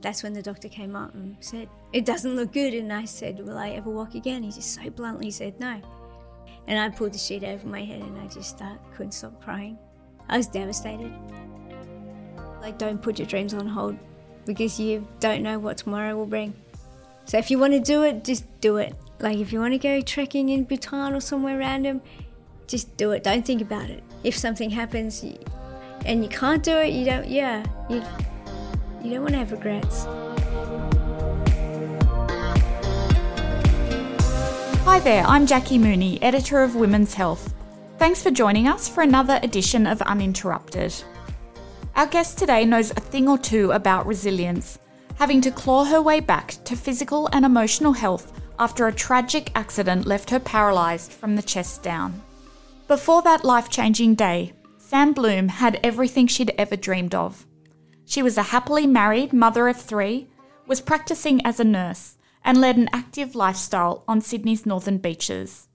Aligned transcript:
That's 0.00 0.22
when 0.22 0.32
the 0.32 0.42
doctor 0.42 0.68
came 0.68 0.96
up 0.96 1.14
and 1.14 1.36
said, 1.40 1.68
It 1.92 2.04
doesn't 2.04 2.34
look 2.34 2.52
good. 2.52 2.74
And 2.74 2.92
I 2.92 3.04
said, 3.04 3.38
Will 3.38 3.58
I 3.58 3.70
ever 3.70 3.90
walk 3.90 4.14
again? 4.14 4.42
He 4.42 4.50
just 4.50 4.74
so 4.74 4.90
bluntly 4.90 5.30
said, 5.30 5.58
No. 5.60 5.80
And 6.66 6.78
I 6.78 6.88
pulled 6.88 7.12
the 7.12 7.18
sheet 7.18 7.44
over 7.44 7.66
my 7.66 7.84
head 7.84 8.00
and 8.00 8.18
I 8.18 8.26
just 8.26 8.60
uh, 8.62 8.74
couldn't 8.94 9.12
stop 9.12 9.42
crying. 9.42 9.78
I 10.28 10.38
was 10.38 10.46
devastated. 10.46 11.12
Like, 12.60 12.78
don't 12.78 13.00
put 13.00 13.18
your 13.18 13.26
dreams 13.28 13.52
on 13.52 13.66
hold 13.66 13.96
because 14.46 14.80
you 14.80 15.06
don't 15.20 15.42
know 15.42 15.58
what 15.58 15.76
tomorrow 15.76 16.16
will 16.16 16.26
bring. 16.26 16.54
So 17.26 17.38
if 17.38 17.50
you 17.50 17.58
want 17.58 17.74
to 17.74 17.80
do 17.80 18.02
it, 18.02 18.24
just 18.24 18.44
do 18.60 18.78
it. 18.78 18.94
Like, 19.20 19.38
if 19.38 19.52
you 19.52 19.60
want 19.60 19.74
to 19.74 19.78
go 19.78 20.00
trekking 20.00 20.48
in 20.48 20.64
Bhutan 20.64 21.14
or 21.14 21.20
somewhere 21.20 21.58
random, 21.58 22.00
just 22.66 22.96
do 22.96 23.12
it. 23.12 23.22
Don't 23.22 23.44
think 23.44 23.60
about 23.62 23.90
it. 23.90 24.02
If 24.22 24.36
something 24.36 24.70
happens 24.70 25.24
and 26.04 26.22
you 26.22 26.28
can't 26.28 26.62
do 26.62 26.76
it, 26.78 26.92
you 26.92 27.04
don't, 27.04 27.28
yeah, 27.28 27.64
you, 27.88 28.02
you 29.04 29.10
don't 29.10 29.20
want 29.20 29.32
to 29.32 29.38
have 29.38 29.52
regrets. 29.52 30.06
Hi 34.84 34.98
there, 35.00 35.24
I'm 35.24 35.46
Jackie 35.46 35.76
Mooney, 35.76 36.22
editor 36.22 36.62
of 36.62 36.74
Women's 36.74 37.12
Health. 37.12 37.52
Thanks 37.98 38.22
for 38.22 38.30
joining 38.30 38.66
us 38.66 38.88
for 38.88 39.02
another 39.02 39.38
edition 39.42 39.86
of 39.86 40.00
Uninterrupted. 40.02 40.94
Our 41.96 42.06
guest 42.06 42.38
today 42.38 42.64
knows 42.64 42.92
a 42.92 42.94
thing 42.94 43.28
or 43.28 43.36
two 43.36 43.72
about 43.72 44.06
resilience, 44.06 44.78
having 45.16 45.42
to 45.42 45.50
claw 45.50 45.84
her 45.84 46.00
way 46.00 46.20
back 46.20 46.56
to 46.64 46.74
physical 46.74 47.28
and 47.32 47.44
emotional 47.44 47.92
health 47.92 48.32
after 48.58 48.86
a 48.86 48.92
tragic 48.92 49.50
accident 49.54 50.06
left 50.06 50.30
her 50.30 50.40
paralysed 50.40 51.12
from 51.12 51.36
the 51.36 51.42
chest 51.42 51.82
down. 51.82 52.22
Before 52.88 53.20
that 53.22 53.44
life 53.44 53.68
changing 53.68 54.14
day, 54.14 54.54
Sam 54.78 55.12
Bloom 55.12 55.48
had 55.48 55.78
everything 55.82 56.26
she'd 56.26 56.54
ever 56.56 56.76
dreamed 56.76 57.14
of. 57.14 57.46
She 58.06 58.22
was 58.22 58.36
a 58.36 58.44
happily 58.44 58.86
married 58.86 59.32
mother 59.32 59.68
of 59.68 59.80
three, 59.80 60.28
was 60.66 60.80
practicing 60.80 61.44
as 61.44 61.58
a 61.58 61.64
nurse, 61.64 62.16
and 62.44 62.60
led 62.60 62.76
an 62.76 62.90
active 62.92 63.34
lifestyle 63.34 64.04
on 64.06 64.20
Sydney's 64.20 64.66
northern 64.66 64.98
beaches. 64.98 65.68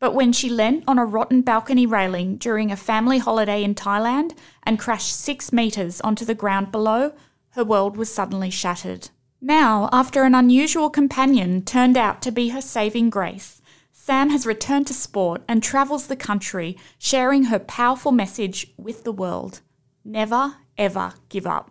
But 0.00 0.14
when 0.14 0.32
she 0.32 0.48
leant 0.48 0.84
on 0.86 0.98
a 0.98 1.04
rotten 1.04 1.42
balcony 1.42 1.86
railing 1.86 2.36
during 2.36 2.70
a 2.70 2.76
family 2.76 3.18
holiday 3.18 3.64
in 3.64 3.74
Thailand 3.74 4.36
and 4.62 4.78
crashed 4.78 5.14
six 5.14 5.52
metres 5.52 6.00
onto 6.02 6.24
the 6.24 6.34
ground 6.34 6.70
below, 6.70 7.12
her 7.50 7.64
world 7.64 7.96
was 7.96 8.12
suddenly 8.12 8.50
shattered. 8.50 9.10
Now, 9.40 9.88
after 9.92 10.24
an 10.24 10.34
unusual 10.34 10.90
companion 10.90 11.62
turned 11.62 11.96
out 11.96 12.22
to 12.22 12.32
be 12.32 12.48
her 12.50 12.60
saving 12.60 13.10
grace, 13.10 13.60
Sam 13.92 14.30
has 14.30 14.46
returned 14.46 14.86
to 14.88 14.94
sport 14.94 15.42
and 15.48 15.62
travels 15.62 16.06
the 16.06 16.16
country, 16.16 16.76
sharing 16.98 17.44
her 17.44 17.58
powerful 17.58 18.12
message 18.12 18.72
with 18.76 19.04
the 19.04 19.12
world. 19.12 19.60
Never, 20.04 20.54
ever 20.78 21.14
give 21.28 21.46
up. 21.46 21.70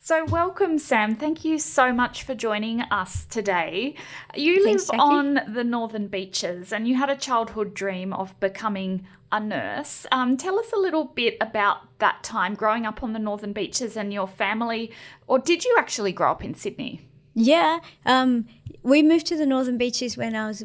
So, 0.00 0.26
welcome, 0.26 0.76
Sam. 0.78 1.16
Thank 1.16 1.46
you 1.46 1.58
so 1.58 1.90
much 1.90 2.24
for 2.24 2.34
joining 2.34 2.82
us 2.82 3.24
today. 3.24 3.94
You 4.34 4.62
Thanks, 4.62 4.90
live 4.90 4.98
Jackie. 4.98 5.00
on 5.00 5.40
the 5.54 5.64
northern 5.64 6.08
beaches 6.08 6.74
and 6.74 6.86
you 6.86 6.96
had 6.96 7.08
a 7.08 7.16
childhood 7.16 7.72
dream 7.72 8.12
of 8.12 8.38
becoming 8.38 9.06
a 9.32 9.40
nurse. 9.40 10.04
Um, 10.12 10.36
tell 10.36 10.58
us 10.58 10.72
a 10.72 10.76
little 10.76 11.06
bit 11.06 11.38
about 11.40 11.98
that 12.00 12.22
time 12.22 12.54
growing 12.54 12.84
up 12.84 13.02
on 13.02 13.14
the 13.14 13.18
northern 13.18 13.54
beaches 13.54 13.96
and 13.96 14.12
your 14.12 14.28
family, 14.28 14.92
or 15.26 15.38
did 15.38 15.64
you 15.64 15.74
actually 15.78 16.12
grow 16.12 16.32
up 16.32 16.44
in 16.44 16.54
Sydney? 16.54 17.00
Yeah, 17.34 17.80
um, 18.06 18.46
we 18.82 19.02
moved 19.02 19.26
to 19.26 19.36
the 19.36 19.46
Northern 19.46 19.76
Beaches 19.76 20.16
when 20.16 20.36
I 20.36 20.46
was 20.46 20.64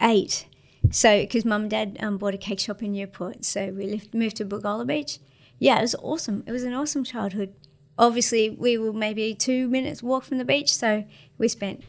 eight. 0.00 0.46
So, 0.90 1.20
because 1.20 1.44
mum 1.44 1.62
and 1.62 1.70
dad 1.70 1.96
um, 2.00 2.18
bought 2.18 2.34
a 2.34 2.38
cake 2.38 2.60
shop 2.60 2.82
in 2.82 2.92
Newport, 2.92 3.44
so 3.44 3.68
we 3.70 3.86
lived, 3.86 4.12
moved 4.12 4.36
to 4.36 4.44
Bilgola 4.44 4.86
Beach. 4.86 5.18
Yeah, 5.62 5.78
it 5.78 5.82
was 5.82 5.94
awesome. 6.02 6.42
It 6.44 6.50
was 6.50 6.64
an 6.64 6.74
awesome 6.74 7.04
childhood. 7.04 7.54
Obviously, 7.96 8.50
we 8.50 8.76
were 8.78 8.92
maybe 8.92 9.32
two 9.32 9.68
minutes 9.68 10.02
walk 10.02 10.24
from 10.24 10.38
the 10.38 10.44
beach, 10.44 10.74
so 10.74 11.04
we 11.38 11.46
spent, 11.46 11.84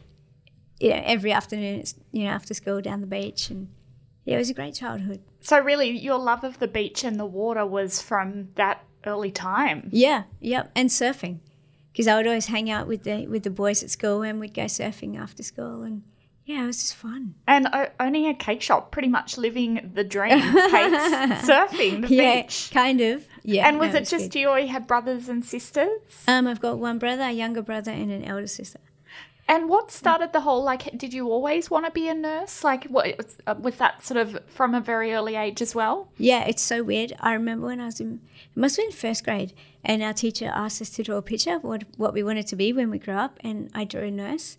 you 0.78 0.90
know, 0.90 1.02
every 1.04 1.32
afternoon, 1.32 1.82
you 2.12 2.22
know, 2.22 2.30
after 2.30 2.54
school 2.54 2.80
down 2.80 3.00
the 3.00 3.08
beach, 3.08 3.50
and 3.50 3.66
yeah, 4.24 4.36
it 4.36 4.38
was 4.38 4.48
a 4.48 4.54
great 4.54 4.74
childhood. 4.76 5.24
So, 5.40 5.58
really, 5.58 5.90
your 5.90 6.18
love 6.18 6.44
of 6.44 6.60
the 6.60 6.68
beach 6.68 7.02
and 7.02 7.18
the 7.18 7.26
water 7.26 7.66
was 7.66 8.00
from 8.00 8.50
that 8.54 8.84
early 9.06 9.32
time. 9.32 9.88
Yeah, 9.90 10.22
yep, 10.38 10.70
and 10.76 10.88
surfing, 10.88 11.40
because 11.90 12.06
I 12.06 12.14
would 12.14 12.28
always 12.28 12.46
hang 12.46 12.70
out 12.70 12.86
with 12.86 13.02
the 13.02 13.26
with 13.26 13.42
the 13.42 13.50
boys 13.50 13.82
at 13.82 13.90
school, 13.90 14.22
and 14.22 14.38
we'd 14.38 14.54
go 14.54 14.66
surfing 14.66 15.18
after 15.18 15.42
school, 15.42 15.82
and 15.82 16.04
yeah, 16.46 16.64
it 16.64 16.66
was 16.66 16.78
just 16.78 16.94
fun. 16.94 17.34
And 17.46 17.68
owning 17.98 18.26
a 18.26 18.34
cake 18.34 18.60
shop, 18.60 18.90
pretty 18.90 19.08
much 19.08 19.38
living 19.38 19.90
the 19.94 20.04
dream, 20.04 20.40
cakes, 20.40 20.48
surfing 21.48 22.06
the 22.06 22.14
yeah, 22.14 22.42
beach. 22.42 22.70
kind 22.72 23.00
of. 23.00 23.26
Yeah. 23.42 23.66
And 23.66 23.78
was 23.78 23.92
no, 23.92 24.00
it 24.00 24.08
just 24.08 24.32
good. 24.32 24.40
you 24.40 24.48
or 24.48 24.58
you 24.58 24.68
had 24.68 24.86
brothers 24.86 25.28
and 25.28 25.44
sisters? 25.44 26.00
Um, 26.28 26.46
I've 26.46 26.60
got 26.60 26.78
one 26.78 26.98
brother, 26.98 27.22
a 27.22 27.32
younger 27.32 27.62
brother, 27.62 27.90
and 27.92 28.10
an 28.10 28.24
elder 28.24 28.46
sister. 28.46 28.80
And 29.46 29.68
what 29.68 29.90
started 29.90 30.32
the 30.32 30.40
whole 30.40 30.62
like? 30.62 30.96
Did 30.96 31.12
you 31.12 31.28
always 31.30 31.70
want 31.70 31.84
to 31.84 31.90
be 31.90 32.08
a 32.08 32.14
nurse? 32.14 32.64
Like, 32.64 32.84
what 32.84 33.36
uh, 33.46 33.54
was 33.58 33.76
that 33.76 34.04
sort 34.04 34.18
of 34.18 34.38
from 34.46 34.74
a 34.74 34.80
very 34.80 35.12
early 35.12 35.36
age 35.36 35.60
as 35.60 35.74
well? 35.74 36.08
Yeah, 36.16 36.44
it's 36.46 36.62
so 36.62 36.82
weird. 36.82 37.12
I 37.20 37.34
remember 37.34 37.66
when 37.66 37.80
I 37.80 37.86
was 37.86 38.00
in, 38.00 38.20
it 38.54 38.58
must 38.58 38.76
have 38.76 38.86
been 38.86 38.96
first 38.96 39.24
grade, 39.24 39.52
and 39.84 40.02
our 40.02 40.14
teacher 40.14 40.50
asked 40.54 40.80
us 40.80 40.90
to 40.90 41.02
draw 41.02 41.16
a 41.16 41.22
picture 41.22 41.56
of 41.56 41.64
what, 41.64 41.84
what 41.98 42.14
we 42.14 42.22
wanted 42.22 42.46
to 42.48 42.56
be 42.56 42.72
when 42.72 42.90
we 42.90 42.98
grew 42.98 43.14
up, 43.14 43.38
and 43.40 43.70
I 43.74 43.84
drew 43.84 44.02
a 44.02 44.10
nurse. 44.10 44.56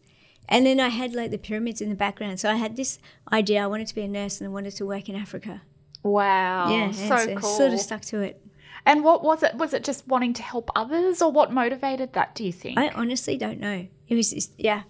And 0.48 0.66
then 0.66 0.80
I 0.80 0.90
had 0.90 1.14
like 1.14 1.32
the 1.32 1.38
pyramids 1.38 1.82
in 1.82 1.90
the 1.90 1.96
background. 1.96 2.40
So 2.40 2.50
I 2.50 2.56
had 2.56 2.76
this 2.76 3.00
idea 3.32 3.64
I 3.64 3.68
wanted 3.68 3.88
to 3.88 3.96
be 3.96 4.02
a 4.04 4.08
nurse 4.08 4.40
and 4.40 4.48
I 4.48 4.52
wanted 4.52 4.76
to 4.76 4.86
work 4.86 5.10
in 5.10 5.16
Africa. 5.16 5.62
Wow, 6.04 6.70
yeah, 6.70 6.92
so 6.92 7.18
so 7.18 7.36
cool. 7.38 7.58
Sort 7.58 7.74
of 7.74 7.80
stuck 7.80 8.02
to 8.02 8.20
it. 8.22 8.40
And 8.86 9.04
what 9.04 9.24
was 9.24 9.42
it? 9.42 9.56
Was 9.56 9.74
it 9.74 9.84
just 9.84 10.08
wanting 10.08 10.34
to 10.34 10.44
help 10.44 10.70
others, 10.76 11.20
or 11.22 11.32
what 11.32 11.52
motivated 11.52 12.14
that? 12.14 12.36
Do 12.36 12.44
you 12.44 12.52
think? 12.52 12.78
I 12.78 12.90
honestly 12.90 13.38
don't 13.38 13.60
know. 13.60 13.88
It 14.08 14.16
was 14.16 14.30
just, 14.30 14.52
yeah, 14.60 14.84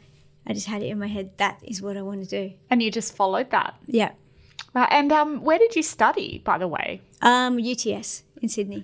I 0.46 0.52
just 0.52 0.68
had 0.68 0.84
it 0.84 0.88
in 0.88 1.00
my 1.00 1.08
head. 1.08 1.38
That 1.38 1.60
is 1.64 1.82
what 1.82 1.96
I 1.96 2.02
want 2.02 2.22
to 2.24 2.30
do. 2.30 2.54
and 2.70 2.84
you 2.84 2.92
just 2.92 3.16
followed 3.16 3.52
that. 3.52 3.76
Yeah. 3.86 4.12
Right. 4.74 4.90
And 4.92 5.14
um, 5.14 5.42
where 5.42 5.58
did 5.58 5.74
you 5.78 5.84
study, 5.84 6.42
by 6.44 6.58
the 6.58 6.68
way? 6.68 7.00
Um, 7.22 7.58
UTS 7.58 8.24
in 8.42 8.50
Sydney. 8.50 8.84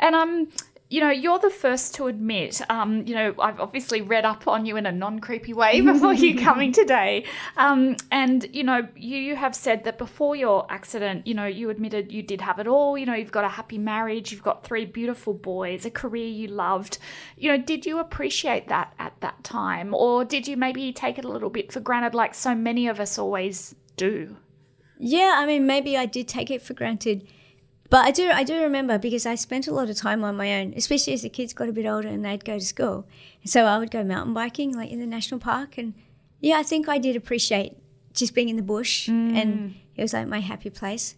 And 0.00 0.16
um, 0.16 0.48
you 0.90 1.00
know, 1.00 1.10
you're 1.10 1.38
the 1.38 1.50
first 1.50 1.94
to 1.96 2.06
admit. 2.06 2.62
Um, 2.70 3.06
you 3.06 3.14
know, 3.14 3.34
I've 3.38 3.60
obviously 3.60 4.00
read 4.00 4.24
up 4.24 4.48
on 4.48 4.64
you 4.64 4.76
in 4.76 4.86
a 4.86 4.92
non-creepy 4.92 5.52
way 5.52 5.80
before 5.92 6.14
you 6.14 6.36
coming 6.42 6.72
today. 6.72 7.24
Um, 7.56 7.96
and 8.10 8.46
you 8.54 8.64
know, 8.64 8.88
you 8.96 9.36
have 9.36 9.54
said 9.54 9.84
that 9.84 9.98
before 9.98 10.34
your 10.34 10.66
accident, 10.70 11.26
you 11.26 11.34
know, 11.34 11.46
you 11.46 11.68
admitted 11.68 12.10
you 12.10 12.22
did 12.22 12.40
have 12.40 12.58
it 12.58 12.66
all. 12.66 12.96
You 12.96 13.04
know, 13.04 13.14
you've 13.14 13.32
got 13.32 13.44
a 13.44 13.48
happy 13.48 13.76
marriage, 13.76 14.32
you've 14.32 14.42
got 14.42 14.64
three 14.64 14.86
beautiful 14.86 15.34
boys, 15.34 15.84
a 15.84 15.90
career 15.90 16.26
you 16.26 16.48
loved. 16.48 16.98
You 17.36 17.52
know, 17.52 17.62
did 17.62 17.84
you 17.84 17.98
appreciate 17.98 18.68
that 18.68 18.94
at 18.98 19.14
that 19.20 19.44
time, 19.44 19.92
or 19.94 20.24
did 20.24 20.48
you 20.48 20.56
maybe 20.56 20.92
take 20.92 21.18
it 21.18 21.24
a 21.24 21.28
little 21.28 21.50
bit 21.50 21.70
for 21.70 21.80
granted, 21.80 22.14
like 22.14 22.34
so 22.34 22.54
many 22.54 22.88
of 22.88 22.98
us 22.98 23.18
always 23.18 23.74
do? 23.96 24.36
Yeah, 24.98 25.34
I 25.36 25.46
mean, 25.46 25.66
maybe 25.66 25.96
I 25.96 26.06
did 26.06 26.26
take 26.26 26.50
it 26.50 26.60
for 26.60 26.74
granted, 26.74 27.28
but 27.90 28.04
I 28.04 28.10
do, 28.10 28.30
I 28.30 28.44
do 28.44 28.60
remember 28.62 28.98
because 28.98 29.26
I 29.26 29.34
spent 29.34 29.66
a 29.66 29.72
lot 29.72 29.88
of 29.88 29.96
time 29.96 30.24
on 30.24 30.36
my 30.36 30.60
own, 30.60 30.74
especially 30.76 31.12
as 31.14 31.22
the 31.22 31.28
kids 31.28 31.52
got 31.52 31.68
a 31.68 31.72
bit 31.72 31.86
older 31.86 32.08
and 32.08 32.24
they'd 32.24 32.44
go 32.44 32.58
to 32.58 32.64
school. 32.64 33.06
And 33.42 33.50
so 33.50 33.64
I 33.64 33.78
would 33.78 33.90
go 33.90 34.04
mountain 34.04 34.34
biking, 34.34 34.74
like 34.74 34.90
in 34.90 34.98
the 35.00 35.06
national 35.06 35.40
park, 35.40 35.78
and 35.78 35.94
yeah, 36.40 36.58
I 36.58 36.62
think 36.62 36.88
I 36.88 36.98
did 36.98 37.16
appreciate 37.16 37.76
just 38.12 38.34
being 38.34 38.48
in 38.48 38.56
the 38.56 38.62
bush, 38.62 39.08
and 39.08 39.74
it 39.96 40.02
was 40.02 40.12
like 40.12 40.28
my 40.28 40.40
happy 40.40 40.70
place. 40.70 41.16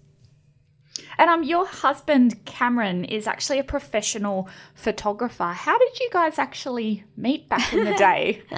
And 1.19 1.31
um, 1.31 1.43
your 1.45 1.67
husband 1.67 2.45
Cameron 2.45 3.05
is 3.05 3.27
actually 3.27 3.59
a 3.59 3.65
professional 3.65 4.49
photographer. 4.75 5.45
How 5.45 5.79
did 5.79 5.99
you 5.99 6.11
guys 6.13 6.39
actually 6.39 7.05
meet 7.17 7.49
back 7.49 7.73
in 7.73 7.85
the 7.85 7.95
day? 7.95 8.43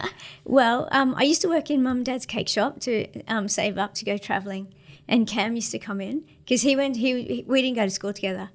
Well, 0.45 0.89
um, 0.91 1.15
I 1.17 1.23
used 1.23 1.41
to 1.43 1.49
work 1.49 1.71
in 1.71 1.83
mum 1.83 1.99
and 1.99 2.07
dad's 2.07 2.27
cake 2.27 2.49
shop 2.49 2.81
to 2.81 3.07
um, 3.29 3.49
save 3.49 3.79
up 3.79 3.95
to 3.95 4.05
go 4.05 4.19
traveling, 4.19 4.75
and 5.13 5.27
Cam 5.27 5.55
used 5.55 5.71
to 5.73 5.79
come 5.79 6.01
in 6.01 6.25
because 6.41 6.63
he 6.63 6.75
went. 6.75 6.97
He, 6.97 7.45
we 7.47 7.61
didn't 7.61 7.77
go 7.77 7.85
to 7.85 7.91
school 7.91 8.15
together, 8.15 8.51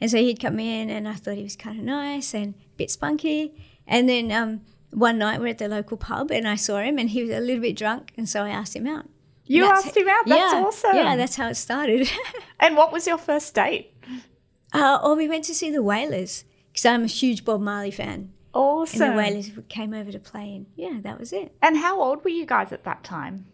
and 0.00 0.10
so 0.10 0.18
he'd 0.18 0.38
come 0.38 0.60
in, 0.60 0.90
and 0.90 1.08
I 1.08 1.14
thought 1.14 1.36
he 1.36 1.42
was 1.42 1.56
kind 1.56 1.78
of 1.78 1.84
nice 1.84 2.34
and 2.34 2.54
a 2.54 2.76
bit 2.76 2.90
spunky. 2.90 3.54
And 3.86 4.08
then 4.08 4.30
um, 4.30 4.60
one 4.90 5.18
night 5.18 5.40
we're 5.40 5.48
at 5.48 5.58
the 5.58 5.68
local 5.68 5.96
pub, 5.96 6.30
and 6.30 6.46
I 6.46 6.54
saw 6.56 6.78
him, 6.80 6.98
and 6.98 7.08
he 7.08 7.22
was 7.22 7.30
a 7.30 7.40
little 7.40 7.62
bit 7.62 7.76
drunk, 7.76 8.12
and 8.18 8.28
so 8.28 8.44
I 8.44 8.50
asked 8.50 8.76
him 8.76 8.86
out. 8.86 9.08
You 9.46 9.62
That's- 9.62 9.86
asked 9.86 9.96
him 9.96 10.08
out. 10.08 10.26
That's 10.26 10.52
yeah, 10.52 10.62
awesome. 10.64 10.96
Yeah, 10.96 11.16
that's 11.16 11.36
how 11.36 11.48
it 11.48 11.56
started. 11.56 12.08
and 12.60 12.76
what 12.76 12.92
was 12.92 13.06
your 13.06 13.18
first 13.18 13.54
date? 13.54 13.94
uh, 14.74 14.98
or 15.02 15.16
we 15.16 15.28
went 15.28 15.44
to 15.44 15.54
see 15.54 15.70
the 15.70 15.82
Wailers 15.82 16.44
because 16.70 16.84
I'm 16.86 17.04
a 17.04 17.06
huge 17.06 17.44
Bob 17.44 17.60
Marley 17.62 17.90
fan, 17.90 18.32
and 18.54 18.86
the 18.86 19.16
Wailers 19.16 19.50
came 19.70 19.94
over 19.94 20.12
to 20.12 20.18
play, 20.18 20.54
and 20.56 20.66
yeah, 20.76 20.98
that 21.02 21.18
was 21.18 21.32
it. 21.32 21.56
And 21.62 21.78
how 21.78 22.00
old 22.02 22.22
were 22.22 22.30
you 22.30 22.44
guys 22.44 22.70
at 22.70 22.84
that 22.84 23.02
time? 23.02 23.46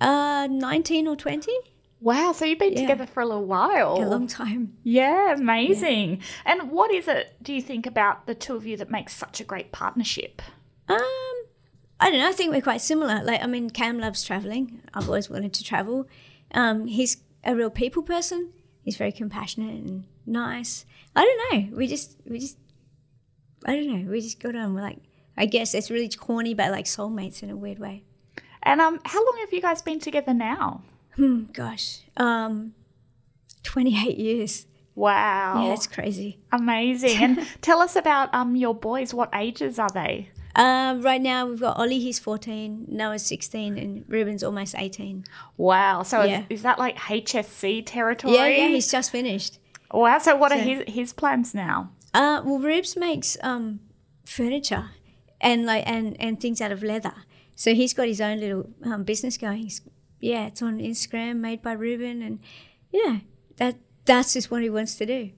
Uh, 0.00 0.48
nineteen 0.50 1.06
or 1.06 1.16
twenty, 1.16 1.56
Wow, 2.04 2.32
so 2.32 2.44
you've 2.44 2.58
been 2.58 2.74
Yeah. 2.74 2.80
together 2.82 3.06
for 3.06 3.22
a 3.22 3.26
little 3.26 3.46
while. 3.46 3.94
a 3.96 4.04
long 4.06 4.26
time. 4.26 4.76
yeah, 4.82 5.32
amazing. 5.32 6.20
And 6.44 6.70
what 6.70 6.92
is 6.92 7.08
it, 7.08 7.34
do 7.42 7.54
you 7.54 7.62
think, 7.62 7.86
about 7.86 8.26
the 8.26 8.34
two 8.34 8.54
of 8.56 8.66
you 8.66 8.76
that 8.76 8.90
makes 8.90 9.16
such 9.16 9.40
a 9.40 9.44
great 9.44 9.72
partnership? 9.72 10.42
Um, 10.86 10.98
I 11.98 12.10
don't 12.10 12.18
know. 12.18 12.28
I 12.28 12.32
think 12.32 12.52
we're 12.52 12.60
quite 12.60 12.82
similar. 12.82 13.24
Like, 13.24 13.42
I 13.42 13.46
mean, 13.46 13.70
Cam 13.70 13.98
loves 13.98 14.22
traveling. 14.22 14.82
I've 14.92 15.08
always 15.08 15.30
wanted 15.30 15.54
to 15.54 15.64
travel. 15.64 16.06
Um, 16.52 16.86
he's 16.88 17.16
a 17.42 17.56
real 17.56 17.70
people 17.70 18.02
person. 18.02 18.52
He's 18.82 18.98
very 18.98 19.12
compassionate 19.12 19.74
and 19.82 20.04
nice. 20.26 20.84
I 21.16 21.24
don't 21.24 21.40
know. 21.70 21.76
We 21.78 21.86
just, 21.86 22.18
we 22.28 22.38
just, 22.38 22.58
I 23.64 23.76
don't 23.76 23.88
know. 24.04 24.10
We 24.10 24.20
just 24.20 24.40
got 24.40 24.54
on. 24.54 24.74
We're 24.74 24.82
like, 24.82 24.98
I 25.38 25.46
guess 25.46 25.72
it's 25.72 25.90
really 25.90 26.10
corny, 26.10 26.52
but 26.52 26.70
like 26.70 26.84
soulmates 26.84 27.42
in 27.42 27.48
a 27.48 27.56
weird 27.56 27.78
way. 27.78 28.04
And 28.62 28.82
um, 28.82 29.00
how 29.06 29.24
long 29.24 29.38
have 29.40 29.54
you 29.54 29.62
guys 29.62 29.80
been 29.80 30.00
together 30.00 30.34
now? 30.34 30.82
Hmm, 31.16 31.44
gosh, 31.52 32.00
um, 32.16 32.74
28 33.62 34.16
years. 34.18 34.66
Wow. 34.94 35.62
Yeah, 35.62 35.68
that's 35.70 35.86
crazy. 35.86 36.38
Amazing. 36.52 37.18
and 37.22 37.46
tell 37.60 37.80
us 37.80 37.96
about 37.96 38.32
um 38.34 38.54
your 38.56 38.74
boys. 38.74 39.12
What 39.12 39.30
ages 39.34 39.78
are 39.78 39.90
they? 39.90 40.30
Uh, 40.54 40.96
right 41.00 41.20
now 41.20 41.46
we've 41.46 41.58
got 41.60 41.76
Ollie, 41.78 41.98
he's 41.98 42.20
14, 42.20 42.84
Noah's 42.88 43.26
16, 43.26 43.76
and 43.76 44.04
Ruben's 44.06 44.44
almost 44.44 44.76
18. 44.78 45.24
Wow. 45.56 46.04
So 46.04 46.22
Yeah. 46.22 46.40
is, 46.42 46.58
is 46.60 46.62
that 46.62 46.78
like 46.78 46.96
HSC 46.96 47.82
territory? 47.84 48.34
Yeah, 48.34 48.46
yeah, 48.46 48.68
he's 48.68 48.88
just 48.88 49.10
finished. 49.10 49.58
Wow. 49.92 50.18
So 50.18 50.36
what 50.36 50.52
are 50.52 50.58
his 50.58 50.84
his 50.86 51.12
plans 51.12 51.54
now? 51.54 51.90
Uh, 52.12 52.40
well, 52.44 52.60
Rubes 52.60 52.96
makes 52.96 53.36
um, 53.42 53.80
furniture 54.24 54.90
and 55.40 55.66
like 55.66 55.82
and, 55.88 56.16
and 56.20 56.40
things 56.40 56.60
out 56.60 56.70
of 56.70 56.82
leather. 56.84 57.14
So 57.56 57.74
he's 57.74 57.92
got 57.94 58.06
his 58.06 58.20
own 58.20 58.38
little 58.38 58.70
um, 58.84 59.02
business 59.04 59.36
going. 59.36 59.58
He's, 59.62 59.80
yeah, 60.24 60.46
it's 60.46 60.62
on 60.62 60.78
Instagram, 60.78 61.36
made 61.36 61.60
by 61.60 61.72
Ruben, 61.72 62.22
and 62.22 62.38
yeah, 62.90 63.18
that 63.58 63.76
that's 64.06 64.32
just 64.32 64.50
what 64.50 64.62
he 64.62 64.70
wants 64.70 64.94
to 64.96 65.06
do. 65.06 65.30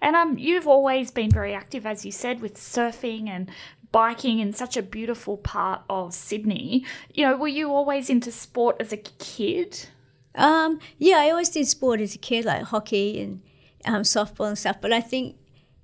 And 0.00 0.16
um, 0.16 0.38
you've 0.38 0.66
always 0.66 1.10
been 1.10 1.30
very 1.30 1.54
active, 1.54 1.84
as 1.84 2.06
you 2.06 2.12
said, 2.12 2.40
with 2.40 2.54
surfing 2.54 3.28
and 3.28 3.50
biking 3.92 4.38
in 4.38 4.52
such 4.52 4.78
a 4.78 4.82
beautiful 4.82 5.36
part 5.36 5.82
of 5.90 6.14
Sydney. 6.14 6.86
You 7.12 7.26
know, 7.26 7.36
were 7.36 7.48
you 7.48 7.70
always 7.70 8.08
into 8.08 8.32
sport 8.32 8.76
as 8.80 8.92
a 8.92 8.96
kid? 8.96 9.88
Um, 10.34 10.80
yeah, 10.98 11.18
I 11.18 11.30
always 11.30 11.50
did 11.50 11.66
sport 11.66 12.00
as 12.00 12.14
a 12.14 12.18
kid, 12.18 12.46
like 12.46 12.62
hockey 12.62 13.20
and 13.20 13.42
um, 13.84 14.02
softball 14.02 14.48
and 14.48 14.58
stuff. 14.58 14.80
But 14.80 14.92
I 14.92 15.02
think 15.02 15.36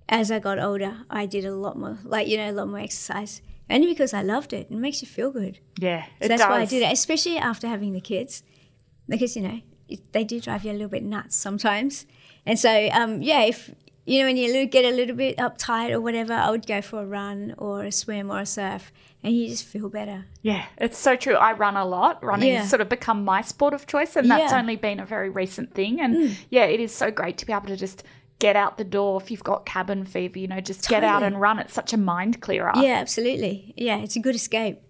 as 0.09 0.31
I 0.31 0.39
got 0.39 0.59
older, 0.59 1.03
I 1.11 1.27
did 1.27 1.45
a 1.45 1.55
lot 1.55 1.79
more, 1.79 1.99
like 2.05 2.27
you 2.27 2.39
know, 2.39 2.51
a 2.51 2.53
lot 2.53 2.69
more 2.69 2.81
exercise, 2.81 3.43
only 3.71 3.87
because 3.89 4.13
I 4.13 4.23
loved 4.23 4.53
it. 4.53 4.67
It 4.71 4.77
makes 4.77 5.01
you 5.03 5.09
feel 5.09 5.31
good. 5.31 5.59
Yeah, 5.79 6.05
So 6.21 6.29
that's 6.29 6.43
why 6.43 6.61
I 6.61 6.65
did 6.65 6.83
it, 6.83 6.93
especially 6.93 7.39
after 7.39 7.67
having 7.69 7.93
the 7.93 8.01
kids, 8.01 8.43
because 9.09 9.37
you 9.37 9.43
know 9.43 9.61
it- 9.89 10.13
they 10.13 10.25
do 10.25 10.41
drive 10.41 10.65
you 10.65 10.71
a 10.73 10.75
little 10.75 10.89
bit 10.89 11.03
nuts 11.03 11.37
sometimes. 11.37 12.07
And 12.47 12.59
so, 12.59 12.89
um, 12.93 13.23
yeah, 13.23 13.43
if 13.43 13.71
you 14.07 14.21
know 14.21 14.27
when 14.27 14.37
you 14.37 14.67
get 14.67 14.85
a 14.85 14.95
little 14.97 15.15
bit 15.17 15.37
uptight 15.37 15.91
or 15.91 16.01
whatever, 16.01 16.33
I 16.33 16.51
would 16.51 16.67
go 16.67 16.81
for 16.81 17.03
a 17.03 17.07
run 17.07 17.55
or 17.59 17.85
a 17.85 17.93
swim 17.93 18.31
or 18.31 18.41
a 18.41 18.47
surf, 18.47 18.91
and 19.23 19.35
you 19.37 19.49
just 19.49 19.65
feel 19.65 19.89
better. 19.89 20.25
Yeah, 20.43 20.65
it's 20.79 20.97
so 20.99 21.17
true. 21.17 21.35
I 21.35 21.53
run 21.53 21.77
a 21.77 21.85
lot. 21.85 22.23
Running 22.25 22.49
Yeah. 22.53 22.61
has 22.61 22.71
sort 22.71 22.81
of 22.81 22.89
become 22.89 23.25
my 23.25 23.43
sport 23.43 23.75
of 23.75 23.87
choice, 23.87 24.17
and 24.17 24.31
that's 24.31 24.53
Yeah. 24.53 24.59
only 24.59 24.77
been 24.77 25.01
a 25.01 25.05
very 25.07 25.29
recent 25.29 25.75
thing. 25.75 26.01
And 26.01 26.37
yeah, 26.51 26.65
it 26.65 26.81
is 26.81 26.93
so 26.95 27.11
great 27.11 27.37
to 27.39 27.47
be 27.47 27.53
able 27.53 27.67
to 27.67 27.77
just 27.77 28.03
get 28.41 28.57
out 28.57 28.79
the 28.79 28.85
door 28.85 29.21
if 29.21 29.31
you've 29.31 29.45
got 29.45 29.65
cabin 29.65 30.05
fever, 30.05 30.39
you 30.39 30.49
know, 30.49 30.61
just 30.61 30.89
get 30.89 31.05
out 31.05 31.23
and 31.23 31.41
run. 31.41 31.61
It's 31.61 31.73
such 31.73 31.93
a 31.93 31.97
mind 31.97 32.41
clearer. 32.41 32.73
Yeah, 32.75 32.95
absolutely. 32.95 33.73
Yeah, 33.77 33.99
it's 33.99 34.17
a 34.17 34.21
good 34.21 34.35
escape. 34.35 34.81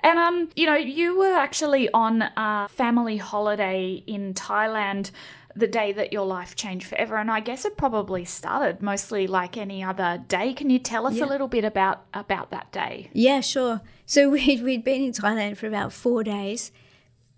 And 0.00 0.18
um, 0.18 0.48
you 0.56 0.66
know, 0.66 0.74
you 0.74 1.16
were 1.16 1.34
actually 1.34 1.88
on 1.92 2.22
a 2.22 2.68
family 2.68 3.16
holiday 3.16 4.02
in 4.06 4.34
Thailand 4.34 5.10
the 5.54 5.66
day 5.66 5.92
that 5.92 6.12
your 6.12 6.24
life 6.24 6.54
changed 6.54 6.86
forever, 6.86 7.16
and 7.16 7.30
I 7.30 7.40
guess 7.40 7.64
it 7.64 7.76
probably 7.76 8.24
started 8.24 8.80
mostly 8.80 9.26
like 9.26 9.56
any 9.56 9.82
other 9.82 10.24
day. 10.28 10.52
Can 10.52 10.70
you 10.70 10.78
tell 10.78 11.06
us 11.06 11.20
a 11.20 11.26
little 11.26 11.48
bit 11.48 11.64
about 11.64 12.04
about 12.14 12.50
that 12.50 12.70
day? 12.72 13.10
Yeah, 13.12 13.40
sure. 13.40 13.80
So 14.06 14.30
we'd, 14.34 14.62
we'd 14.62 14.84
been 14.84 15.02
in 15.02 15.12
Thailand 15.12 15.56
for 15.56 15.66
about 15.66 15.92
four 15.92 16.22
days 16.22 16.70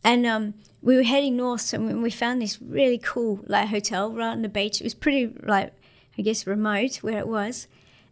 and 0.03 0.27
um, 0.27 0.55
we 0.83 0.97
were 0.97 1.03
heading 1.03 1.37
north. 1.37 1.73
and 1.73 2.03
we 2.03 2.11
found 2.11 2.41
this 2.41 2.61
really 2.61 2.99
cool 2.99 3.41
like 3.47 3.69
hotel 3.69 4.13
right 4.13 4.29
on 4.29 4.43
the 4.43 4.49
beach. 4.49 4.81
It 4.81 4.85
was 4.85 4.95
pretty 4.95 5.33
like, 5.43 5.73
I 6.19 6.23
guess, 6.23 6.47
remote 6.47 6.97
where 6.97 7.19
it 7.19 7.29
was. 7.29 7.67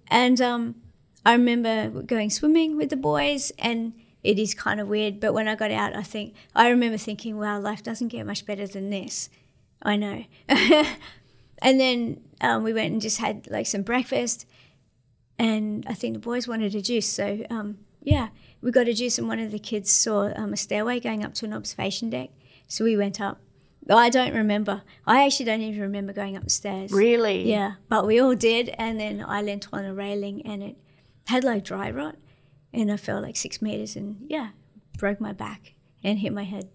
And 0.09 0.41
um, 0.41 0.77
I 1.25 1.33
remember 1.33 2.03
going 2.03 2.31
swimming 2.31 2.77
with 2.77 2.91
the 2.91 2.97
boys 2.97 3.53
and 3.59 3.95
it 4.23 4.39
is 4.39 4.55
kind 4.55 4.81
of 4.81 4.89
weird. 4.89 5.21
But 5.21 5.33
when 5.33 5.49
I 5.49 5.55
got 5.55 5.71
out, 5.71 5.97
I 5.97 6.03
think, 6.03 6.35
I 6.55 6.69
remember 6.69 6.99
thinking, 6.99 7.39
wow, 7.39 7.59
life 7.59 7.83
doesn't 7.83 8.09
get 8.09 8.27
much 8.27 8.45
better 8.45 8.67
than 8.67 8.91
this. 8.91 9.31
I 9.83 9.97
know. 9.97 10.25
and 10.49 11.81
then 11.81 12.21
um, 12.41 12.65
we 12.65 12.73
went 12.73 12.93
and 12.93 13.01
just 13.01 13.19
had 13.19 13.49
like 13.51 13.67
some 13.67 13.83
breakfast 13.83 14.47
and 15.39 15.85
I 15.89 15.95
think 15.95 16.15
the 16.15 16.21
boys 16.21 16.49
wanted 16.49 16.75
a 16.75 16.83
juice. 16.83 17.07
So 17.07 17.47
um, 17.49 17.79
yeah, 18.03 18.29
we 18.61 18.71
got 18.71 18.89
a 18.89 18.95
juice, 18.95 19.19
and 19.19 19.29
one 19.29 19.39
of 19.39 19.51
the 19.51 19.59
kids 19.59 19.91
saw 19.91 20.33
um, 20.35 20.53
a 20.53 20.57
stairway 20.57 21.01
going 21.01 21.25
up 21.25 21.35
to 21.35 21.45
an 21.47 21.53
observation 21.53 22.11
deck. 22.11 22.31
So 22.67 22.85
we 22.85 22.97
went 22.97 23.21
up. 23.21 23.41
I 23.91 24.11
don't 24.11 24.35
remember. 24.35 24.83
I 25.07 25.25
actually 25.25 25.47
don't 25.47 25.63
even 25.63 25.81
remember 25.81 26.13
going 26.13 26.37
up 26.37 26.45
the 26.45 26.51
stairs. 26.51 26.93
Really? 26.93 27.49
Yeah, 27.49 27.75
but 27.89 28.07
we 28.07 28.21
all 28.21 28.35
did, 28.35 28.71
and 28.79 29.01
then 29.01 29.25
I 29.27 29.41
leant 29.43 29.69
on 29.73 29.85
a 29.85 29.95
railing, 29.95 30.45
and 30.47 30.63
it 30.63 30.77
had 31.27 31.45
like 31.45 31.65
dry 31.65 31.91
rot, 31.91 32.17
and 32.73 32.93
I 32.93 32.97
fell 32.97 33.23
like 33.23 33.37
six 33.37 33.63
meters, 33.63 33.97
and 33.97 34.27
yeah, 34.29 34.51
broke 34.99 35.21
my 35.21 35.33
back 35.33 35.75
and 36.05 36.19
hit 36.19 36.33
my 36.33 36.45
head. 36.45 36.69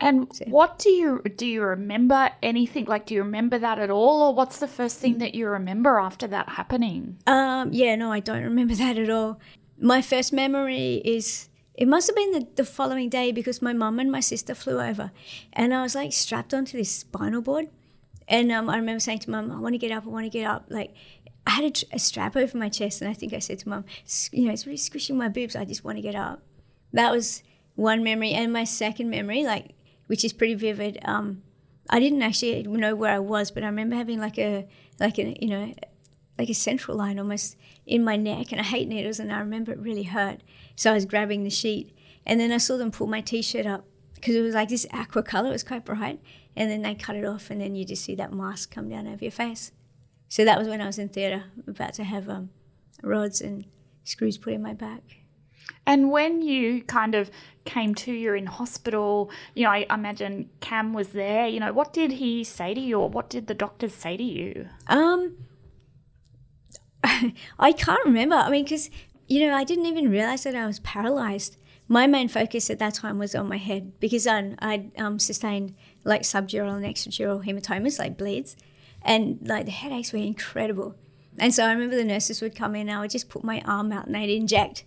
And 0.00 0.30
what 0.46 0.78
do 0.78 0.90
you 0.90 1.22
do? 1.36 1.46
You 1.46 1.62
remember 1.62 2.30
anything? 2.42 2.84
Like, 2.84 3.06
do 3.06 3.14
you 3.14 3.22
remember 3.22 3.58
that 3.58 3.78
at 3.78 3.90
all, 3.90 4.22
or 4.22 4.34
what's 4.34 4.58
the 4.58 4.68
first 4.68 4.98
thing 4.98 5.18
that 5.18 5.34
you 5.34 5.48
remember 5.48 5.98
after 5.98 6.26
that 6.26 6.48
happening? 6.50 7.18
Um, 7.26 7.72
yeah, 7.72 7.94
no, 7.96 8.12
I 8.12 8.20
don't 8.20 8.42
remember 8.42 8.74
that 8.76 8.98
at 8.98 9.10
all. 9.10 9.40
My 9.78 10.02
first 10.02 10.32
memory 10.32 11.02
is 11.04 11.48
it 11.74 11.88
must 11.88 12.06
have 12.06 12.16
been 12.16 12.32
the, 12.32 12.46
the 12.54 12.64
following 12.64 13.08
day 13.08 13.32
because 13.32 13.60
my 13.60 13.72
mum 13.72 13.98
and 13.98 14.10
my 14.10 14.20
sister 14.20 14.54
flew 14.54 14.80
over, 14.80 15.10
and 15.52 15.74
I 15.74 15.82
was 15.82 15.94
like 15.94 16.12
strapped 16.12 16.54
onto 16.54 16.78
this 16.78 16.90
spinal 16.90 17.42
board, 17.42 17.68
and 18.28 18.52
um, 18.52 18.70
I 18.70 18.76
remember 18.76 19.00
saying 19.00 19.20
to 19.20 19.30
mum, 19.30 19.50
"I 19.50 19.58
want 19.58 19.74
to 19.74 19.78
get 19.78 19.90
up, 19.90 20.04
I 20.04 20.08
want 20.08 20.26
to 20.26 20.30
get 20.30 20.46
up." 20.46 20.66
Like 20.68 20.94
I 21.46 21.50
had 21.50 21.64
a, 21.64 21.70
tr- 21.70 21.84
a 21.92 21.98
strap 21.98 22.36
over 22.36 22.56
my 22.56 22.68
chest, 22.68 23.02
and 23.02 23.10
I 23.10 23.14
think 23.14 23.32
I 23.32 23.40
said 23.40 23.58
to 23.60 23.68
mum, 23.68 23.84
"You 24.32 24.46
know, 24.46 24.52
it's 24.52 24.66
really 24.66 24.76
squishing 24.76 25.18
my 25.18 25.28
boobs. 25.28 25.56
I 25.56 25.64
just 25.64 25.84
want 25.84 25.98
to 25.98 26.02
get 26.02 26.14
up." 26.14 26.42
That 26.92 27.10
was 27.10 27.42
one 27.74 28.04
memory, 28.04 28.30
and 28.30 28.52
my 28.52 28.64
second 28.64 29.10
memory, 29.10 29.42
like 29.42 29.74
which 30.06 30.24
is 30.24 30.32
pretty 30.32 30.54
vivid. 30.54 30.98
Um, 31.04 31.42
I 31.90 31.98
didn't 31.98 32.22
actually 32.22 32.62
know 32.62 32.94
where 32.94 33.14
I 33.14 33.18
was, 33.18 33.50
but 33.50 33.62
I 33.62 33.66
remember 33.66 33.96
having 33.96 34.20
like 34.20 34.38
a 34.38 34.66
like 35.00 35.18
a 35.18 35.36
you 35.40 35.48
know 35.48 35.74
like 36.38 36.48
a 36.48 36.54
central 36.54 36.96
line 36.96 37.18
almost 37.18 37.56
in 37.86 38.02
my 38.02 38.16
neck, 38.16 38.52
and 38.52 38.60
I 38.60 38.64
hate 38.64 38.88
needles, 38.88 39.18
and 39.18 39.32
I 39.32 39.38
remember 39.38 39.72
it 39.72 39.78
really 39.78 40.04
hurt. 40.04 40.42
So 40.76 40.90
I 40.90 40.94
was 40.94 41.04
grabbing 41.04 41.44
the 41.44 41.50
sheet, 41.50 41.96
and 42.26 42.40
then 42.40 42.52
I 42.52 42.58
saw 42.58 42.76
them 42.76 42.90
pull 42.90 43.06
my 43.06 43.20
t-shirt 43.20 43.66
up 43.66 43.84
because 44.14 44.34
it 44.34 44.40
was 44.40 44.54
like 44.54 44.70
this 44.70 44.86
aqua 44.92 45.22
color. 45.22 45.48
It 45.48 45.52
was 45.52 45.64
quite 45.64 45.84
bright, 45.84 46.20
and 46.56 46.70
then 46.70 46.82
they 46.82 46.94
cut 46.94 47.16
it 47.16 47.24
off, 47.24 47.50
and 47.50 47.60
then 47.60 47.74
you 47.74 47.84
just 47.84 48.04
see 48.04 48.14
that 48.14 48.32
mask 48.32 48.74
come 48.74 48.88
down 48.88 49.06
over 49.06 49.24
your 49.24 49.30
face. 49.30 49.72
So 50.28 50.44
that 50.44 50.58
was 50.58 50.68
when 50.68 50.80
I 50.80 50.86
was 50.86 50.98
in 50.98 51.10
theatre, 51.10 51.44
about 51.66 51.94
to 51.94 52.04
have 52.04 52.28
um, 52.28 52.50
rods 53.02 53.40
and 53.40 53.66
screws 54.02 54.38
put 54.38 54.52
in 54.52 54.62
my 54.62 54.74
back. 54.74 55.18
And 55.86 56.10
when 56.10 56.42
you 56.42 56.82
kind 56.82 57.14
of 57.14 57.30
came 57.64 57.94
to, 57.96 58.12
you're 58.12 58.36
in 58.36 58.46
hospital, 58.46 59.30
you 59.54 59.64
know, 59.64 59.70
I 59.70 59.86
imagine 59.90 60.50
Cam 60.60 60.94
was 60.94 61.08
there. 61.08 61.46
You 61.46 61.60
know, 61.60 61.72
what 61.72 61.92
did 61.92 62.12
he 62.12 62.42
say 62.42 62.74
to 62.74 62.80
you, 62.80 62.98
or 62.98 63.08
what 63.08 63.28
did 63.28 63.46
the 63.46 63.54
doctors 63.54 63.94
say 63.94 64.16
to 64.16 64.22
you? 64.22 64.68
Um, 64.86 65.36
I 67.58 67.72
can't 67.72 68.04
remember. 68.04 68.36
I 68.36 68.50
mean, 68.50 68.64
because 68.64 68.90
you 69.26 69.46
know, 69.46 69.54
I 69.54 69.64
didn't 69.64 69.86
even 69.86 70.10
realize 70.10 70.44
that 70.44 70.54
I 70.54 70.66
was 70.66 70.80
paralyzed. 70.80 71.56
My 71.88 72.06
main 72.06 72.28
focus 72.28 72.70
at 72.70 72.78
that 72.78 72.94
time 72.94 73.18
was 73.18 73.34
on 73.34 73.48
my 73.48 73.56
head 73.56 73.98
because 74.00 74.26
I 74.26 74.54
I 74.60 74.90
um, 74.98 75.18
sustained 75.18 75.74
like 76.04 76.22
subdural 76.22 76.74
and 76.74 76.84
extradural 76.84 77.44
hematomas, 77.44 77.98
like 77.98 78.16
bleeds, 78.16 78.56
and 79.02 79.38
like 79.42 79.66
the 79.66 79.72
headaches 79.72 80.12
were 80.12 80.18
incredible. 80.18 80.94
And 81.38 81.52
so 81.52 81.64
I 81.64 81.72
remember 81.72 81.96
the 81.96 82.04
nurses 82.04 82.40
would 82.40 82.54
come 82.54 82.74
in, 82.74 82.88
and 82.88 82.96
I 82.96 83.00
would 83.00 83.10
just 83.10 83.28
put 83.28 83.44
my 83.44 83.60
arm 83.64 83.92
out, 83.92 84.06
and 84.06 84.14
they'd 84.14 84.34
inject, 84.34 84.84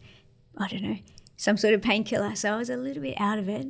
I 0.57 0.67
don't 0.67 0.83
know, 0.83 0.97
some 1.35 1.57
sort 1.57 1.73
of 1.73 1.81
painkiller. 1.81 2.35
So 2.35 2.53
I 2.53 2.57
was 2.57 2.69
a 2.69 2.77
little 2.77 3.03
bit 3.03 3.19
out 3.19 3.37
of 3.37 3.49
it. 3.49 3.67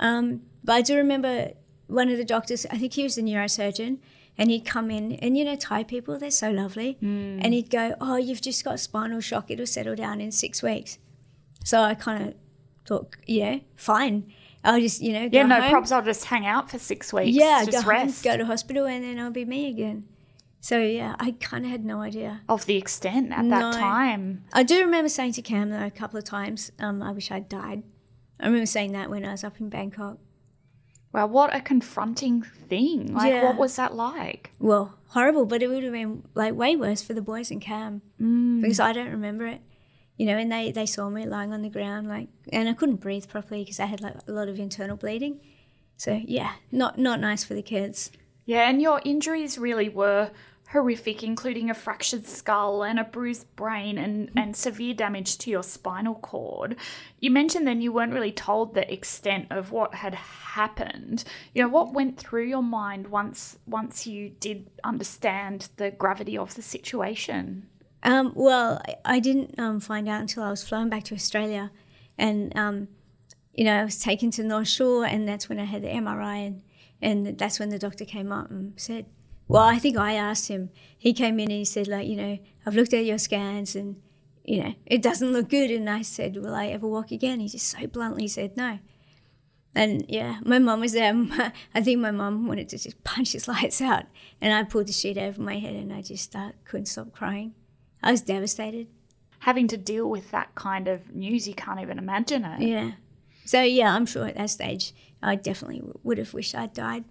Um, 0.00 0.42
but 0.64 0.72
I 0.74 0.82
do 0.82 0.96
remember 0.96 1.52
one 1.86 2.08
of 2.08 2.18
the 2.18 2.24
doctors, 2.24 2.66
I 2.66 2.78
think 2.78 2.94
he 2.94 3.02
was 3.02 3.18
a 3.18 3.22
neurosurgeon, 3.22 3.98
and 4.38 4.50
he'd 4.50 4.64
come 4.64 4.90
in, 4.90 5.12
and 5.14 5.36
you 5.36 5.44
know, 5.44 5.56
Thai 5.56 5.82
people, 5.84 6.18
they're 6.18 6.30
so 6.30 6.50
lovely. 6.50 6.96
And 7.00 7.52
he'd 7.52 7.70
go, 7.70 7.94
Oh, 8.00 8.16
you've 8.16 8.40
just 8.40 8.64
got 8.64 8.78
spinal 8.80 9.20
shock, 9.20 9.50
it'll 9.50 9.66
settle 9.66 9.96
down 9.96 10.20
in 10.20 10.30
six 10.32 10.62
weeks. 10.62 10.98
So 11.64 11.82
I 11.82 11.94
kind 11.94 12.28
of 12.28 12.34
thought, 12.86 13.16
Yeah, 13.26 13.58
fine. 13.76 14.32
I'll 14.64 14.80
just, 14.80 15.00
you 15.00 15.12
know, 15.12 15.28
go 15.28 15.38
Yeah, 15.38 15.46
no 15.46 15.60
home. 15.60 15.72
probs. 15.84 15.92
I'll 15.92 16.02
just 16.04 16.24
hang 16.26 16.44
out 16.46 16.70
for 16.70 16.78
six 16.78 17.12
weeks. 17.12 17.36
Yeah, 17.36 17.64
just 17.64 17.84
go 17.84 17.90
rest. 17.90 18.24
home, 18.24 18.32
go 18.32 18.38
to 18.38 18.44
hospital, 18.46 18.86
and 18.86 19.04
then 19.04 19.18
I'll 19.18 19.30
be 19.30 19.44
me 19.44 19.68
again. 19.68 20.04
So 20.60 20.78
yeah, 20.80 21.14
I 21.20 21.32
kind 21.40 21.64
of 21.64 21.70
had 21.70 21.84
no 21.84 22.00
idea. 22.02 22.40
of 22.48 22.66
the 22.66 22.76
extent 22.76 23.32
at 23.32 23.44
No. 23.44 23.60
that 23.60 23.74
time. 23.78 24.42
I 24.52 24.64
do 24.64 24.80
remember 24.80 25.08
saying 25.08 25.32
to 25.34 25.42
Cam 25.42 25.70
though 25.70 25.84
a 25.86 25.90
couple 25.90 26.18
of 26.18 26.24
times, 26.24 26.72
um, 26.80 27.02
I 27.02 27.12
wish 27.12 27.30
I'd 27.30 27.48
died. 27.48 27.82
I 28.40 28.46
remember 28.46 28.66
saying 28.66 28.92
that 28.92 29.08
when 29.10 29.24
I 29.24 29.30
was 29.32 29.44
up 29.44 29.60
in 29.60 29.68
Bangkok. 29.68 30.18
Well, 31.12 31.28
what 31.28 31.54
a 31.54 31.60
confronting 31.60 32.42
thing. 32.42 33.14
Like, 33.14 33.32
Yeah. 33.32 33.44
what 33.44 33.56
was 33.56 33.76
that 33.76 33.94
like? 33.94 34.50
Well, 34.58 34.98
horrible, 35.08 35.46
but 35.46 35.62
it 35.62 35.68
would 35.68 35.82
have 35.82 35.92
been 35.92 36.24
like 36.34 36.54
way 36.54 36.76
worse 36.76 37.02
for 37.02 37.14
the 37.14 37.22
boys 37.22 37.50
and 37.50 37.60
Cam 37.60 38.02
mm. 38.20 38.60
because 38.60 38.80
I 38.80 38.92
don't 38.92 39.10
remember 39.10 39.46
it. 39.46 39.62
You 40.16 40.26
know, 40.26 40.36
and 40.36 40.50
they, 40.50 40.72
they 40.72 40.84
saw 40.86 41.08
me 41.08 41.26
lying 41.26 41.52
on 41.52 41.62
the 41.62 41.68
ground, 41.68 42.08
like, 42.08 42.28
and 42.52 42.68
I 42.68 42.72
couldn't 42.72 42.96
breathe 42.96 43.28
properly 43.28 43.62
because 43.62 43.78
I 43.78 43.86
had 43.86 44.00
like 44.00 44.16
a 44.26 44.32
lot 44.32 44.48
of 44.48 44.58
internal 44.58 44.96
bleeding. 44.96 45.40
So 45.96 46.20
yeah, 46.24 46.54
not 46.70 46.98
not 46.98 47.20
nice 47.20 47.44
for 47.44 47.54
the 47.54 47.62
kids. 47.62 48.10
Yeah, 48.44 48.68
and 48.68 48.80
your 48.80 49.00
injuries 49.04 49.58
really 49.58 49.88
were 49.88 50.30
horrific, 50.72 51.22
including 51.22 51.70
a 51.70 51.74
fractured 51.74 52.26
skull 52.26 52.82
and 52.82 52.98
a 52.98 53.04
bruised 53.04 53.54
brain 53.56 53.96
and, 53.96 54.30
and 54.36 54.54
severe 54.54 54.92
damage 54.92 55.38
to 55.38 55.50
your 55.50 55.62
spinal 55.62 56.14
cord. 56.16 56.76
You 57.20 57.30
mentioned 57.30 57.66
then 57.66 57.80
you 57.80 57.90
weren't 57.90 58.12
really 58.12 58.32
told 58.32 58.74
the 58.74 58.90
extent 58.92 59.46
of 59.50 59.72
what 59.72 59.94
had 59.94 60.14
happened. 60.14 61.24
You 61.54 61.62
know, 61.62 61.68
what 61.68 61.94
went 61.94 62.18
through 62.18 62.44
your 62.44 62.62
mind 62.62 63.08
once 63.08 63.58
once 63.66 64.06
you 64.06 64.28
did 64.28 64.68
understand 64.84 65.70
the 65.76 65.90
gravity 65.90 66.36
of 66.36 66.54
the 66.54 66.62
situation? 66.62 67.66
Um, 68.02 68.32
well, 68.34 68.80
I, 69.04 69.18
didn't 69.20 69.58
um, 69.58 69.80
find 69.80 70.08
out 70.08 70.20
until 70.20 70.44
I 70.44 70.50
was 70.50 70.62
flown 70.62 70.88
back 70.88 71.02
to 71.04 71.14
Australia, 71.14 71.72
and 72.16 72.56
um, 72.56 72.88
you 73.54 73.64
know 73.64 73.80
I 73.80 73.84
was 73.84 73.98
taken 73.98 74.30
to 74.32 74.44
North 74.44 74.68
Shore, 74.68 75.04
and 75.04 75.26
that's 75.26 75.48
when 75.48 75.58
I 75.58 75.64
had 75.64 75.82
the 75.82 75.88
MRI, 75.88 76.46
and 76.46 76.62
and 77.00 77.38
that's 77.38 77.58
when 77.58 77.70
the 77.70 77.78
doctor 77.78 78.04
came 78.04 78.32
up 78.32 78.50
and 78.50 78.72
said, 78.76 79.06
well, 79.48 79.62
I 79.62 79.78
think 79.78 79.96
I 79.96 80.12
asked 80.12 80.48
him. 80.48 80.70
He 80.96 81.12
came 81.12 81.40
in 81.40 81.50
and 81.50 81.58
he 81.58 81.64
said, 81.64 81.88
like, 81.88 82.06
you 82.06 82.16
know, 82.16 82.38
I've 82.66 82.74
looked 82.74 82.94
at 82.94 83.04
your 83.04 83.18
scans 83.18 83.74
and 83.74 84.00
you 84.44 84.62
know 84.62 84.74
it 84.86 85.02
doesn't 85.02 85.32
look 85.32 85.48
good, 85.48 85.70
and 85.70 85.90
I 85.90 86.02
said, 86.02 86.36
will 86.36 86.54
I 86.54 86.68
ever 86.68 86.86
walk 86.86 87.10
again? 87.10 87.40
He 87.40 87.48
just 87.48 87.66
so 87.66 87.86
bluntly 87.86 88.28
said 88.28 88.56
no. 88.56 88.78
And 89.74 90.04
yeah, 90.08 90.40
my 90.44 90.58
mum 90.58 90.80
was 90.80 90.92
there. 90.92 91.14
I 91.74 91.82
think 91.82 92.00
my 92.00 92.10
mum 92.10 92.46
wanted 92.46 92.68
to 92.70 92.78
just 92.78 93.02
punch 93.04 93.32
his 93.32 93.46
lights 93.48 93.80
out. 93.80 94.04
And 94.40 94.52
I 94.52 94.64
pulled 94.64 94.88
the 94.88 94.92
sheet 94.92 95.16
over 95.16 95.40
my 95.40 95.58
head 95.58 95.74
and 95.74 95.92
I 95.92 96.02
just 96.02 96.34
uh, 96.34 96.52
couldn't 96.64 96.86
stop 96.86 97.12
crying. 97.12 97.54
I 98.02 98.10
was 98.10 98.20
devastated. 98.20 98.88
Having 99.40 99.68
to 99.68 99.76
deal 99.76 100.10
with 100.10 100.32
that 100.32 100.54
kind 100.56 100.88
of 100.88 101.14
news, 101.14 101.46
you 101.46 101.54
can't 101.54 101.80
even 101.80 101.98
imagine 101.98 102.44
it. 102.44 102.60
Yeah. 102.60 102.92
So, 103.44 103.62
yeah, 103.62 103.94
I'm 103.94 104.04
sure 104.04 104.26
at 104.26 104.34
that 104.34 104.50
stage, 104.50 104.92
I 105.22 105.36
definitely 105.36 105.82
would 106.02 106.18
have 106.18 106.34
wished 106.34 106.56
I'd 106.56 106.72
died. 106.72 107.04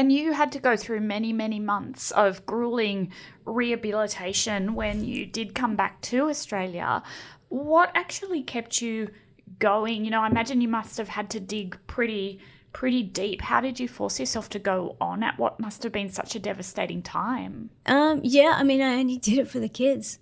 And 0.00 0.10
you 0.10 0.32
had 0.32 0.50
to 0.52 0.58
go 0.58 0.78
through 0.78 1.00
many, 1.00 1.30
many 1.30 1.60
months 1.60 2.10
of 2.12 2.46
grueling 2.46 3.12
rehabilitation 3.44 4.74
when 4.74 5.04
you 5.04 5.26
did 5.26 5.54
come 5.54 5.76
back 5.76 6.00
to 6.00 6.30
Australia. 6.30 7.02
What 7.50 7.90
actually 7.94 8.42
kept 8.42 8.80
you 8.80 9.10
going? 9.58 10.06
You 10.06 10.10
know, 10.10 10.22
I 10.22 10.28
imagine 10.28 10.62
you 10.62 10.68
must 10.68 10.96
have 10.96 11.10
had 11.10 11.28
to 11.32 11.38
dig 11.38 11.76
pretty 11.86 12.40
pretty 12.72 13.02
deep. 13.02 13.42
How 13.42 13.60
did 13.60 13.78
you 13.78 13.88
force 13.88 14.18
yourself 14.18 14.48
to 14.50 14.58
go 14.58 14.96
on 15.02 15.22
at 15.22 15.38
what 15.38 15.60
must 15.60 15.82
have 15.82 15.92
been 15.92 16.08
such 16.08 16.34
a 16.34 16.38
devastating 16.38 17.02
time? 17.02 17.68
Um, 17.84 18.22
yeah, 18.24 18.54
I 18.56 18.62
mean, 18.62 18.80
I 18.80 18.94
only 18.94 19.18
did 19.18 19.36
it 19.36 19.48
for 19.48 19.58
the 19.58 19.68
kids. 19.68 20.18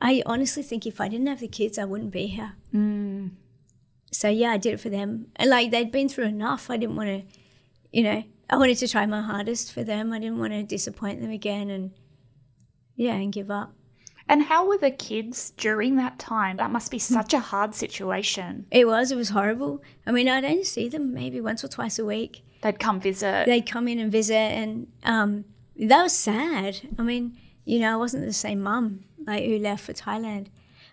I 0.00 0.22
honestly 0.24 0.62
think 0.62 0.86
if 0.86 1.00
I 1.00 1.08
didn't 1.08 1.26
have 1.26 1.40
the 1.40 1.48
kids, 1.48 1.78
I 1.78 1.84
wouldn't 1.84 2.12
be 2.12 2.28
here. 2.28 2.52
Mm. 2.72 3.32
So 4.12 4.28
yeah, 4.28 4.52
I 4.52 4.56
did 4.56 4.74
it 4.74 4.80
for 4.80 4.88
them. 4.88 5.32
And 5.34 5.50
like 5.50 5.72
they'd 5.72 5.90
been 5.90 6.08
through 6.08 6.26
enough. 6.26 6.70
I 6.70 6.76
didn't 6.76 6.94
want 6.94 7.08
to, 7.08 7.22
you 7.90 8.04
know, 8.04 8.22
I 8.54 8.56
wanted 8.56 8.78
to 8.78 8.88
try 8.88 9.04
my 9.04 9.20
hardest 9.20 9.72
for 9.72 9.82
them. 9.82 10.12
I 10.12 10.20
didn't 10.20 10.38
want 10.38 10.52
to 10.52 10.62
disappoint 10.62 11.20
them 11.20 11.32
again, 11.32 11.70
and 11.70 11.90
yeah, 12.94 13.14
and 13.14 13.32
give 13.32 13.50
up. 13.50 13.74
And 14.28 14.44
how 14.44 14.68
were 14.68 14.78
the 14.78 14.92
kids 14.92 15.50
during 15.56 15.96
that 15.96 16.20
time? 16.20 16.58
That 16.58 16.70
must 16.70 16.92
be 16.92 17.00
such 17.00 17.34
a 17.34 17.40
hard 17.40 17.74
situation. 17.74 18.66
It 18.70 18.86
was. 18.86 19.10
It 19.10 19.16
was 19.16 19.30
horrible. 19.30 19.82
I 20.06 20.12
mean, 20.12 20.28
I'd 20.28 20.44
only 20.44 20.62
see 20.62 20.88
them 20.88 21.12
maybe 21.12 21.40
once 21.40 21.64
or 21.64 21.68
twice 21.68 21.98
a 21.98 22.04
week. 22.04 22.44
They'd 22.62 22.78
come 22.78 23.00
visit. 23.00 23.46
They'd 23.46 23.66
come 23.66 23.88
in 23.88 23.98
and 23.98 24.12
visit, 24.12 24.34
and 24.34 24.86
um, 25.02 25.46
that 25.76 26.04
was 26.04 26.12
sad. 26.12 26.80
I 26.96 27.02
mean, 27.02 27.36
you 27.64 27.80
know, 27.80 27.94
I 27.94 27.96
wasn't 27.96 28.24
the 28.24 28.32
same 28.32 28.60
mum 28.60 29.00
like 29.26 29.44
who 29.44 29.58
left 29.58 29.84
for 29.84 29.94
Thailand. 29.94 30.46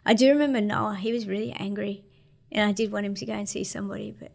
I 0.04 0.16
do 0.16 0.30
remember 0.30 0.62
Noah. 0.62 0.96
He 0.96 1.14
was 1.14 1.28
really 1.28 1.52
angry, 1.52 2.06
and 2.52 2.68
I 2.68 2.72
did 2.72 2.92
want 2.92 3.06
him 3.06 3.14
to 3.14 3.26
go 3.28 3.34
and 3.34 3.48
see 3.48 3.64
somebody, 3.64 4.16
but 4.20 4.32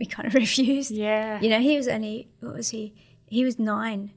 we 0.00 0.06
kind 0.06 0.26
of 0.26 0.34
refused. 0.46 0.90
Yeah. 0.90 1.40
You 1.40 1.50
know, 1.50 1.60
he 1.60 1.76
was 1.76 1.86
only 1.86 2.28
what 2.40 2.54
was 2.54 2.70
he? 2.70 2.94
He 3.26 3.44
was 3.44 3.60
nine. 3.60 4.10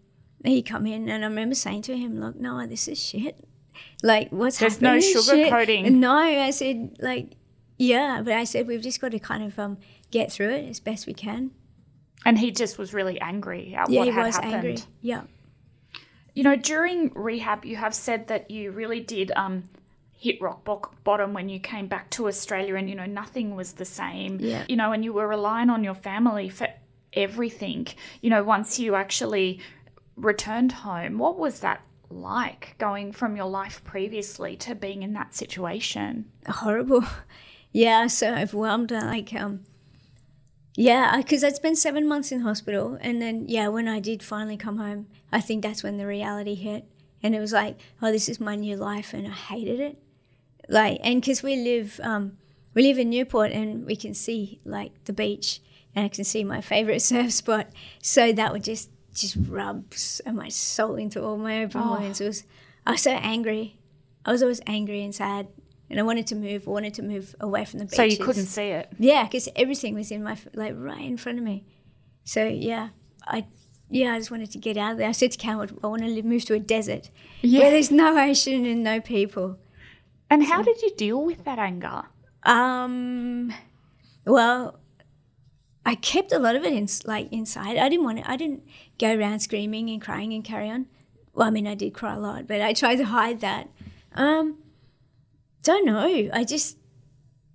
He 0.44 0.64
come 0.64 0.88
in, 0.88 1.08
and 1.08 1.24
I 1.24 1.28
remember 1.28 1.56
saying 1.56 1.84
to 1.84 1.96
him, 1.96 2.20
"Look, 2.20 2.36
Noah, 2.36 2.66
this 2.66 2.88
is 2.88 3.00
shit." 3.00 3.46
like 4.04 4.30
what's 4.30 4.60
There's 4.60 4.74
happening? 4.78 5.02
There's 5.02 5.28
no 5.28 5.34
sugarcoating. 5.34 5.92
No, 5.94 6.16
I 6.16 6.52
said 6.52 6.98
like 7.00 7.36
yeah, 7.78 8.22
but 8.24 8.34
I 8.34 8.44
said 8.44 8.68
we've 8.68 8.82
just 8.82 9.02
got 9.02 9.12
to 9.12 9.20
kind 9.20 9.44
of 9.44 9.58
um, 9.58 9.78
get 10.12 10.32
through 10.32 10.50
it 10.52 10.70
as 10.70 10.80
best 10.80 11.08
we 11.08 11.14
can. 11.14 11.52
And 12.26 12.38
he 12.40 12.52
just 12.52 12.78
was 12.78 12.94
really 12.94 13.20
angry 13.20 13.76
at 13.76 13.90
yeah, 13.90 14.00
what 14.00 14.08
he 14.08 14.14
had 14.14 14.26
was 14.26 14.36
happened. 14.36 14.54
angry. 14.54 14.78
Yeah. 15.02 15.22
You 16.34 16.44
know, 16.44 16.56
during 16.56 17.12
rehab, 17.14 17.66
you 17.66 17.76
have 17.76 17.94
said 17.94 18.28
that 18.28 18.50
you 18.50 18.72
really 18.72 19.02
did 19.02 19.32
um, 19.36 19.70
hit 20.24 20.42
rock 20.42 20.64
bottom 21.04 21.34
when 21.34 21.48
you 21.50 21.60
came 21.60 21.88
back 21.88 22.10
to 22.12 22.28
Australia, 22.28 22.76
and 22.76 22.90
you 22.90 22.96
know 22.96 23.06
nothing 23.22 23.48
was 23.56 23.74
the 23.74 23.86
same. 24.02 24.32
Yeah. 24.40 24.64
You 24.70 24.78
know, 24.80 24.92
and 24.94 25.04
you 25.06 25.14
were 25.14 25.28
relying 25.28 25.70
on 25.70 25.84
your 25.84 25.96
family 26.10 26.48
for 26.50 26.68
everything. 27.14 27.88
You 28.22 28.30
know, 28.30 28.44
once 28.44 28.80
you 28.80 28.96
actually 28.96 29.60
returned 30.16 30.72
home, 30.72 31.18
what 31.18 31.38
was 31.38 31.60
that 31.60 31.82
like 32.10 32.76
going 32.78 33.12
from 33.12 33.36
your 33.36 33.50
life 33.62 33.84
previously 33.84 34.56
to 34.58 34.76
being 34.76 35.04
in 35.04 35.14
that 35.14 35.36
situation? 35.36 36.26
Horrible. 36.48 37.04
Yeah, 37.76 38.06
so 38.06 38.36
overwhelmed. 38.36 38.92
uh, 38.94 39.02
Like 39.04 39.34
um, 39.34 39.62
yeah, 40.76 41.18
because 41.18 41.44
I'd 41.44 41.56
spent 41.56 41.80
seven 41.80 42.08
months 42.08 42.32
in 42.32 42.42
hospital, 42.42 43.00
and 43.02 43.20
then 43.20 43.46
yeah, 43.48 43.68
when 43.70 43.88
I 43.88 44.00
did 44.00 44.22
finally 44.22 44.58
come 44.58 44.78
home, 44.78 45.08
I 45.32 45.42
think 45.42 45.64
that's 45.64 45.82
when 45.84 45.98
the 45.98 46.06
reality 46.06 46.54
hit, 46.54 46.86
and 47.24 47.34
it 47.34 47.40
was 47.40 47.52
like, 47.52 47.80
oh, 48.00 48.12
this 48.12 48.30
is 48.30 48.40
my 48.40 48.56
new 48.56 48.76
life, 48.76 49.12
and 49.14 49.26
I 49.28 49.32
hated 49.32 49.80
it. 49.80 49.98
Like, 50.70 51.00
and 51.04 51.22
because 51.22 51.44
we 51.44 51.56
live, 51.58 52.00
um, 52.04 52.38
we 52.74 52.84
live 52.84 52.98
in 52.98 53.10
Newport, 53.10 53.52
and 53.52 53.86
we 53.86 53.96
can 53.96 54.14
see 54.14 54.60
like 54.66 54.92
the 55.06 55.14
beach, 55.14 55.62
and 55.96 56.06
I 56.06 56.10
can 56.10 56.24
see 56.24 56.44
my 56.44 56.62
favorite 56.62 57.02
surf 57.10 57.32
spot, 57.32 57.68
so 58.02 58.32
that 58.34 58.52
would 58.54 58.64
just 58.64 58.90
just 59.14 59.38
rub 59.48 59.94
so 59.94 60.32
much 60.32 60.54
salt 60.54 60.98
into 61.00 61.24
all 61.24 61.38
my 61.38 61.64
open 61.64 61.82
Oh. 61.84 62.00
wounds. 62.00 62.20
It 62.20 62.26
was, 62.26 62.44
I 62.84 62.92
was 62.94 63.02
so 63.04 63.12
angry. 63.12 63.78
I 64.26 64.32
was 64.32 64.42
always 64.42 64.60
angry 64.66 65.04
and 65.04 65.14
sad, 65.14 65.48
and 65.90 66.00
I 66.00 66.04
wanted 66.04 66.26
to 66.28 66.36
move. 66.36 66.68
I 66.68 66.72
wanted 66.72 66.94
to 66.96 67.04
move 67.04 67.36
away 67.40 67.66
from 67.66 67.80
the 67.80 67.86
beach. 67.86 67.96
So 67.96 68.04
you 68.04 68.18
couldn't 68.18 68.46
see 68.48 68.70
it. 68.70 68.92
Yeah, 68.98 69.24
because 69.26 69.50
everything 69.56 69.94
was 69.96 70.10
in 70.12 70.24
my 70.24 70.38
like 70.54 70.74
right 70.78 71.02
in 71.02 71.18
front 71.18 71.38
of 71.38 71.44
me. 71.44 71.66
So 72.24 72.46
yeah, 72.48 72.90
I 73.28 73.46
yeah 73.90 74.14
I 74.14 74.18
just 74.18 74.32
wanted 74.32 74.50
to 74.52 74.58
get 74.58 74.78
out 74.78 74.94
of 74.94 74.98
there. 74.98 75.10
I 75.10 75.12
said 75.12 75.32
to 75.34 75.38
Cam, 75.38 75.60
I 75.60 75.88
want 75.88 76.02
to 76.02 76.08
live, 76.08 76.26
move 76.26 76.46
to 76.46 76.54
a 76.56 76.60
desert 76.60 77.10
where 77.44 77.70
there's 77.70 77.92
no 77.92 78.18
ocean 78.18 78.66
and 78.66 78.82
no 78.84 79.00
people. 79.02 79.60
And 80.34 80.44
how 80.46 80.64
did 80.64 80.82
you 80.82 80.90
deal 80.98 81.24
with 81.24 81.44
that 81.46 81.60
anger? 81.60 82.06
Um, 82.42 83.54
well, 84.26 84.80
I 85.86 85.94
kept 85.94 86.32
a 86.32 86.40
lot 86.40 86.56
of 86.56 86.64
it 86.64 86.74
in 86.74 86.88
like 87.06 87.32
inside. 87.32 87.78
I 87.78 87.88
didn't 87.88 88.04
want 88.04 88.18
to. 88.18 88.28
I 88.30 88.36
didn't 88.36 88.64
go 88.98 89.16
around 89.16 89.42
screaming 89.42 89.92
and 89.92 90.02
crying 90.02 90.34
and 90.34 90.44
carry 90.44 90.72
on. 90.72 90.88
Well, 91.36 91.48
I 91.48 91.52
mean, 91.52 91.68
I 91.68 91.76
did 91.76 91.94
cry 91.94 92.16
a 92.16 92.20
lot, 92.20 92.48
but 92.48 92.62
I 92.62 92.74
tried 92.74 92.96
to 92.96 93.06
hide 93.06 93.42
that. 93.42 93.70
Um, 94.16 94.58
don't 95.62 95.86
know. 95.86 96.30
I 96.34 96.44
just, 96.44 96.78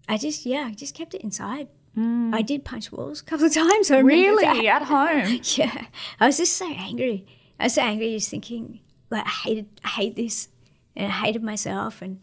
I 0.09 0.17
just, 0.17 0.47
yeah, 0.47 0.69
I 0.69 0.75
just 0.75 0.95
kept 0.95 1.15
it 1.15 1.23
inside. 1.23 1.67
I 1.97 2.43
did 2.43 2.65
punch 2.65 2.93
walls 2.93 3.23
a 3.23 3.25
couple 3.25 3.47
of 3.47 3.55
times. 3.65 3.91
I 3.91 3.99
remember 3.99 4.41
that. 4.43 4.53
Really, 4.53 4.69
at 4.69 4.83
home? 4.83 5.41
Yeah, 5.57 5.87
I 6.21 6.27
was 6.27 6.37
just 6.37 6.57
so 6.57 6.71
angry. 6.73 7.27
I 7.59 7.65
was 7.65 7.75
so 7.75 7.83
angry, 7.83 8.13
just 8.13 8.31
thinking 8.31 8.79
like 9.11 9.27
I 9.27 9.31
hated, 9.31 9.81
I 9.85 9.89
hate 9.89 10.15
this, 10.15 10.49
and 10.95 11.09
I 11.09 11.17
hated 11.25 11.43
myself, 11.43 12.01
and 12.01 12.21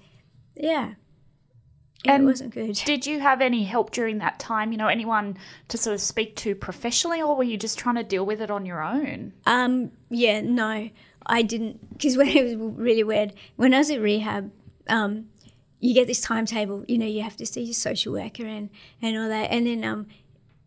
yeah, 0.56 0.94
And 2.06 2.24
it 2.24 2.26
wasn't 2.26 2.54
good. 2.54 2.76
Did 2.86 3.06
you 3.06 3.20
have 3.20 3.42
any 3.42 3.64
help 3.64 3.92
during 3.92 4.20
that 4.20 4.40
time? 4.40 4.72
You 4.72 4.78
know, 4.78 4.88
anyone 4.88 5.38
to 5.70 5.78
sort 5.78 5.94
of 5.94 6.02
speak 6.02 6.36
to 6.38 6.56
professionally, 6.56 7.22
or 7.22 7.36
were 7.36 7.44
you 7.44 7.58
just 7.58 7.80
trying 7.80 7.96
to 7.96 8.04
deal 8.04 8.26
with 8.26 8.42
it 8.42 8.52
on 8.52 8.66
your 8.66 8.84
own? 8.84 9.34
Um, 9.46 9.92
yeah, 10.10 10.42
no, 10.42 10.90
I 11.26 11.42
didn't. 11.42 11.94
Because 11.94 12.18
when 12.18 12.28
it 12.28 12.44
was 12.44 12.56
really 12.56 13.04
weird, 13.04 13.34
when 13.56 13.74
I 13.74 13.80
was 13.80 13.90
at 13.90 14.02
rehab, 14.02 14.52
um, 14.88 15.26
you 15.80 15.94
get 15.94 16.08
this 16.08 16.22
timetable. 16.22 16.86
You 16.88 16.98
know, 16.98 17.06
you 17.08 17.22
have 17.24 17.38
to 17.38 17.46
see 17.46 17.64
your 17.64 17.74
social 17.74 18.14
worker 18.14 18.46
and 18.46 18.70
and 19.02 19.18
all 19.18 19.30
that, 19.30 19.52
and 19.52 19.66
then 19.66 19.84
um, 19.84 20.08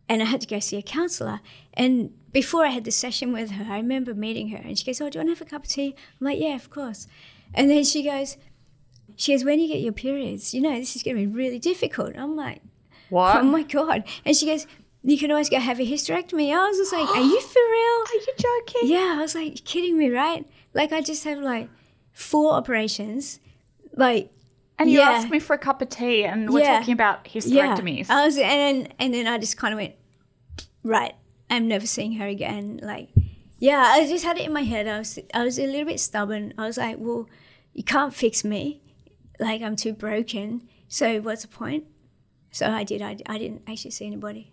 and 0.07 0.21
I 0.21 0.25
had 0.25 0.41
to 0.41 0.47
go 0.47 0.59
see 0.59 0.77
a 0.77 0.81
counselor. 0.81 1.39
And 1.73 2.11
before 2.31 2.65
I 2.65 2.69
had 2.69 2.83
the 2.83 2.91
session 2.91 3.31
with 3.31 3.51
her, 3.51 3.71
I 3.71 3.77
remember 3.77 4.13
meeting 4.13 4.49
her, 4.49 4.57
and 4.57 4.77
she 4.77 4.85
goes, 4.85 4.99
"Oh, 5.01 5.09
do 5.09 5.19
you 5.19 5.25
want 5.25 5.35
to 5.35 5.39
have 5.39 5.47
a 5.47 5.49
cup 5.49 5.63
of 5.63 5.69
tea?" 5.69 5.95
I'm 6.19 6.25
like, 6.25 6.39
"Yeah, 6.39 6.55
of 6.55 6.69
course." 6.69 7.07
And 7.53 7.69
then 7.69 7.83
she 7.83 8.03
goes, 8.03 8.37
"She 9.21 9.33
goes, 9.33 9.43
when 9.43 9.59
you 9.59 9.67
get 9.67 9.81
your 9.81 9.93
periods, 9.93 10.53
you 10.53 10.61
know, 10.61 10.75
this 10.79 10.95
is 10.95 11.03
going 11.03 11.17
to 11.17 11.21
be 11.25 11.27
really 11.41 11.59
difficult." 11.59 12.17
I'm 12.17 12.35
like, 12.35 12.61
What? 13.09 13.41
"Oh 13.41 13.43
my 13.43 13.63
god!" 13.63 14.03
And 14.25 14.35
she 14.35 14.45
goes, 14.45 14.65
"You 15.03 15.17
can 15.17 15.29
always 15.31 15.49
go 15.49 15.59
have 15.59 15.79
a 15.79 15.83
hysterectomy." 15.93 16.47
I 16.55 16.67
was 16.67 16.77
just 16.77 16.93
like, 16.93 17.09
"Are 17.17 17.21
you 17.33 17.41
for 17.41 17.63
real?" 17.77 17.97
Are 18.11 18.21
you 18.27 18.33
joking? 18.47 18.89
Yeah, 18.95 19.15
I 19.17 19.21
was 19.21 19.35
like, 19.35 19.51
"You 19.59 19.63
kidding 19.73 19.97
me, 19.97 20.09
right? 20.09 20.43
Like, 20.73 20.91
I 20.93 21.01
just 21.01 21.23
have 21.25 21.39
like 21.39 21.67
four 22.13 22.53
operations. 22.53 23.39
Like, 23.95 24.31
And 24.81 24.89
you 24.89 24.99
Yeah. 24.99 25.09
asked 25.11 25.29
me 25.29 25.39
for 25.39 25.53
a 25.53 25.57
cup 25.57 25.81
of 25.81 25.89
tea, 25.89 26.23
and 26.23 26.49
we're 26.53 26.61
Yeah. 26.61 26.77
talking 26.79 26.93
about 26.93 27.25
hysterectomies. 27.25 28.07
yeah. 28.07 28.17
I 28.21 28.25
was, 28.25 28.37
and 28.37 28.59
then, 28.85 28.93
and 28.97 29.13
then 29.13 29.27
I 29.27 29.37
just 29.37 29.57
kind 29.57 29.73
of 29.73 29.77
went, 29.77 29.95
right, 30.83 31.15
I'm 31.49 31.67
never 31.67 31.85
seeing 31.85 32.13
her 32.13 32.25
again. 32.27 32.79
Like, 32.81 33.09
yeah, 33.57 33.81
I 33.95 34.07
just 34.07 34.23
had 34.23 34.37
it 34.37 34.45
in 34.45 34.53
my 34.53 34.63
head. 34.63 34.87
I 34.87 34.99
was, 34.99 35.19
I 35.33 35.43
was 35.43 35.59
a 35.59 35.65
little 35.67 35.85
bit 35.85 35.99
stubborn. 35.99 36.53
I 36.57 36.65
was 36.65 36.77
like, 36.77 36.95
well, 36.97 37.27
you 37.73 37.83
can't 37.83 38.13
fix 38.13 38.45
me. 38.45 38.81
Like, 39.39 39.61
I'm 39.61 39.75
too 39.75 39.93
broken. 39.93 40.67
So 40.87 41.21
what's 41.21 41.43
the 41.43 41.47
point? 41.47 41.85
So 42.51 42.69
I 42.69 42.83
did. 42.83 43.01
I, 43.01 43.17
I 43.25 43.37
didn't 43.37 43.61
actually 43.67 43.91
see 43.91 44.05
anybody. 44.05 44.51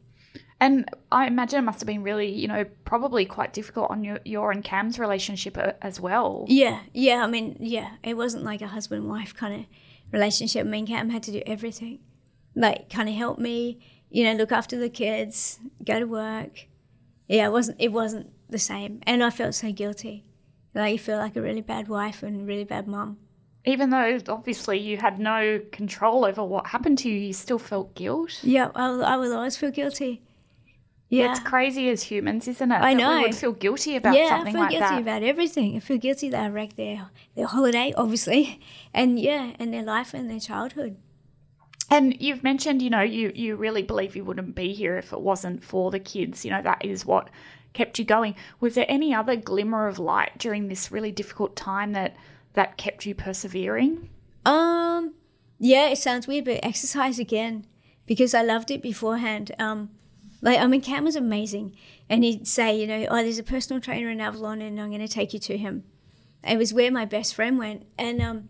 And 0.59 0.89
I 1.13 1.27
imagine 1.27 1.59
it 1.59 1.63
must 1.63 1.81
have 1.81 1.87
been 1.87 2.03
really, 2.03 2.33
you 2.33 2.49
know, 2.49 2.65
probably 2.85 3.27
quite 3.27 3.53
difficult 3.53 3.91
on 3.91 4.05
your, 4.05 4.21
your 4.25 4.51
and 4.51 4.65
Cam's 4.65 4.99
relationship 4.99 5.59
uh, 5.59 5.73
as 5.83 6.01
well. 6.01 6.47
Yeah, 6.49 6.81
yeah. 6.95 7.23
I 7.23 7.27
mean, 7.27 7.57
yeah, 7.61 7.93
it 8.03 8.17
wasn't 8.17 8.45
like 8.45 8.63
a 8.63 8.69
husband 8.69 9.09
wife 9.09 9.35
kind 9.35 9.55
of 9.61 9.67
relationship. 10.13 10.67
Me 10.67 10.79
and 10.79 10.89
Cam 10.89 11.11
had 11.11 11.23
to 11.25 11.33
do 11.33 11.43
everything, 11.47 11.99
like 12.55 12.89
kind 12.89 13.09
of 13.09 13.15
help 13.15 13.39
me, 13.39 13.81
you 14.09 14.25
know, 14.25 14.33
look 14.33 14.53
after 14.53 14.79
the 14.79 14.89
kids, 14.89 15.59
go 15.85 15.99
to 15.99 16.07
work. 16.07 16.67
Yeah, 17.29 17.47
it 17.47 17.53
wasn't 17.53 17.81
it 17.81 17.93
wasn't 17.93 18.31
the 18.49 18.59
same, 18.59 19.01
and 19.03 19.23
I 19.23 19.31
felt 19.31 19.55
so 19.55 19.73
guilty. 19.73 20.25
Like 20.75 20.93
you 20.93 20.99
feel 20.99 21.19
like 21.19 21.37
a 21.37 21.43
really 21.43 21.61
bad 21.61 21.89
wife 21.89 22.23
and 22.23 22.47
really 22.47 22.65
bad 22.65 22.87
mum. 22.87 23.19
Even 23.67 23.91
though 23.91 24.19
obviously 24.29 24.79
you 24.79 24.97
had 24.97 25.19
no 25.19 25.61
control 25.73 26.25
over 26.25 26.45
what 26.45 26.69
happened 26.69 26.99
to 26.99 27.09
you, 27.09 27.19
you 27.19 27.33
still 27.33 27.59
felt 27.59 27.95
guilt. 27.95 28.39
Yeah, 28.43 28.71
I, 28.75 28.87
I 28.87 29.17
will 29.17 29.35
always 29.35 29.57
feel 29.57 29.71
guilty. 29.71 30.23
Yeah. 31.09 31.31
It's 31.31 31.41
crazy 31.41 31.89
as 31.89 32.03
humans, 32.03 32.49
isn't 32.49 32.73
it? 32.73 32.81
I 32.81 32.95
that 32.95 33.01
know. 33.01 33.17
We 33.19 33.23
would 33.23 33.35
feel 33.35 33.53
guilty 33.53 33.97
about 33.97 34.17
yeah, 34.17 34.29
something 34.29 34.49
I 34.49 34.53
feel 34.53 34.61
like 34.61 34.71
guilty 34.71 34.95
that. 34.95 35.01
about 35.01 35.23
everything. 35.23 35.77
I 35.77 35.81
feel 35.81 35.99
guilty 35.99 36.29
that 36.31 36.43
I 36.43 36.49
wrecked 36.49 36.77
their 36.77 37.11
their 37.35 37.47
holiday, 37.47 37.93
obviously, 37.97 38.61
and 38.95 39.19
yeah, 39.19 39.53
and 39.59 39.73
their 39.73 39.85
life 39.85 40.15
and 40.15 40.29
their 40.29 40.41
childhood. 40.41 40.97
And 41.89 42.21
you've 42.21 42.43
mentioned, 42.43 42.83
you 42.83 42.91
know, 42.91 43.03
you 43.03 43.31
you 43.35 43.55
really 43.55 43.83
believe 43.83 44.17
you 44.17 44.25
wouldn't 44.25 44.57
be 44.57 44.73
here 44.73 44.97
if 44.97 45.13
it 45.13 45.21
wasn't 45.21 45.63
for 45.63 45.93
the 45.93 46.01
kids. 46.01 46.45
You 46.45 46.51
know, 46.51 46.63
that 46.63 46.85
is 46.85 47.07
what 47.07 47.31
kept 47.73 47.99
you 48.01 48.05
going. 48.05 48.35
Was 48.59 48.75
there 48.75 48.87
any 48.89 49.15
other 49.15 49.37
glimmer 49.37 49.87
of 49.87 50.01
light 50.01 50.39
during 50.39 50.67
this 50.67 50.91
really 50.91 51.13
difficult 51.13 51.55
time 51.55 51.93
that 51.93 52.17
that 52.57 52.77
kept 52.77 53.07
you 53.07 53.15
persevering? 53.15 54.09
Um, 54.45 55.15
yeah, 55.59 55.89
it 55.89 55.99
sounds 55.99 56.27
weird, 56.27 56.47
but 56.47 56.65
exercise 56.65 57.19
again 57.19 57.67
because 58.07 58.35
I 58.35 58.43
loved 58.43 58.71
it 58.71 58.83
beforehand. 58.83 59.53
Um, 59.59 59.91
like 60.43 60.59
I 60.59 60.67
mean, 60.67 60.81
Cam 60.81 61.05
was 61.05 61.17
amazing, 61.17 61.77
and 62.09 62.25
he'd 62.25 62.49
say, 62.49 62.79
you 62.79 62.87
know, 62.87 63.07
oh, 63.11 63.17
there's 63.17 63.39
a 63.39 63.45
personal 63.45 63.81
trainer 63.81 64.11
in 64.11 64.21
Avalon, 64.21 64.61
and 64.63 64.81
I'm 64.81 64.89
going 64.89 65.01
to 65.01 65.09
take 65.09 65.33
you 65.33 65.39
to 65.41 65.57
him. 65.57 65.85
It 66.43 66.59
was 66.59 66.73
where 66.73 66.91
my 66.91 67.05
best 67.05 67.35
friend 67.35 67.59
went, 67.59 67.87
and 67.99 68.23
um, 68.23 68.49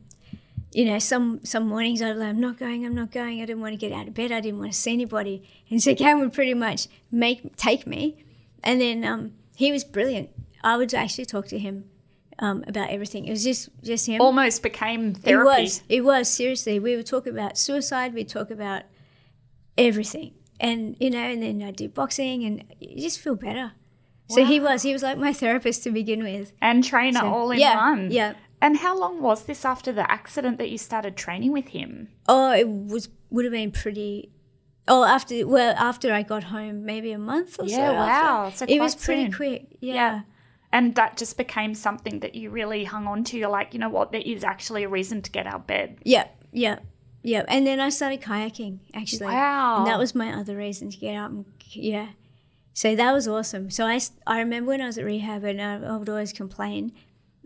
you 0.72 0.84
know, 0.84 1.00
some 1.00 1.44
some 1.44 1.66
mornings 1.66 2.00
I'd 2.00 2.16
like, 2.16 2.28
I'm 2.28 2.40
not 2.40 2.58
going, 2.58 2.86
I'm 2.86 2.94
not 2.94 3.10
going. 3.10 3.42
I 3.42 3.46
didn't 3.46 3.62
want 3.62 3.72
to 3.72 3.76
get 3.76 3.92
out 3.92 4.06
of 4.08 4.14
bed. 4.14 4.30
I 4.30 4.40
didn't 4.40 4.60
want 4.60 4.72
to 4.72 4.78
see 4.78 4.92
anybody, 4.92 5.48
and 5.68 5.82
so 5.82 5.94
Cam 5.96 6.20
would 6.20 6.32
pretty 6.32 6.54
much 6.54 6.86
make 7.10 7.56
take 7.56 7.88
me, 7.88 8.24
and 8.62 8.80
then 8.80 9.04
um, 9.04 9.32
he 9.56 9.72
was 9.72 9.82
brilliant. 9.82 10.30
I 10.62 10.76
would 10.76 10.94
actually 10.94 11.26
talk 11.26 11.48
to 11.48 11.58
him 11.58 11.90
um, 12.38 12.64
about 12.66 12.90
everything. 12.90 13.26
It 13.26 13.30
was 13.30 13.44
just 13.44 13.68
just 13.82 14.06
him. 14.06 14.20
Almost 14.20 14.62
became 14.62 15.14
therapy. 15.14 15.30
It 15.30 15.62
was. 15.62 15.82
It 15.88 16.04
was 16.04 16.28
seriously. 16.28 16.78
We 16.78 16.96
would 16.96 17.06
talk 17.06 17.26
about 17.26 17.56
suicide. 17.58 18.14
We'd 18.14 18.28
talk 18.28 18.50
about 18.50 18.82
everything, 19.78 20.34
and 20.60 20.96
you 21.00 21.10
know, 21.10 21.18
and 21.18 21.42
then 21.42 21.62
I 21.62 21.70
do 21.70 21.88
boxing, 21.88 22.44
and 22.44 22.64
you 22.80 23.02
just 23.02 23.20
feel 23.20 23.34
better. 23.34 23.72
So 24.28 24.44
he 24.44 24.58
was. 24.60 24.82
He 24.82 24.92
was 24.92 25.02
like 25.02 25.18
my 25.18 25.32
therapist 25.42 25.84
to 25.84 25.90
begin 25.90 26.22
with. 26.22 26.52
And 26.60 26.82
trainer 26.82 27.20
So, 27.20 27.26
all 27.26 27.50
in 27.52 27.60
yeah, 27.60 27.76
one. 27.76 28.10
Yeah. 28.10 28.34
And 28.60 28.78
how 28.78 28.98
long 28.98 29.20
was 29.20 29.44
this 29.44 29.64
after 29.64 29.92
the 29.92 30.10
accident 30.10 30.58
that 30.58 30.70
you 30.70 30.78
started 30.78 31.16
training 31.16 31.52
with 31.52 31.68
him? 31.68 32.08
Oh, 32.26 32.52
it 32.52 32.68
was 32.68 33.08
would 33.30 33.44
have 33.44 33.52
been 33.52 33.70
pretty. 33.70 34.32
Oh, 34.88 35.04
after 35.04 35.46
well, 35.46 35.74
after 35.76 36.12
I 36.12 36.22
got 36.22 36.44
home, 36.44 36.84
maybe 36.84 37.12
a 37.12 37.18
month 37.18 37.60
or 37.60 37.68
so. 37.68 37.76
Yeah, 37.76 37.92
wow. 37.92 38.50
So 38.54 38.66
it 38.68 38.80
was 38.80 38.94
pretty 38.94 39.24
soon. 39.24 39.32
quick. 39.32 39.66
Yeah. 39.80 39.94
Yeah. 39.94 40.20
And 40.72 40.94
that 40.96 41.16
just 41.16 41.36
became 41.36 41.74
something 41.74 42.20
that 42.20 42.34
you 42.34 42.50
really 42.50 42.84
hung 42.84 43.06
on 43.06 43.24
to. 43.24 43.38
You're 43.38 43.48
like, 43.48 43.72
you 43.72 43.80
know 43.80 43.88
what, 43.88 44.12
there 44.12 44.20
is 44.20 44.44
actually 44.44 44.84
a 44.84 44.88
reason 44.88 45.22
to 45.22 45.30
get 45.30 45.46
out 45.46 45.54
of 45.54 45.66
bed. 45.66 45.98
Yeah. 46.04 46.28
Yeah. 46.52 46.80
Yeah. 47.22 47.44
And 47.48 47.66
then 47.66 47.80
I 47.80 47.88
started 47.88 48.20
kayaking 48.20 48.80
actually. 48.94 49.26
Wow. 49.26 49.78
And 49.78 49.86
that 49.86 49.98
was 49.98 50.14
my 50.14 50.32
other 50.32 50.56
reason 50.56 50.90
to 50.90 50.96
get 50.96 51.14
out 51.14 51.30
and 51.30 51.46
yeah. 51.72 52.08
So 52.72 52.94
that 52.94 53.12
was 53.12 53.26
awesome. 53.26 53.70
So 53.70 53.86
I, 53.86 54.00
I 54.26 54.38
remember 54.38 54.68
when 54.68 54.82
I 54.82 54.86
was 54.86 54.98
at 54.98 55.04
rehab 55.04 55.44
and 55.44 55.62
I, 55.62 55.76
I 55.76 55.96
would 55.96 56.08
always 56.10 56.32
complain, 56.32 56.92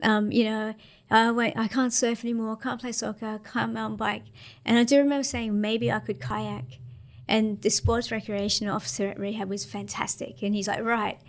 um, 0.03 0.33
you 0.33 0.45
know, 0.45 0.75
I 1.11 1.31
wait, 1.31 1.55
I 1.57 1.69
can't 1.69 1.93
surf 1.93 2.25
anymore, 2.25 2.57
can't 2.57 2.81
play 2.81 2.93
soccer, 2.93 3.41
can't 3.45 3.73
mountain 3.73 3.97
bike. 3.97 4.25
And 4.65 4.79
I 4.79 4.85
do 4.85 4.99
remember 4.99 5.25
saying 5.25 5.61
maybe 5.61 5.91
I 5.91 6.01
could 6.01 6.21
kayak. 6.21 6.79
And 7.29 7.63
the 7.63 7.71
sports 7.71 8.11
recreation 8.11 8.69
officer 8.69 9.07
at 9.07 9.21
rehab 9.21 9.49
was 9.49 9.65
fantastic. 9.65 10.43
And 10.43 10.53
he's 10.53 10.67
like, 10.67 10.83
right. 10.83 11.21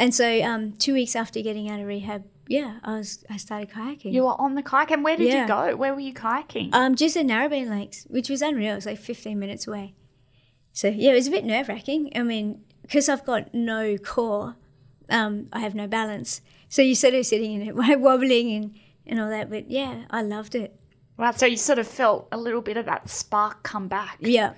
And 0.00 0.14
so 0.14 0.26
um, 0.42 0.72
two 0.72 0.94
weeks 0.94 1.14
after 1.14 1.42
getting 1.42 1.68
out 1.68 1.78
of 1.78 1.86
rehab, 1.86 2.24
yeah, 2.48 2.78
I 2.82 2.96
was 2.98 3.22
I 3.28 3.36
started 3.36 3.70
kayaking. 3.70 4.12
You 4.14 4.22
were 4.24 4.40
on 4.40 4.54
the 4.54 4.62
kayak. 4.62 4.90
And 4.90 5.04
where 5.04 5.16
did 5.16 5.28
Yeah. 5.28 5.42
you 5.42 5.46
go? 5.48 5.76
Where 5.76 5.92
were 5.94 6.00
you 6.00 6.14
kayaking? 6.14 6.70
Um, 6.72 6.94
just 6.96 7.16
in 7.16 7.28
Narrabeen 7.28 7.68
Lakes, 7.68 8.06
which 8.08 8.28
was 8.30 8.40
unreal. 8.42 8.72
It 8.72 8.76
was 8.76 8.86
like 8.86 8.98
15 8.98 9.38
minutes 9.38 9.66
away. 9.68 9.94
So 10.72 10.88
yeah, 10.88 11.12
it 11.12 11.14
was 11.16 11.28
a 11.28 11.30
bit 11.30 11.44
nerve 11.44 11.68
wracking. 11.68 12.10
I 12.16 12.22
mean, 12.22 12.62
because 12.82 13.08
I've 13.10 13.24
got 13.26 13.52
no 13.54 13.98
core, 13.98 14.56
um, 15.10 15.48
I 15.52 15.60
have 15.60 15.74
no 15.74 15.86
balance. 15.86 16.40
So 16.68 16.80
you're 16.82 16.94
sort 16.94 17.14
of 17.14 17.26
sitting 17.26 17.52
in 17.52 17.62
it, 17.68 17.76
wobbling 18.00 18.50
and, 18.52 18.74
and 19.06 19.20
all 19.20 19.28
that. 19.28 19.50
But 19.50 19.70
yeah, 19.70 20.04
I 20.10 20.22
loved 20.22 20.54
it. 20.54 20.74
wow. 21.18 21.32
So 21.32 21.44
you 21.46 21.56
sort 21.58 21.78
of 21.78 21.86
felt 21.86 22.26
a 22.32 22.38
little 22.38 22.62
bit 22.62 22.76
of 22.78 22.86
that 22.86 23.08
spark 23.10 23.62
come 23.64 23.86
back. 23.88 24.16
Yeah. 24.20 24.54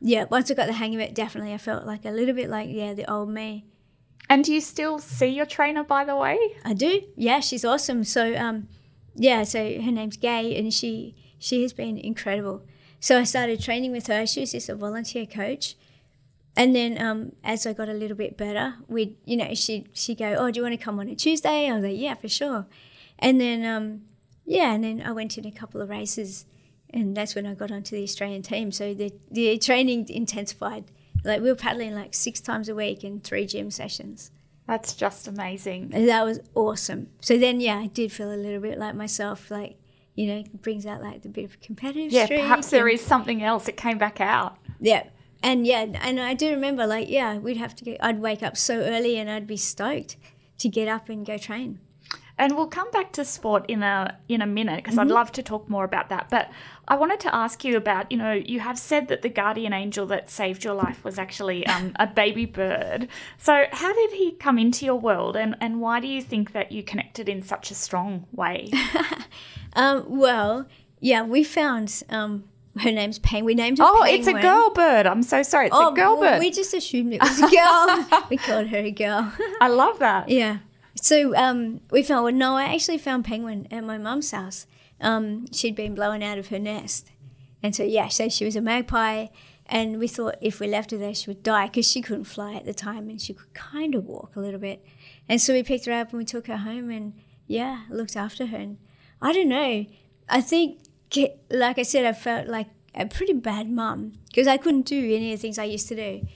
Yeah. 0.00 0.24
Once 0.30 0.50
I 0.50 0.54
got 0.54 0.66
the 0.68 0.72
hang 0.72 0.94
of 0.94 1.00
it, 1.02 1.14
definitely 1.14 1.52
I 1.52 1.58
felt 1.58 1.84
like 1.86 2.04
a 2.06 2.10
little 2.10 2.34
bit 2.34 2.48
like, 2.48 2.68
yeah, 2.70 2.94
the 2.94 3.08
old 3.12 3.28
me. 3.28 3.66
And 4.28 4.44
do 4.44 4.52
you 4.52 4.60
still 4.60 4.98
see 4.98 5.28
your 5.28 5.46
trainer, 5.46 5.84
by 5.84 6.04
the 6.04 6.16
way? 6.16 6.38
I 6.64 6.72
do. 6.74 7.02
Yeah, 7.16 7.40
she's 7.40 7.64
awesome. 7.64 8.04
So 8.04 8.34
um, 8.36 8.68
yeah, 9.14 9.44
so 9.44 9.58
her 9.58 9.90
name's 9.90 10.16
Gay, 10.16 10.56
and 10.58 10.72
she 10.72 11.14
she 11.38 11.62
has 11.62 11.72
been 11.72 11.96
incredible. 11.98 12.64
So 13.00 13.18
I 13.18 13.24
started 13.24 13.60
training 13.60 13.92
with 13.92 14.06
her. 14.08 14.26
She 14.26 14.40
was 14.40 14.52
just 14.52 14.68
a 14.68 14.74
volunteer 14.74 15.26
coach, 15.26 15.76
and 16.56 16.74
then 16.74 17.00
um, 17.00 17.32
as 17.44 17.66
I 17.66 17.72
got 17.72 17.88
a 17.88 17.92
little 17.94 18.16
bit 18.16 18.36
better, 18.36 18.74
we 18.88 19.16
you 19.24 19.36
know 19.36 19.54
she 19.54 19.86
she 19.92 20.14
go, 20.14 20.34
oh, 20.38 20.50
do 20.50 20.58
you 20.58 20.62
want 20.62 20.78
to 20.78 20.84
come 20.84 20.98
on 20.98 21.08
a 21.08 21.14
Tuesday? 21.14 21.70
I 21.70 21.74
was 21.74 21.84
like, 21.84 21.98
yeah, 21.98 22.14
for 22.14 22.28
sure. 22.28 22.66
And 23.18 23.40
then 23.40 23.64
um, 23.64 24.02
yeah, 24.44 24.72
and 24.72 24.82
then 24.82 25.02
I 25.04 25.12
went 25.12 25.38
in 25.38 25.46
a 25.46 25.52
couple 25.52 25.80
of 25.80 25.88
races, 25.88 26.46
and 26.90 27.16
that's 27.16 27.34
when 27.34 27.46
I 27.46 27.54
got 27.54 27.70
onto 27.70 27.94
the 27.94 28.02
Australian 28.02 28.42
team. 28.42 28.72
So 28.72 28.92
the 28.92 29.12
the 29.30 29.56
training 29.58 30.08
intensified. 30.08 30.84
Like 31.26 31.42
we 31.42 31.48
were 31.48 31.54
paddling 31.56 31.94
like 31.94 32.14
six 32.14 32.40
times 32.40 32.68
a 32.68 32.74
week 32.74 33.04
in 33.04 33.20
three 33.20 33.46
gym 33.46 33.70
sessions. 33.70 34.30
That's 34.66 34.94
just 34.94 35.28
amazing. 35.28 35.90
And 35.94 36.08
that 36.08 36.24
was 36.24 36.40
awesome. 36.54 37.08
So 37.20 37.36
then, 37.38 37.60
yeah, 37.60 37.76
I 37.78 37.86
did 37.86 38.10
feel 38.12 38.32
a 38.32 38.36
little 38.36 38.60
bit 38.60 38.78
like 38.78 38.94
myself, 38.94 39.50
like, 39.50 39.78
you 40.14 40.26
know, 40.26 40.38
it 40.38 40.62
brings 40.62 40.86
out 40.86 41.02
like 41.02 41.22
the 41.22 41.28
bit 41.28 41.44
of 41.44 41.60
competitive 41.60 42.10
Yeah, 42.12 42.26
perhaps 42.26 42.70
there 42.70 42.86
and- 42.88 42.94
is 42.98 43.04
something 43.04 43.42
else 43.42 43.66
that 43.66 43.76
came 43.76 43.98
back 43.98 44.20
out. 44.20 44.56
Yeah. 44.80 45.04
And 45.42 45.66
yeah, 45.66 45.86
and 46.02 46.18
I 46.18 46.34
do 46.34 46.50
remember, 46.50 46.86
like, 46.86 47.08
yeah, 47.08 47.36
we'd 47.38 47.58
have 47.58 47.76
to 47.76 47.84
get, 47.84 47.98
I'd 48.02 48.20
wake 48.20 48.42
up 48.42 48.56
so 48.56 48.78
early 48.80 49.18
and 49.18 49.30
I'd 49.30 49.46
be 49.46 49.56
stoked 49.58 50.16
to 50.58 50.68
get 50.68 50.88
up 50.88 51.08
and 51.10 51.24
go 51.24 51.36
train. 51.38 51.78
And 52.38 52.54
we'll 52.54 52.66
come 52.66 52.90
back 52.90 53.12
to 53.12 53.24
sport 53.24 53.64
in 53.66 53.82
a 53.82 54.18
in 54.28 54.42
a 54.42 54.46
minute 54.46 54.76
because 54.84 54.94
Mm-hmm. 54.96 55.10
I'd 55.10 55.14
love 55.14 55.32
to 55.32 55.42
talk 55.42 55.70
more 55.70 55.84
about 55.84 56.10
that. 56.10 56.28
But 56.30 56.50
I 56.86 56.94
wanted 56.96 57.18
to 57.20 57.34
ask 57.34 57.64
you 57.64 57.76
about, 57.78 58.12
you 58.12 58.18
know, 58.18 58.32
you 58.32 58.60
have 58.60 58.78
said 58.78 59.08
that 59.08 59.22
the 59.22 59.30
guardian 59.30 59.72
angel 59.72 60.04
that 60.08 60.28
saved 60.28 60.62
your 60.62 60.74
life 60.74 61.02
was 61.02 61.18
actually 61.18 61.66
um, 61.66 61.92
a 61.96 62.06
baby 62.06 62.44
bird. 62.44 63.08
So 63.38 63.64
how 63.72 63.92
did 63.94 64.12
he 64.12 64.32
come 64.32 64.58
into 64.58 64.84
your 64.84 65.00
world, 65.00 65.34
and 65.36 65.56
and 65.62 65.80
why 65.80 65.98
do 66.00 66.06
you 66.08 66.20
think 66.20 66.52
that 66.52 66.72
you 66.72 66.82
connected 66.82 67.26
in 67.28 67.40
such 67.42 67.70
a 67.70 67.74
strong 67.74 68.26
way? 68.32 68.70
Um, 69.74 70.04
well, 70.08 70.66
yeah, 71.00 71.22
we 71.22 71.44
found, 71.44 72.02
um, 72.08 72.44
her 72.80 72.90
name's 72.90 73.18
Penguin. 73.18 73.44
We 73.44 73.54
named 73.54 73.76
her 73.78 73.84
oh, 73.86 74.04
it's 74.04 74.26
a 74.26 74.32
girl 74.32 74.70
bird. 74.70 75.06
I'm 75.06 75.22
so 75.22 75.42
sorry. 75.42 75.66
It's 75.66 75.76
Oh, 75.76 75.92
a 75.92 75.94
girl 75.94 76.18
well, 76.18 76.32
bird. 76.32 76.40
we 76.40 76.50
just 76.50 76.72
assumed 76.72 77.12
it 77.12 77.20
was 77.20 77.38
a 77.40 77.48
girl. 77.50 78.22
we 78.30 78.38
called 78.38 78.68
her 78.68 78.78
a 78.78 78.90
girl. 78.90 79.30
I 79.60 79.68
love 79.68 79.98
that. 79.98 80.30
Yeah. 80.30 80.58
So 81.06 81.36
um, 81.36 81.82
we 81.92 82.02
found, 82.02 82.24
well, 82.24 82.32
no, 82.32 82.56
I 82.56 82.74
actually 82.74 82.98
found 82.98 83.24
Penguin 83.24 83.68
at 83.70 83.84
my 83.84 83.96
mum's 83.96 84.32
house. 84.32 84.66
Um, 85.00 85.46
she'd 85.52 85.76
been 85.76 85.94
blown 85.94 86.20
out 86.20 86.36
of 86.36 86.48
her 86.48 86.58
nest. 86.58 87.12
And 87.62 87.76
so, 87.76 87.84
yeah, 87.84 88.08
so 88.08 88.28
she 88.28 88.44
was 88.44 88.56
a 88.56 88.60
magpie. 88.60 89.28
And 89.66 90.00
we 90.00 90.08
thought 90.08 90.34
if 90.40 90.58
we 90.58 90.66
left 90.66 90.90
her 90.90 90.96
there, 90.96 91.14
she 91.14 91.30
would 91.30 91.44
die 91.44 91.68
because 91.68 91.88
she 91.88 92.02
couldn't 92.02 92.24
fly 92.24 92.54
at 92.54 92.64
the 92.64 92.74
time 92.74 93.08
and 93.08 93.20
she 93.20 93.34
could 93.34 93.54
kind 93.54 93.94
of 93.94 94.04
walk 94.04 94.34
a 94.34 94.40
little 94.40 94.58
bit. 94.58 94.84
And 95.28 95.40
so 95.40 95.52
we 95.52 95.62
picked 95.62 95.86
her 95.86 95.92
up 95.92 96.10
and 96.10 96.18
we 96.18 96.24
took 96.24 96.48
her 96.48 96.56
home 96.56 96.90
and, 96.90 97.12
yeah, 97.46 97.82
looked 97.88 98.16
after 98.16 98.46
her. 98.46 98.56
And 98.56 98.78
I 99.22 99.32
don't 99.32 99.48
know. 99.48 99.86
I 100.28 100.40
think, 100.40 100.80
like 101.48 101.78
I 101.78 101.84
said, 101.84 102.04
I 102.04 102.14
felt 102.14 102.48
like 102.48 102.66
a 102.96 103.06
pretty 103.06 103.34
bad 103.34 103.70
mum 103.70 104.14
because 104.26 104.48
I 104.48 104.56
couldn't 104.56 104.86
do 104.86 104.98
any 104.98 105.32
of 105.32 105.38
the 105.38 105.42
things 105.42 105.56
I 105.56 105.66
used 105.66 105.86
to 105.86 105.94
do. 105.94 106.26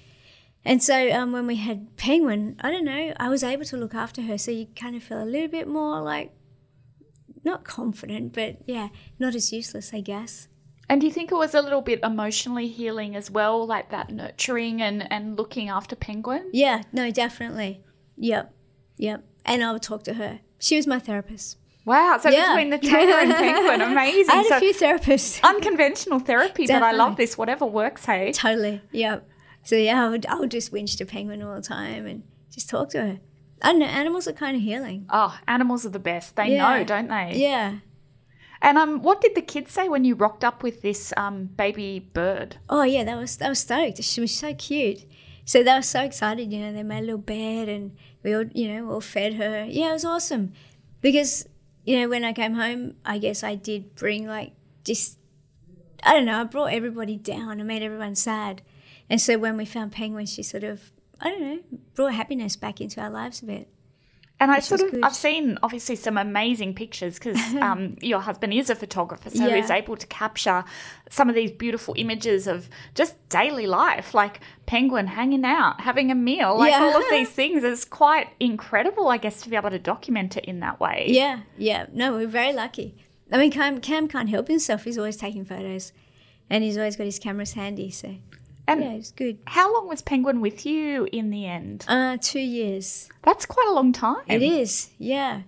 And 0.64 0.82
so 0.82 1.10
um, 1.12 1.32
when 1.32 1.46
we 1.46 1.56
had 1.56 1.96
Penguin, 1.96 2.56
I 2.60 2.70
don't 2.70 2.84
know, 2.84 3.14
I 3.18 3.28
was 3.28 3.42
able 3.42 3.64
to 3.64 3.76
look 3.76 3.94
after 3.94 4.22
her. 4.22 4.36
So 4.36 4.50
you 4.50 4.66
kind 4.76 4.94
of 4.94 5.02
feel 5.02 5.22
a 5.22 5.24
little 5.24 5.48
bit 5.48 5.66
more 5.66 6.00
like, 6.02 6.32
not 7.44 7.64
confident, 7.64 8.34
but 8.34 8.58
yeah, 8.66 8.88
not 9.18 9.34
as 9.34 9.52
useless, 9.52 9.92
I 9.94 10.00
guess. 10.00 10.48
And 10.88 11.00
do 11.00 11.06
you 11.06 11.12
think 11.12 11.30
it 11.30 11.36
was 11.36 11.54
a 11.54 11.62
little 11.62 11.80
bit 11.80 12.00
emotionally 12.02 12.68
healing 12.68 13.14
as 13.16 13.30
well, 13.30 13.64
like 13.66 13.90
that 13.90 14.10
nurturing 14.10 14.82
and, 14.82 15.10
and 15.10 15.38
looking 15.38 15.68
after 15.68 15.96
Penguin? 15.96 16.50
Yeah, 16.52 16.82
no, 16.92 17.10
definitely. 17.10 17.82
Yep, 18.18 18.52
yep. 18.96 19.24
And 19.46 19.64
I 19.64 19.72
would 19.72 19.82
talk 19.82 20.02
to 20.04 20.14
her. 20.14 20.40
She 20.58 20.76
was 20.76 20.86
my 20.86 20.98
therapist. 20.98 21.56
Wow. 21.86 22.18
So 22.20 22.28
Yeah. 22.28 22.48
between 22.54 22.70
the 22.70 22.78
trainer 22.78 23.14
and 23.14 23.32
Penguin, 23.32 23.80
amazing. 23.92 24.30
I 24.34 24.36
had 24.38 24.46
so 24.46 24.56
a 24.56 24.60
few 24.60 24.74
therapists. 24.74 25.42
unconventional 25.42 26.18
therapy, 26.18 26.66
but 26.66 26.82
I 26.82 26.92
love 26.92 27.16
this. 27.16 27.38
Whatever 27.38 27.64
works, 27.64 28.04
hey. 28.04 28.32
totally. 28.32 28.82
Yep. 28.92 29.26
So 29.62 29.76
yeah, 29.76 30.04
I 30.04 30.08
would, 30.08 30.26
I 30.26 30.34
would 30.36 30.50
just 30.50 30.72
winch 30.72 30.96
to 30.96 31.04
Penguin 31.06 31.42
all 31.42 31.54
the 31.54 31.60
time 31.62 32.06
and 32.06 32.22
just 32.50 32.68
talk 32.70 32.90
to 32.90 33.00
her. 33.02 33.20
I 33.62 33.70
don't 33.72 33.80
know, 33.80 33.86
animals 33.86 34.26
are 34.26 34.32
kind 34.32 34.56
of 34.56 34.62
healing. 34.62 35.06
Oh, 35.10 35.38
animals 35.46 35.84
are 35.84 35.90
the 35.90 35.98
best. 35.98 36.36
They 36.36 36.54
Yeah. 36.54 36.78
know, 36.78 36.84
don't 36.84 37.08
they? 37.08 37.34
Yeah. 37.36 37.78
And 38.62 38.76
um, 38.78 39.02
what 39.02 39.20
did 39.20 39.34
the 39.34 39.42
kids 39.42 39.72
say 39.72 39.88
when 39.88 40.04
you 40.04 40.14
rocked 40.14 40.44
up 40.44 40.62
with 40.62 40.82
this 40.82 41.12
um 41.16 41.46
baby 41.56 41.98
bird? 41.98 42.56
Oh 42.68 42.82
yeah, 42.82 43.04
that 43.04 43.16
was 43.16 43.36
that 43.38 43.48
was 43.48 43.58
stoked. 43.60 44.02
She 44.02 44.20
was 44.20 44.34
so 44.34 44.54
cute. 44.54 45.04
So 45.44 45.62
they 45.62 45.72
were 45.74 45.82
so 45.82 46.02
excited, 46.02 46.52
you 46.52 46.60
know, 46.60 46.72
they 46.72 46.82
made 46.82 46.98
a 47.00 47.06
little 47.06 47.18
bed 47.18 47.68
and 47.68 47.96
we 48.22 48.34
all 48.34 48.44
you 48.54 48.68
know, 48.72 48.90
all 48.90 49.00
fed 49.00 49.34
her. 49.34 49.66
Yeah, 49.68 49.90
it 49.90 49.92
was 49.94 50.04
awesome. 50.04 50.52
Because, 51.00 51.46
you 51.84 51.98
know, 52.00 52.08
when 52.08 52.24
I 52.24 52.32
came 52.34 52.54
home, 52.54 52.94
I 53.04 53.18
guess 53.18 53.42
I 53.42 53.54
did 53.54 53.94
bring 53.94 54.26
like 54.26 54.52
just 54.84 55.18
I 56.02 56.12
don't 56.14 56.24
know, 56.26 56.40
I 56.40 56.44
brought 56.44 56.72
everybody 56.72 57.16
down. 57.16 57.60
I 57.60 57.64
made 57.64 57.82
everyone 57.82 58.14
sad. 58.14 58.62
And 59.10 59.20
so 59.20 59.36
when 59.38 59.56
we 59.58 59.64
found 59.66 59.92
Penguin, 59.92 60.24
she 60.26 60.42
sort 60.42 60.64
of 60.64 60.92
I 61.20 61.28
don't 61.30 61.40
know, 61.42 61.58
brought 61.94 62.14
happiness 62.14 62.56
back 62.56 62.80
into 62.80 62.98
our 63.02 63.10
lives 63.10 63.42
a 63.42 63.44
bit. 63.44 63.68
And 64.42 64.50
I 64.50 64.60
sort 64.60 64.80
of, 64.80 64.90
good. 64.92 65.02
I've 65.04 65.14
seen 65.14 65.58
obviously 65.62 65.96
some 65.96 66.16
amazing 66.16 66.74
pictures 66.74 67.18
because 67.18 67.36
um, 67.60 67.96
your 68.00 68.20
husband 68.20 68.54
is 68.54 68.70
a 68.70 68.74
photographer, 68.74 69.28
so 69.28 69.46
Yeah. 69.46 69.56
he's 69.56 69.68
able 69.70 69.98
to 69.98 70.06
capture 70.06 70.64
some 71.10 71.28
of 71.28 71.34
these 71.34 71.50
beautiful 71.50 71.92
images 71.98 72.46
of 72.46 72.70
just 72.94 73.16
daily 73.28 73.66
life, 73.66 74.14
like 74.14 74.40
penguin 74.64 75.08
hanging 75.08 75.44
out, 75.44 75.82
having 75.82 76.10
a 76.10 76.14
meal, 76.14 76.56
like 76.56 76.70
Yeah. 76.70 76.84
all 76.84 76.96
of 76.96 77.04
these 77.10 77.28
things. 77.40 77.62
It's 77.62 77.84
quite 77.84 78.28
incredible, 78.40 79.08
I 79.08 79.18
guess, 79.18 79.42
to 79.42 79.50
be 79.50 79.56
able 79.56 79.68
to 79.70 79.78
document 79.78 80.38
it 80.38 80.46
in 80.46 80.60
that 80.60 80.80
way. 80.80 81.04
Yeah, 81.08 81.40
yeah. 81.58 81.84
No, 81.92 82.12
we're 82.14 82.26
very 82.26 82.54
lucky. 82.54 82.96
I 83.30 83.36
mean, 83.36 83.50
Cam, 83.50 83.78
Cam 83.82 84.08
can't 84.08 84.30
help 84.30 84.48
himself. 84.48 84.84
He's 84.84 84.96
always 84.96 85.18
taking 85.18 85.44
photos, 85.44 85.92
and 86.48 86.64
he's 86.64 86.78
always 86.78 86.96
got 86.96 87.04
his 87.04 87.18
cameras 87.18 87.52
handy. 87.52 87.90
So 87.90 88.16
And 88.70 88.82
yeah, 88.82 88.92
it's 88.92 89.10
good. 89.10 89.38
how 89.46 89.72
long 89.72 89.88
was 89.88 90.02
Penguin 90.02 90.40
with 90.40 90.64
you 90.64 91.08
in 91.12 91.30
the 91.30 91.46
end? 91.46 91.84
Uh, 91.88 92.16
two 92.20 92.40
years. 92.40 93.08
That's 93.22 93.46
quite 93.46 93.66
a 93.68 93.72
long 93.72 93.92
time. 93.92 94.22
It 94.28 94.42
is. 94.42 94.90
Yeah, 94.98 95.42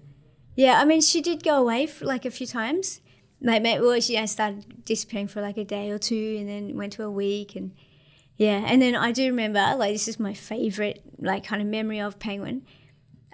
yeah. 0.56 0.80
I 0.80 0.84
mean, 0.84 1.00
she 1.00 1.20
did 1.20 1.42
go 1.44 1.60
away 1.60 1.86
for 1.86 2.04
like 2.04 2.24
a 2.24 2.30
few 2.30 2.46
times. 2.46 3.00
Like, 3.40 3.62
maybe, 3.62 3.80
well, 3.80 4.00
she 4.00 4.16
I 4.18 4.26
started 4.26 4.84
disappearing 4.84 5.28
for 5.28 5.40
like 5.40 5.56
a 5.56 5.64
day 5.64 5.90
or 5.90 5.98
two, 5.98 6.36
and 6.38 6.48
then 6.48 6.76
went 6.76 6.92
to 6.94 7.04
a 7.04 7.10
week, 7.10 7.56
and 7.56 7.72
yeah. 8.36 8.62
And 8.66 8.80
then 8.80 8.94
I 8.94 9.12
do 9.12 9.26
remember, 9.26 9.74
like, 9.76 9.92
this 9.92 10.08
is 10.08 10.20
my 10.20 10.34
favorite, 10.34 11.02
like, 11.18 11.44
kind 11.44 11.60
of 11.60 11.68
memory 11.68 12.00
of 12.00 12.18
Penguin. 12.18 12.62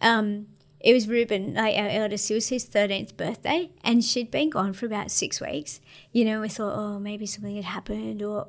Um, 0.01 0.47
it 0.81 0.95
was 0.95 1.09
Ruben, 1.09 1.55
like 1.55 1.77
our 1.77 1.89
eldest. 1.89 2.31
It 2.31 2.35
was 2.35 2.49
his 2.49 2.65
thirteenth 2.65 3.17
birthday, 3.17 3.71
and 3.83 4.05
she'd 4.05 4.31
been 4.31 4.51
gone 4.51 4.73
for 4.73 4.87
about 4.87 5.11
six 5.11 5.41
weeks. 5.41 5.81
You 6.13 6.25
know, 6.25 6.41
we 6.41 6.49
thought, 6.49 6.75
oh, 6.77 6.99
maybe 6.99 7.27
something 7.27 7.57
had 7.57 7.65
happened, 7.65 8.23
or 8.23 8.49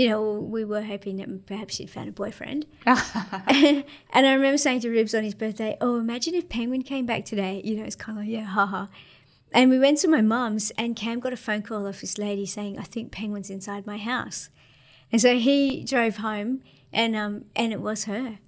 you 0.00 0.08
know, 0.08 0.32
we 0.32 0.64
were 0.64 0.80
hoping 0.80 1.18
that 1.18 1.44
perhaps 1.44 1.74
she'd 1.74 1.90
found 1.90 2.08
a 2.08 2.12
boyfriend. 2.12 2.64
and 2.86 3.84
I 4.14 4.32
remember 4.32 4.56
saying 4.56 4.80
to 4.80 4.88
Ribs 4.88 5.14
on 5.14 5.24
his 5.24 5.34
birthday, 5.34 5.76
"Oh, 5.78 5.98
imagine 5.98 6.34
if 6.34 6.48
Penguin 6.48 6.82
came 6.82 7.04
back 7.04 7.26
today." 7.26 7.60
You 7.62 7.76
know, 7.76 7.84
it's 7.84 7.96
kind 7.96 8.16
of 8.16 8.24
like, 8.24 8.32
yeah, 8.32 8.44
haha. 8.44 8.86
And 9.52 9.68
we 9.68 9.78
went 9.78 9.98
to 9.98 10.08
my 10.08 10.22
mum's, 10.22 10.70
and 10.78 10.96
Cam 10.96 11.20
got 11.20 11.34
a 11.34 11.36
phone 11.36 11.60
call 11.60 11.86
off 11.86 12.00
this 12.00 12.16
lady 12.16 12.46
saying, 12.46 12.78
"I 12.78 12.84
think 12.84 13.12
Penguin's 13.12 13.50
inside 13.50 13.86
my 13.86 13.98
house." 13.98 14.48
And 15.12 15.20
so 15.20 15.38
he 15.38 15.84
drove 15.84 16.16
home, 16.16 16.62
and 16.94 17.14
um, 17.14 17.44
and 17.54 17.70
it 17.70 17.82
was 17.82 18.04
her. 18.04 18.38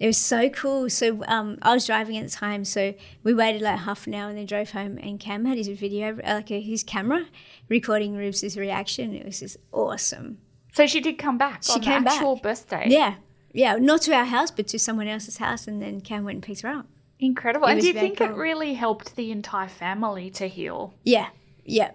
It 0.00 0.08
was 0.08 0.18
so 0.18 0.48
cool. 0.48 0.90
So 0.90 1.22
um, 1.28 1.58
I 1.62 1.72
was 1.72 1.86
driving 1.86 2.16
at 2.16 2.24
the 2.24 2.32
time, 2.32 2.64
so 2.64 2.94
we 3.22 3.32
waited 3.32 3.62
like 3.62 3.78
half 3.78 4.08
an 4.08 4.14
hour 4.14 4.28
and 4.28 4.36
then 4.36 4.46
drove 4.46 4.72
home. 4.72 4.98
And 5.00 5.20
Cam 5.20 5.44
had 5.44 5.56
his 5.56 5.68
video, 5.68 6.16
like 6.16 6.50
uh, 6.50 6.58
his 6.58 6.82
camera, 6.82 7.26
recording 7.68 8.16
Ribs' 8.16 8.58
reaction. 8.58 9.14
It 9.14 9.24
was 9.24 9.38
just 9.38 9.56
awesome. 9.70 10.38
So 10.76 10.86
she 10.86 11.00
did 11.00 11.16
come 11.16 11.38
back 11.38 11.62
She 11.62 11.72
on 11.72 11.80
came 11.80 12.00
the 12.02 12.04
back. 12.10 12.14
actual 12.16 12.36
birthday. 12.36 12.84
Yeah, 12.88 13.14
yeah, 13.54 13.76
not 13.76 14.02
to 14.02 14.12
our 14.12 14.26
house, 14.26 14.50
but 14.50 14.68
to 14.68 14.78
someone 14.78 15.08
else's 15.08 15.38
house, 15.38 15.66
and 15.66 15.80
then 15.80 16.02
Cam 16.02 16.22
went 16.22 16.36
and 16.36 16.42
picked 16.42 16.60
her 16.60 16.68
up. 16.68 16.86
Incredible. 17.18 17.66
It 17.66 17.72
And 17.72 17.80
do 17.80 17.86
you 17.86 17.94
think 17.94 18.20
it 18.20 18.30
really 18.34 18.74
helped 18.74 19.16
the 19.16 19.30
entire 19.30 19.68
family 19.68 20.28
to 20.32 20.46
heal? 20.46 20.92
Yeah, 21.02 21.28
yeah, 21.64 21.92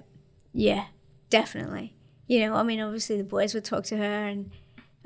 yeah, 0.52 0.86
definitely. 1.30 1.94
You 2.26 2.40
know, 2.40 2.56
I 2.56 2.64
mean, 2.64 2.80
obviously 2.80 3.18
the 3.18 3.24
boys 3.24 3.54
would 3.54 3.66
talk 3.66 3.84
to 3.84 3.98
her, 3.98 4.26
and 4.26 4.50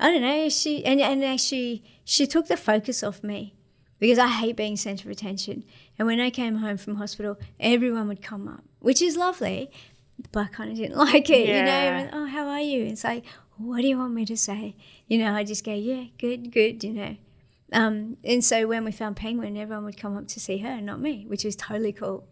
I 0.00 0.10
don't 0.10 0.22
know, 0.22 0.48
she 0.48 0.82
and 0.82 0.98
and 1.02 1.22
actually 1.22 1.84
she 2.02 2.26
took 2.26 2.48
the 2.48 2.56
focus 2.56 3.02
off 3.02 3.22
me 3.22 3.56
because 3.98 4.18
I 4.18 4.28
hate 4.28 4.56
being 4.56 4.78
centre 4.78 5.06
of 5.06 5.12
attention. 5.12 5.64
And 5.98 6.08
when 6.08 6.18
I 6.18 6.30
came 6.30 6.56
home 6.56 6.78
from 6.78 6.94
hospital, 6.94 7.38
everyone 7.60 8.08
would 8.08 8.22
come 8.22 8.48
up, 8.48 8.64
which 8.78 9.02
is 9.02 9.18
lovely, 9.18 9.70
but 10.32 10.40
I 10.44 10.46
kind 10.46 10.70
of 10.70 10.78
didn't 10.78 10.96
like 11.10 11.28
it. 11.28 11.46
You 11.46 11.62
know, 11.62 11.70
and, 11.70 12.10
oh, 12.14 12.24
how 12.24 12.48
are 12.48 12.60
you? 12.60 12.86
It's 12.86 13.04
like, 13.04 13.24
what 13.58 13.82
do 13.82 13.88
you 13.88 13.98
want 13.98 14.14
me 14.14 14.24
to 14.26 14.36
say? 14.36 14.76
You 15.08 15.18
know, 15.18 15.34
I 15.34 15.44
just 15.44 15.64
go, 15.64 15.72
yeah, 15.74 16.04
good, 16.18 16.52
good. 16.52 16.82
You 16.84 16.92
know. 16.92 17.16
Um, 17.72 18.16
and 18.24 18.44
so 18.44 18.66
when 18.68 18.84
we 18.84 18.92
found 18.92 19.16
Penguin, 19.16 19.56
everyone 19.56 19.84
would 19.84 19.96
come 19.96 20.16
up 20.16 20.28
to 20.28 20.40
see 20.40 20.58
her, 20.58 20.80
not 20.80 21.00
me, 21.00 21.24
which 21.26 21.44
was 21.44 21.56
totally 21.56 21.92
cool. 21.92 22.28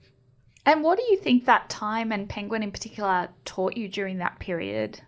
And 0.64 0.82
what 0.82 0.96
do 0.98 1.04
you 1.10 1.16
think 1.18 1.44
that 1.44 1.68
time 1.68 2.12
and 2.12 2.28
Penguin 2.28 2.62
in 2.62 2.70
particular 2.70 3.28
taught 3.44 3.76
you 3.76 3.88
during 3.88 4.18
that 4.18 4.38
period? 4.38 5.00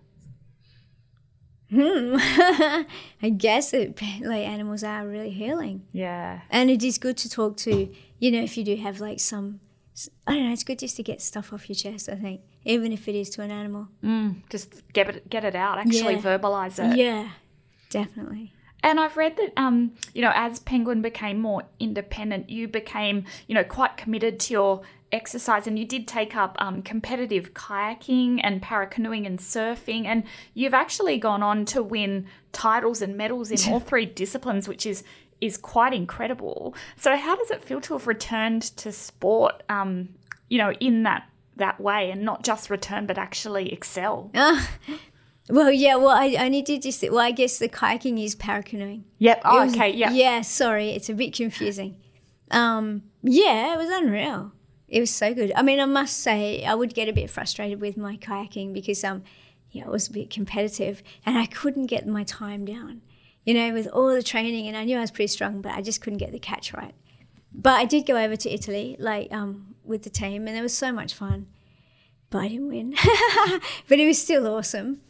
Hmm. 1.71 2.17
I 3.23 3.31
guess 3.37 3.73
it 3.75 4.01
like 4.23 4.47
animals 4.47 4.85
are 4.85 5.07
really 5.07 5.31
healing, 5.31 5.83
Yeah. 5.93 6.43
and 6.51 6.71
it 6.71 6.83
is 6.85 6.97
good 6.99 7.17
to 7.19 7.29
talk 7.29 7.57
to. 7.59 7.93
You 8.21 8.31
know, 8.31 8.41
if 8.43 8.57
you 8.57 8.63
do 8.65 8.77
have 8.77 9.01
like 9.01 9.19
some, 9.19 9.61
I 10.27 10.35
don't 10.35 10.45
know, 10.45 10.53
it's 10.53 10.63
good 10.63 10.79
just 10.79 10.97
to 10.97 11.03
get 11.03 11.21
stuff 11.21 11.53
off 11.53 11.69
your 11.69 11.75
chest. 11.75 12.09
I 12.09 12.15
think, 12.15 12.43
even 12.67 12.93
if 12.93 13.09
it 13.09 13.15
is 13.15 13.31
to 13.31 13.43
an 13.43 13.51
animal. 13.51 13.89
Mm, 14.05 14.43
just 14.51 14.83
get 14.93 15.09
it, 15.09 15.31
get 15.31 15.45
it 15.45 15.55
out, 15.55 15.79
actually 15.79 16.15
Yeah. 16.15 16.21
verbalize 16.21 16.79
it. 16.79 16.97
Yeah, 16.97 17.29
definitely. 17.91 18.53
And 18.83 19.01
I've 19.01 19.17
read 19.17 19.37
that, 19.39 19.53
um, 19.57 19.93
you 20.15 20.23
know, 20.23 20.33
as 20.35 20.59
Penguin 20.61 21.01
became 21.03 21.41
more 21.41 21.63
independent, 21.81 22.51
you 22.51 22.69
became, 22.69 23.25
you 23.49 23.55
know, 23.55 23.65
quite 23.65 23.97
committed 23.97 24.39
to 24.41 24.53
your 24.53 24.83
exercise 25.13 25.67
and 25.67 25.79
you 25.79 25.85
did 25.85 26.07
take 26.07 26.37
up 26.37 26.57
um, 26.61 26.83
competitive 26.83 27.55
kayaking 27.55 28.41
and 28.43 28.63
paracanoeing 28.63 29.27
and 29.27 29.39
surfing. 29.39 30.05
And 30.05 30.25
you've 30.55 30.75
actually 30.75 31.19
gone 31.19 31.43
on 31.43 31.65
to 31.67 31.83
win 31.83 32.27
titles 32.53 33.01
and 33.03 33.17
medals 33.17 33.51
in 33.51 33.73
all 33.73 33.81
three 33.91 34.07
disciplines, 34.07 34.69
which 34.69 34.85
is 34.87 35.03
is 35.41 35.57
quite 35.59 35.93
incredible. 35.93 36.75
So 36.97 37.15
how 37.17 37.37
does 37.37 37.51
it 37.51 37.63
feel 37.63 37.81
to 37.83 37.93
have 37.93 38.07
returned 38.07 38.63
to 38.79 38.91
sport, 38.91 39.63
um, 39.69 40.09
you 40.49 40.57
know, 40.59 40.73
in 40.81 41.03
that 41.03 41.29
that 41.57 41.81
way 41.81 42.11
and 42.11 42.23
not 42.23 42.45
just 42.45 42.71
return 42.71 43.07
but 43.07 43.19
actually 43.19 43.73
excel? 43.73 44.31
Ah, 44.35 44.71
well, 45.49 45.71
yeah. 45.71 45.95
Well, 45.95 46.09
I 46.09 46.35
only 46.41 46.61
did 46.61 46.83
just. 46.83 47.03
Well, 47.03 47.21
I 47.21 47.31
guess 47.31 47.59
the 47.59 47.69
kayaking 47.69 48.21
is 48.23 48.35
paracanoeing. 48.35 49.05
Yep. 49.19 49.43
Oh, 49.45 49.65
was- 49.65 49.75
okay. 49.75 49.91
Yeah. 49.91 50.11
Yeah, 50.11 50.41
sorry, 50.41 50.91
it's 50.91 51.09
a 51.09 51.15
bit 51.15 51.33
confusing. 51.35 51.97
Um, 52.51 53.05
yeah, 53.23 53.75
it 53.75 53.77
was 53.77 53.89
unreal. 53.91 54.53
It 54.89 54.99
was 55.01 55.11
so 55.15 55.35
good. 55.35 55.53
I 55.55 55.63
mean, 55.63 55.79
I 55.79 55.85
must 55.85 56.19
say, 56.19 56.65
I 56.65 56.75
would 56.75 56.95
get 56.95 57.09
a 57.09 57.13
bit 57.13 57.31
frustrated 57.31 57.81
with 57.81 57.97
my 57.97 58.17
kayaking 58.17 58.73
because, 58.73 59.03
um, 59.05 59.23
yeah, 59.71 59.83
it 59.85 59.89
was 59.89 60.09
a 60.09 60.13
bit 60.13 60.31
competitive 60.31 61.03
and 61.25 61.37
I 61.39 61.47
couldn't 61.47 61.87
get 61.87 62.07
my 62.09 62.25
time 62.25 62.65
down. 62.65 63.03
You 63.45 63.55
know, 63.55 63.73
with 63.73 63.87
all 63.89 64.09
the 64.13 64.25
training, 64.25 64.67
and 64.67 64.77
I 64.77 64.83
knew 64.83 64.97
I 64.97 65.01
was 65.03 65.13
pretty 65.13 65.29
strong, 65.29 65.61
but 65.61 65.71
I 65.73 65.81
just 65.81 66.01
couldn't 66.01 66.19
get 66.19 66.33
the 66.33 66.41
catch 66.41 66.73
right. 66.75 66.95
But 67.53 67.75
I 67.75 67.85
did 67.85 68.05
go 68.05 68.17
over 68.17 68.35
to 68.35 68.51
Italy, 68.53 68.97
like 68.99 69.33
um, 69.33 69.76
with 69.87 70.03
the 70.03 70.11
team, 70.11 70.47
and 70.47 70.57
it 70.57 70.63
was 70.63 70.77
so 70.77 70.93
much 70.93 71.15
fun. 71.15 71.47
But 72.31 72.39
I 72.43 72.49
didn't 72.49 72.69
win. 72.69 72.91
but 73.89 73.99
it 73.99 74.07
was 74.07 74.21
still 74.21 74.47
awesome. 74.47 75.01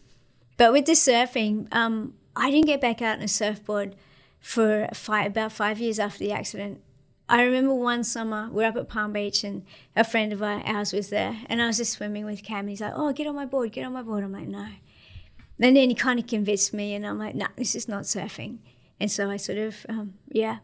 But 0.57 0.73
with 0.73 0.87
the 0.87 0.93
surfing, 0.93 1.73
um, 1.75 2.15
I 2.35 2.51
didn't 2.51 2.67
get 2.67 2.81
back 2.81 3.01
out 3.03 3.19
on 3.19 3.25
a 3.25 3.29
surfboard 3.29 3.97
for 4.41 4.89
about 5.11 5.53
five 5.53 5.79
years 5.81 5.99
after 5.99 6.19
the 6.19 6.33
accident. 6.33 6.81
I 7.29 7.43
remember 7.43 7.75
one 7.75 8.05
summer 8.05 8.49
we 8.51 8.63
were 8.63 8.69
up 8.69 8.77
at 8.77 8.89
Palm 8.89 9.13
Beach 9.13 9.43
and 9.43 9.65
a 9.97 10.05
friend 10.05 10.33
of 10.33 10.43
our- 10.43 10.63
ours 10.65 10.93
was 10.93 11.09
there, 11.11 11.39
and 11.47 11.61
I 11.61 11.67
was 11.67 11.79
just 11.79 11.93
swimming 11.95 12.25
with 12.25 12.45
Cam. 12.45 12.69
He's 12.69 12.81
like, 12.81 12.93
"Oh, 12.95 13.13
get 13.13 13.27
on 13.27 13.35
my 13.35 13.47
board, 13.47 13.73
get 13.73 13.85
on 13.85 13.93
my 13.93 14.03
board." 14.03 14.23
I'm 14.23 14.33
like, 14.33 14.47
"No." 14.47 14.69
And 15.59 15.75
then 15.77 15.89
he 15.89 15.95
kind 15.95 16.21
of 16.21 16.27
convinced 16.27 16.73
me, 16.73 16.95
and 16.95 17.05
I'm 17.07 17.19
like, 17.19 17.35
"No, 17.35 17.47
this 17.57 17.75
is 17.75 17.89
not 17.89 18.05
surfing." 18.05 18.59
And 19.01 19.11
so 19.11 19.29
I 19.31 19.39
sort 19.39 19.59
of, 19.59 19.85
um, 19.89 20.15
yeah, 20.29 20.59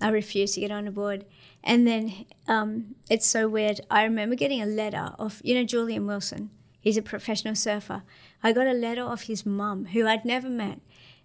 I 0.00 0.08
refused 0.08 0.54
to 0.54 0.60
get 0.60 0.70
on 0.70 0.88
a 0.88 0.90
board. 0.90 1.24
And 1.68 1.86
then 1.86 2.24
um, 2.48 2.94
it's 3.10 3.26
so 3.26 3.46
weird. 3.48 3.80
I 3.90 4.02
remember 4.04 4.34
getting 4.34 4.62
a 4.62 4.66
letter 4.66 5.12
of, 5.18 5.40
you 5.44 5.54
know, 5.54 5.64
Julian 5.64 6.06
Wilson. 6.06 6.50
He's 6.80 6.96
a 6.96 7.02
professional 7.02 7.54
surfer. 7.54 8.02
I 8.42 8.52
got 8.52 8.66
a 8.66 8.72
letter 8.72 9.02
of 9.02 9.22
his 9.22 9.44
mum, 9.44 9.84
who 9.92 10.06
I'd 10.06 10.24
never 10.24 10.48
met. 10.48 10.80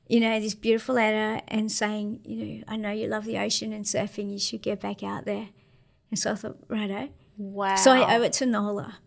You 0.08 0.20
know, 0.20 0.40
this 0.42 0.54
beautiful 0.54 0.96
letter 0.96 1.42
and 1.48 1.72
saying, 1.72 2.20
you 2.26 2.36
know, 2.58 2.64
I 2.68 2.76
know 2.76 2.92
you 2.92 3.08
love 3.08 3.24
the 3.24 3.38
ocean 3.38 3.72
and 3.72 3.86
surfing. 3.86 4.32
You 4.34 4.38
should 4.38 4.62
get 4.62 4.82
back 4.82 5.02
out 5.02 5.24
there. 5.26 5.48
And 6.12 6.20
so 6.20 6.34
I 6.34 6.36
thought, 6.36 6.58
righto. 6.68 7.10
Wow. 7.38 7.76
So 7.76 7.92
I 7.92 8.18
owe 8.18 8.22
it 8.22 8.34
to 8.34 8.46
Nola. 8.46 8.98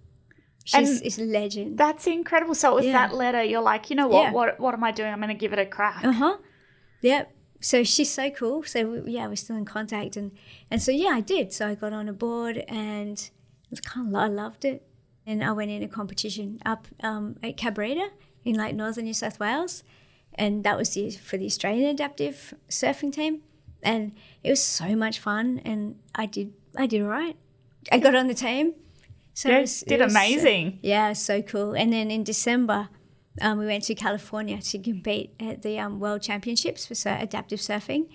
She's 0.65 0.89
And- 0.97 1.03
is 1.07 1.19
a 1.19 1.25
legend. 1.25 1.77
That's 1.77 2.07
incredible. 2.07 2.55
So 2.55 2.73
it 2.73 2.75
was 2.77 2.87
Yeah. 2.87 2.93
that 3.09 3.15
letter. 3.15 3.43
You're 3.45 3.61
like, 3.61 3.91
you 3.91 3.95
know 3.97 4.09
what? 4.09 4.23
Yeah. 4.23 4.33
What 4.33 4.59
what 4.59 4.73
am 4.75 4.83
I 4.83 4.91
doing? 4.91 5.13
I'm 5.13 5.19
going 5.21 5.29
to 5.29 5.35
give 5.35 5.53
it 5.53 5.59
a 5.59 5.67
crack. 5.67 6.03
Uh 6.03 6.13
huh. 6.13 6.37
Yep. 7.03 7.31
So 7.67 7.83
she's 7.83 8.13
so 8.13 8.31
cool. 8.31 8.63
So 8.63 8.87
we, 8.87 9.15
yeah, 9.15 9.27
we're 9.27 9.35
still 9.35 9.57
in 9.57 9.65
contact, 9.65 10.17
and 10.17 10.31
and 10.71 10.81
so 10.81 10.93
yeah, 10.93 11.09
I 11.09 11.21
did. 11.21 11.53
So 11.53 11.67
I 11.67 11.75
got 11.75 11.93
on 11.93 12.09
a 12.09 12.13
board, 12.13 12.59
and 12.69 13.19
it 13.19 13.71
was 13.71 13.81
kind 13.81 14.07
of 14.07 14.15
I 14.15 14.29
loved 14.29 14.65
it. 14.65 14.87
And 15.27 15.43
I 15.43 15.51
went 15.51 15.73
in 15.73 15.83
a 15.83 15.89
competition 15.89 16.61
up 16.65 16.87
um, 17.03 17.35
at 17.43 17.57
Cabarita 17.57 18.11
in 18.45 18.55
like 18.55 18.77
northern 18.77 19.07
New 19.07 19.15
South 19.15 19.41
Wales, 19.41 19.83
and 20.35 20.63
that 20.63 20.79
was 20.79 20.91
the, 20.91 21.11
for 21.11 21.37
the 21.39 21.47
Australian 21.47 21.91
adaptive 21.91 22.55
surfing 22.69 23.13
team, 23.13 23.43
and 23.83 24.13
it 24.45 24.51
was 24.51 24.63
so 24.63 24.95
much 24.95 25.19
fun, 25.19 25.61
and 25.65 25.99
I 26.15 26.27
did 26.27 26.53
I 26.77 26.87
did 26.87 27.03
all 27.03 27.09
right. 27.09 27.37
I 27.91 27.99
got 27.99 28.15
on 28.15 28.29
the 28.29 28.35
team. 28.35 28.75
So 29.35 29.49
you 29.49 29.67
did 29.89 30.03
amazing. 30.03 30.67
Uh, 30.69 30.79
yeah, 30.83 31.13
so 31.15 31.43
cool. 31.43 31.73
And 31.73 31.93
then 31.93 32.13
in 32.13 32.23
December, 32.23 32.91
um, 33.41 33.59
we 33.59 33.67
went 33.67 33.85
to 33.85 33.95
California 33.95 34.61
to 34.61 34.79
compete 34.79 35.35
at 35.41 35.63
the 35.63 35.79
um, 35.79 36.01
World 36.01 36.23
Championships 36.23 36.87
for 36.87 36.95
sur- 36.95 37.19
adaptive 37.21 37.61
surfing. 37.61 38.09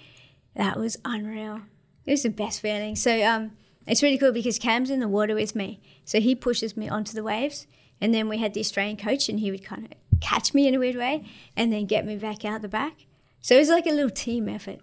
That 0.56 0.78
was 0.78 0.98
unreal. 1.06 1.62
It 2.06 2.12
was 2.12 2.24
the 2.24 2.30
best 2.30 2.62
feeling. 2.62 2.96
So 2.96 3.24
um, 3.24 3.52
it's 3.88 4.04
really 4.04 4.18
cool 4.18 4.32
because 4.32 4.60
Cam's 4.60 4.90
in 4.90 5.00
the 5.00 5.08
water 5.08 5.36
with 5.36 5.56
me. 5.56 5.82
So 6.06 6.20
he 6.20 6.36
pushes 6.36 6.76
me 6.76 6.90
onto 6.90 7.14
the 7.14 7.24
waves. 7.24 7.68
And 8.00 8.14
then 8.14 8.28
we 8.28 8.40
had 8.40 8.56
the 8.56 8.60
Australian 8.60 8.98
coach, 8.98 9.30
and 9.30 9.40
he 9.40 9.52
would 9.52 9.64
kind 9.64 9.86
of 9.86 10.20
catch 10.22 10.54
me 10.54 10.68
in 10.68 10.74
a 10.74 10.80
weird 10.80 10.96
way 10.96 11.24
and 11.56 11.72
then 11.72 11.86
get 11.86 12.06
me 12.06 12.16
back 12.16 12.44
out 12.44 12.64
the 12.64 12.68
back. 12.68 13.06
So 13.42 13.56
it 13.56 13.60
was 13.60 13.70
like 13.70 13.86
a 13.86 13.92
little 13.92 14.10
team 14.10 14.50
effort. 14.50 14.80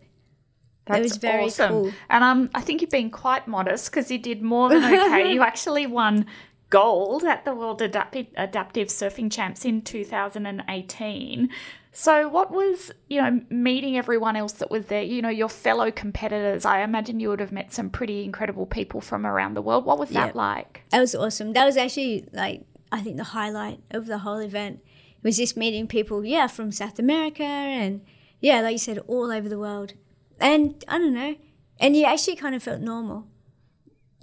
That's 0.87 1.03
was 1.03 1.16
very 1.16 1.44
awesome. 1.44 1.70
Cool. 1.70 1.92
And 2.09 2.24
um, 2.24 2.51
I 2.55 2.61
think 2.61 2.81
you've 2.81 2.90
been 2.90 3.11
quite 3.11 3.46
modest 3.46 3.90
because 3.90 4.11
you 4.11 4.18
did 4.18 4.42
more 4.42 4.68
than 4.68 4.83
okay. 4.83 5.33
you 5.35 5.42
actually 5.42 5.87
won 5.87 6.27
gold 6.70 7.24
at 7.24 7.44
the 7.44 7.54
World 7.54 7.81
Adaptive, 7.83 8.26
Adaptive 8.37 8.88
Surfing 8.88 9.31
Champs 9.31 9.64
in 9.64 9.83
2018. 9.83 11.48
So, 11.90 12.28
what 12.28 12.52
was, 12.52 12.92
you 13.09 13.20
know, 13.20 13.40
meeting 13.50 13.96
everyone 13.96 14.37
else 14.37 14.52
that 14.52 14.70
was 14.70 14.87
there, 14.87 15.02
you 15.02 15.20
know, 15.20 15.31
your 15.31 15.48
fellow 15.48 15.90
competitors? 15.90 16.64
I 16.64 16.83
imagine 16.83 17.18
you 17.18 17.28
would 17.31 17.40
have 17.40 17.50
met 17.50 17.72
some 17.72 17.90
pretty 17.90 18.24
incredible 18.24 18.66
people 18.66 19.00
from 19.00 19.26
around 19.26 19.54
the 19.54 19.62
world. 19.62 19.85
What 19.85 19.98
was 19.98 20.11
that 20.11 20.37
like? 20.37 20.83
That 20.90 21.00
was 21.00 21.14
awesome. 21.14 21.54
That 21.54 21.64
was 21.64 21.76
actually, 21.76 22.28
like, 22.33 22.64
I 22.92 23.00
think 23.00 23.16
the 23.16 23.24
highlight 23.24 23.81
of 23.90 24.07
the 24.07 24.18
whole 24.18 24.38
event 24.38 24.81
was 25.22 25.37
just 25.37 25.57
meeting 25.57 25.88
people, 25.88 26.24
yeah, 26.24 26.46
from 26.46 26.70
South 26.70 26.98
America 26.98 27.42
and, 27.42 28.02
yeah, 28.40 28.61
like 28.61 28.72
you 28.72 28.78
said, 28.78 28.98
all 29.09 29.33
over 29.33 29.48
the 29.48 29.59
world. 29.59 29.94
And 30.38 30.85
I 30.87 30.98
don't 30.98 31.14
know. 31.14 31.35
And 31.81 31.96
you 31.96 32.04
actually 32.04 32.37
kind 32.37 32.54
of 32.54 32.62
felt 32.62 32.81
normal. 32.81 33.26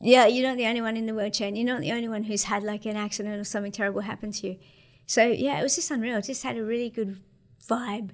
Yeah, 0.01 0.27
you're 0.27 0.47
not 0.47 0.57
the 0.57 0.67
only 0.67 0.81
one 0.81 0.97
in 0.97 1.05
the 1.05 1.13
world 1.13 1.33
chain. 1.33 1.55
You're 1.55 1.65
not 1.65 1.81
the 1.81 1.91
only 1.91 2.09
one 2.09 2.23
who's 2.23 2.43
had 2.43 2.63
like 2.63 2.85
an 2.85 2.97
accident 2.97 3.39
or 3.39 3.43
something 3.43 3.71
terrible 3.71 4.01
happen 4.01 4.31
to 4.31 4.47
you. 4.47 4.57
So 5.05 5.25
yeah, 5.25 5.59
it 5.59 5.63
was 5.63 5.75
just 5.75 5.91
unreal. 5.91 6.17
It 6.17 6.25
just 6.25 6.43
had 6.43 6.57
a 6.57 6.63
really 6.63 6.89
good 6.89 7.21
vibe. 7.67 8.11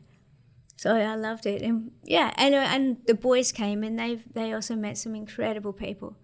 So 0.77 0.95
I 0.95 1.15
loved 1.15 1.45
it, 1.45 1.61
and 1.61 1.91
yeah, 2.03 2.33
and 2.37 2.55
uh, 2.55 2.57
and 2.57 2.97
the 3.05 3.13
boys 3.13 3.51
came, 3.51 3.83
and 3.83 3.99
they 3.99 4.19
they 4.33 4.51
also 4.51 4.75
met 4.75 4.97
some 4.97 5.13
incredible 5.13 5.73
people. 5.73 6.17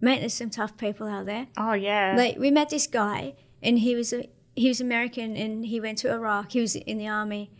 Met 0.00 0.28
some 0.32 0.50
tough 0.50 0.76
people 0.76 1.06
out 1.06 1.26
there. 1.26 1.46
Oh 1.56 1.72
yeah. 1.72 2.14
Like 2.16 2.36
we 2.36 2.50
met 2.50 2.68
this 2.70 2.86
guy, 2.86 3.34
and 3.62 3.78
he 3.78 3.94
was 3.94 4.12
a 4.12 4.28
he 4.56 4.68
was 4.68 4.80
American, 4.80 5.36
and 5.36 5.64
he 5.66 5.78
went 5.80 5.98
to 5.98 6.10
Iraq. 6.10 6.52
He 6.52 6.60
was 6.60 6.74
in 6.74 6.98
the 6.98 7.06
army, 7.06 7.52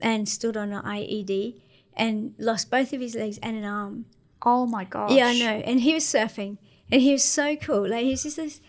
and 0.00 0.28
stood 0.28 0.56
on 0.56 0.72
an 0.72 0.82
IED, 0.82 1.60
and 1.94 2.34
lost 2.38 2.70
both 2.70 2.92
of 2.92 3.00
his 3.00 3.14
legs 3.14 3.38
and 3.38 3.56
an 3.56 3.64
arm. 3.64 4.06
Oh 4.42 4.66
my 4.66 4.84
gosh. 4.84 5.12
Yeah, 5.12 5.28
I 5.28 5.38
know. 5.38 5.62
And 5.64 5.80
he 5.80 5.94
was 5.94 6.04
surfing, 6.04 6.58
and 6.90 7.00
he 7.00 7.12
was 7.12 7.24
so 7.24 7.56
cool. 7.56 7.88
Like 7.88 8.04
he's 8.04 8.22
just 8.22 8.36
this 8.36 8.60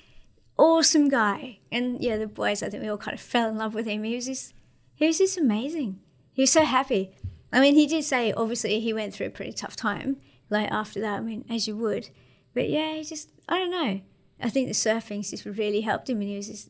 awesome 0.57 1.09
guy, 1.09 1.59
and 1.71 2.01
yeah, 2.01 2.17
the 2.17 2.27
boys. 2.27 2.61
I 2.61 2.69
think 2.69 2.83
we 2.83 2.89
all 2.89 2.97
kind 2.97 3.15
of 3.15 3.21
fell 3.21 3.49
in 3.49 3.57
love 3.57 3.73
with 3.73 3.85
him. 3.85 4.03
He 4.03 4.15
was 4.15 4.25
just, 4.25 4.53
he 4.95 5.07
was 5.07 5.17
just 5.17 5.37
amazing. 5.37 5.99
He 6.33 6.43
was 6.43 6.51
so 6.51 6.63
happy. 6.63 7.11
I 7.51 7.59
mean, 7.59 7.75
he 7.75 7.87
did 7.87 8.03
say 8.03 8.31
obviously 8.33 8.79
he 8.79 8.93
went 8.93 9.13
through 9.13 9.27
a 9.27 9.31
pretty 9.31 9.53
tough 9.53 9.75
time. 9.75 10.17
Like 10.49 10.71
after 10.71 10.99
that, 11.01 11.17
I 11.17 11.21
mean, 11.21 11.45
as 11.49 11.67
you 11.67 11.75
would, 11.77 12.09
but 12.53 12.69
yeah, 12.69 12.93
he 12.93 13.03
just 13.03 13.29
I 13.47 13.59
don't 13.59 13.71
know. 13.71 14.01
I 14.41 14.49
think 14.49 14.67
the 14.67 14.73
surfing 14.73 15.27
just 15.29 15.45
really 15.45 15.81
helped 15.81 16.09
him, 16.09 16.21
and 16.21 16.29
he 16.29 16.35
was 16.35 16.47
just 16.47 16.69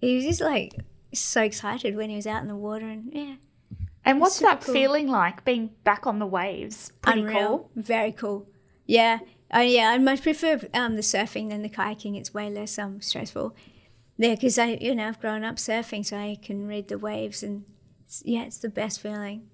he 0.00 0.16
was 0.16 0.24
just 0.24 0.40
like 0.40 0.74
so 1.12 1.42
excited 1.42 1.96
when 1.96 2.10
he 2.10 2.16
was 2.16 2.26
out 2.26 2.42
in 2.42 2.48
the 2.48 2.56
water, 2.56 2.86
and 2.86 3.10
yeah. 3.12 3.34
And 4.04 4.20
what's 4.20 4.38
that 4.38 4.60
cool. 4.60 4.72
feeling 4.72 5.08
like 5.08 5.44
being 5.44 5.70
back 5.82 6.06
on 6.06 6.20
the 6.20 6.26
waves? 6.26 6.92
Pretty 7.02 7.20
Unreal. 7.22 7.48
cool. 7.48 7.70
Very 7.74 8.12
cool. 8.12 8.46
Yeah. 8.86 9.18
Oh 9.52 9.60
yeah, 9.60 9.90
I 9.90 9.98
much 9.98 10.22
prefer 10.22 10.60
um, 10.74 10.96
the 10.96 11.02
surfing 11.02 11.50
than 11.50 11.62
the 11.62 11.68
kayaking. 11.68 12.16
It's 12.18 12.34
way 12.34 12.50
less 12.50 12.78
um, 12.78 13.00
stressful. 13.00 13.54
Yeah, 14.18 14.34
because 14.34 14.58
I, 14.58 14.78
you 14.80 14.94
know, 14.94 15.08
I've 15.08 15.20
grown 15.20 15.44
up 15.44 15.56
surfing, 15.56 16.04
so 16.04 16.16
I 16.16 16.38
can 16.40 16.66
read 16.66 16.88
the 16.88 16.98
waves, 16.98 17.42
and 17.42 17.64
it's, 18.04 18.22
yeah, 18.24 18.42
it's 18.42 18.58
the 18.58 18.68
best 18.68 19.00
feeling. 19.00 19.48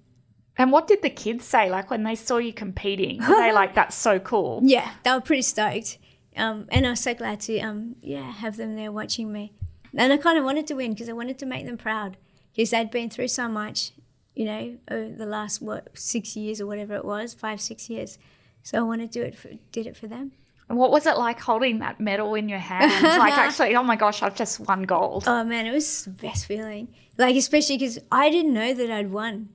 And 0.57 0.71
what 0.71 0.87
did 0.87 1.01
the 1.01 1.09
kids 1.09 1.45
say? 1.45 1.69
Like 1.69 1.89
when 1.89 2.03
they 2.03 2.15
saw 2.15 2.37
you 2.37 2.53
competing, 2.53 3.19
were 3.19 3.35
they 3.35 3.51
like, 3.51 3.75
"That's 3.75 3.95
so 3.95 4.19
cool"? 4.19 4.61
Yeah, 4.63 4.91
they 5.03 5.11
were 5.11 5.21
pretty 5.21 5.41
stoked. 5.41 5.97
Um, 6.35 6.67
and 6.69 6.87
I 6.87 6.91
was 6.91 6.99
so 6.99 7.13
glad 7.13 7.41
to, 7.41 7.59
um, 7.59 7.95
yeah, 8.01 8.31
have 8.31 8.57
them 8.57 8.75
there 8.75 8.91
watching 8.91 9.31
me. 9.31 9.53
And 9.95 10.11
I 10.11 10.17
kind 10.17 10.37
of 10.37 10.43
wanted 10.43 10.65
to 10.67 10.73
win 10.73 10.93
because 10.93 11.09
I 11.09 11.13
wanted 11.13 11.37
to 11.39 11.45
make 11.45 11.65
them 11.65 11.77
proud 11.77 12.17
because 12.51 12.71
they'd 12.71 12.89
been 12.89 13.09
through 13.09 13.27
so 13.27 13.47
much, 13.47 13.91
you 14.35 14.45
know, 14.45 14.77
over 14.89 15.15
the 15.15 15.27
last 15.27 15.61
what 15.61 15.89
six 15.93 16.35
years 16.35 16.59
or 16.59 16.65
whatever 16.65 16.95
it 16.95 17.05
was, 17.05 17.33
five 17.35 17.61
six 17.61 17.89
years. 17.89 18.17
So 18.63 18.77
I 18.77 18.81
wanted 18.81 19.11
to 19.11 19.19
do 19.19 19.25
it 19.25 19.37
for, 19.37 19.49
did 19.71 19.85
it 19.87 19.95
for 19.95 20.07
them. 20.07 20.31
And 20.69 20.77
what 20.77 20.91
was 20.91 21.05
it 21.05 21.17
like 21.17 21.39
holding 21.39 21.79
that 21.79 21.99
medal 21.99 22.33
in 22.35 22.47
your 22.47 22.59
hands? 22.59 23.03
like 23.03 23.37
actually, 23.37 23.75
oh 23.75 23.83
my 23.83 23.97
gosh, 23.97 24.23
I've 24.23 24.35
just 24.35 24.61
won 24.61 24.83
gold. 24.83 25.25
Oh 25.27 25.43
man, 25.43 25.67
it 25.67 25.71
was 25.71 26.05
the 26.05 26.11
best 26.11 26.45
feeling. 26.45 26.87
Like 27.17 27.35
especially 27.35 27.77
because 27.77 27.99
I 28.11 28.29
didn't 28.29 28.53
know 28.53 28.73
that 28.73 28.89
I'd 28.89 29.11
won. 29.11 29.49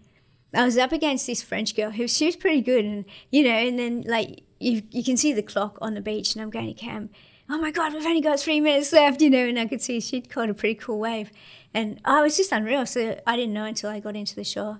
I 0.54 0.64
was 0.64 0.78
up 0.78 0.92
against 0.92 1.26
this 1.26 1.42
French 1.42 1.74
girl 1.74 1.90
who 1.90 2.06
she 2.06 2.26
was 2.26 2.36
pretty 2.36 2.60
good, 2.60 2.84
and 2.84 3.04
you 3.30 3.42
know, 3.42 3.50
and 3.50 3.78
then 3.78 4.04
like 4.06 4.42
you 4.60 4.82
you 4.90 5.02
can 5.02 5.16
see 5.16 5.32
the 5.32 5.42
clock 5.42 5.78
on 5.80 5.94
the 5.94 6.00
beach, 6.00 6.34
and 6.34 6.42
I'm 6.42 6.50
going 6.50 6.66
to 6.66 6.74
Cam. 6.74 7.10
Oh 7.50 7.58
my 7.58 7.70
God, 7.70 7.94
we've 7.94 8.04
only 8.04 8.20
got 8.20 8.38
three 8.38 8.60
minutes 8.60 8.92
left, 8.92 9.22
you 9.22 9.30
know, 9.30 9.46
and 9.46 9.58
I 9.58 9.66
could 9.66 9.80
see 9.80 10.00
she'd 10.00 10.28
caught 10.28 10.50
a 10.50 10.54
pretty 10.54 10.74
cool 10.74 10.98
wave, 10.98 11.30
and 11.72 11.98
it 12.06 12.22
was 12.22 12.36
just 12.36 12.52
unreal. 12.52 12.84
So 12.84 13.18
I 13.26 13.36
didn't 13.36 13.54
know 13.54 13.64
until 13.64 13.88
I 13.88 14.00
got 14.00 14.16
into 14.16 14.34
the 14.34 14.44
shore 14.44 14.78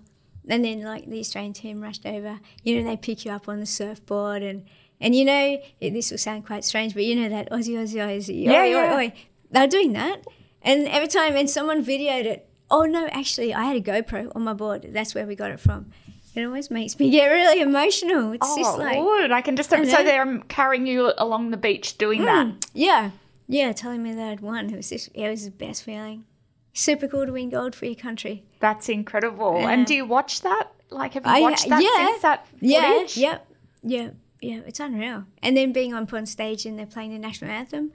and 0.49 0.65
then 0.65 0.83
like 0.83 1.09
the 1.09 1.21
Australian 1.21 1.53
team 1.53 1.81
rushed 1.81 2.07
over. 2.07 2.41
You 2.63 2.81
know, 2.81 2.89
they 2.89 2.97
pick 2.97 3.25
you 3.25 3.33
up 3.33 3.49
on 3.49 3.61
the 3.61 3.67
surfboard 3.67 4.43
and 4.43 4.65
and 5.01 5.15
you 5.15 5.25
know 5.25 5.61
it, 5.81 5.93
this 5.93 6.11
will 6.11 6.19
sound 6.19 6.47
quite 6.47 6.65
strange, 6.65 6.95
but 6.95 7.05
you 7.05 7.15
know 7.15 7.29
that 7.29 7.51
Aussie 7.51 7.75
Aussie 7.75 7.97
Aussie. 7.97 8.45
Yeah, 8.45 8.63
oi, 8.63 8.65
yeah. 8.65 8.95
Oi, 8.95 8.99
oi. 8.99 9.13
They're 9.51 9.69
doing 9.69 9.93
that, 9.93 10.27
and 10.63 10.87
every 10.89 11.09
time 11.09 11.37
and 11.37 11.49
someone 11.49 11.85
videoed 11.85 12.25
it. 12.25 12.49
Oh 12.71 12.85
no, 12.85 13.07
actually, 13.13 13.55
I 13.55 13.65
had 13.65 13.77
a 13.77 13.81
GoPro 13.81 14.33
on 14.35 14.43
my 14.43 14.53
board. 14.53 14.89
That's 14.91 15.15
where 15.15 15.27
we 15.27 15.35
got 15.35 15.51
it 15.51 15.61
from. 15.61 15.91
It 16.35 16.45
always 16.45 16.71
makes 16.71 16.99
me 16.99 17.11
get 17.11 17.27
really 17.29 17.63
emotional. 17.63 18.33
It's 18.33 18.47
oh, 18.47 18.57
just 18.59 18.79
like 18.79 18.99
Lord, 18.99 19.31
I 19.31 19.41
can 19.41 19.57
just 19.57 19.73
I 19.73 19.85
so 19.85 20.05
they're 20.05 20.39
carrying 20.49 20.87
you 20.87 21.13
along 21.17 21.51
the 21.51 21.57
beach 21.57 21.97
doing 21.97 22.21
mm, 22.21 22.27
that. 22.27 22.67
Yeah, 22.75 23.13
yeah, 23.47 23.73
telling 23.73 24.03
me 24.03 24.13
that 24.15 24.29
I'd 24.29 24.41
won. 24.41 24.71
It 24.71 24.77
was 24.77 24.91
just 24.91 25.11
it 25.15 25.29
was 25.29 25.45
the 25.45 25.51
best 25.51 25.85
feeling 25.85 26.25
super 26.73 27.09
cool 27.09 27.27
to 27.27 27.33
win 27.33 27.51
gold 27.51 27.75
for 27.75 27.87
your 27.87 27.95
country. 27.95 28.45
That's 28.61 28.89
incredible. 28.89 29.59
Yeah. 29.59 29.71
And 29.71 29.87
do 29.87 29.95
you 29.95 30.05
watch 30.05 30.43
that? 30.43 30.69
Like, 30.91 31.15
have 31.15 31.27
you 31.27 31.33
I, 31.33 31.41
watched 31.41 31.69
that 31.69 31.83
yeah. 31.83 32.07
since 32.07 32.23
that 32.23 32.47
footage? 32.49 33.17
Yeah, 33.17 33.31
yep, 33.31 33.47
yeah, 33.83 34.11
yeah. 34.41 34.61
It's 34.67 34.81
unreal. 34.81 35.25
And 35.43 35.57
then 35.57 35.73
being 35.73 35.93
up 35.93 36.13
on 36.13 36.27
stage 36.27 36.65
and 36.65 36.79
they're 36.79 36.87
playing 36.87 37.13
the 37.13 37.19
national 37.19 37.51
anthem, 37.51 37.93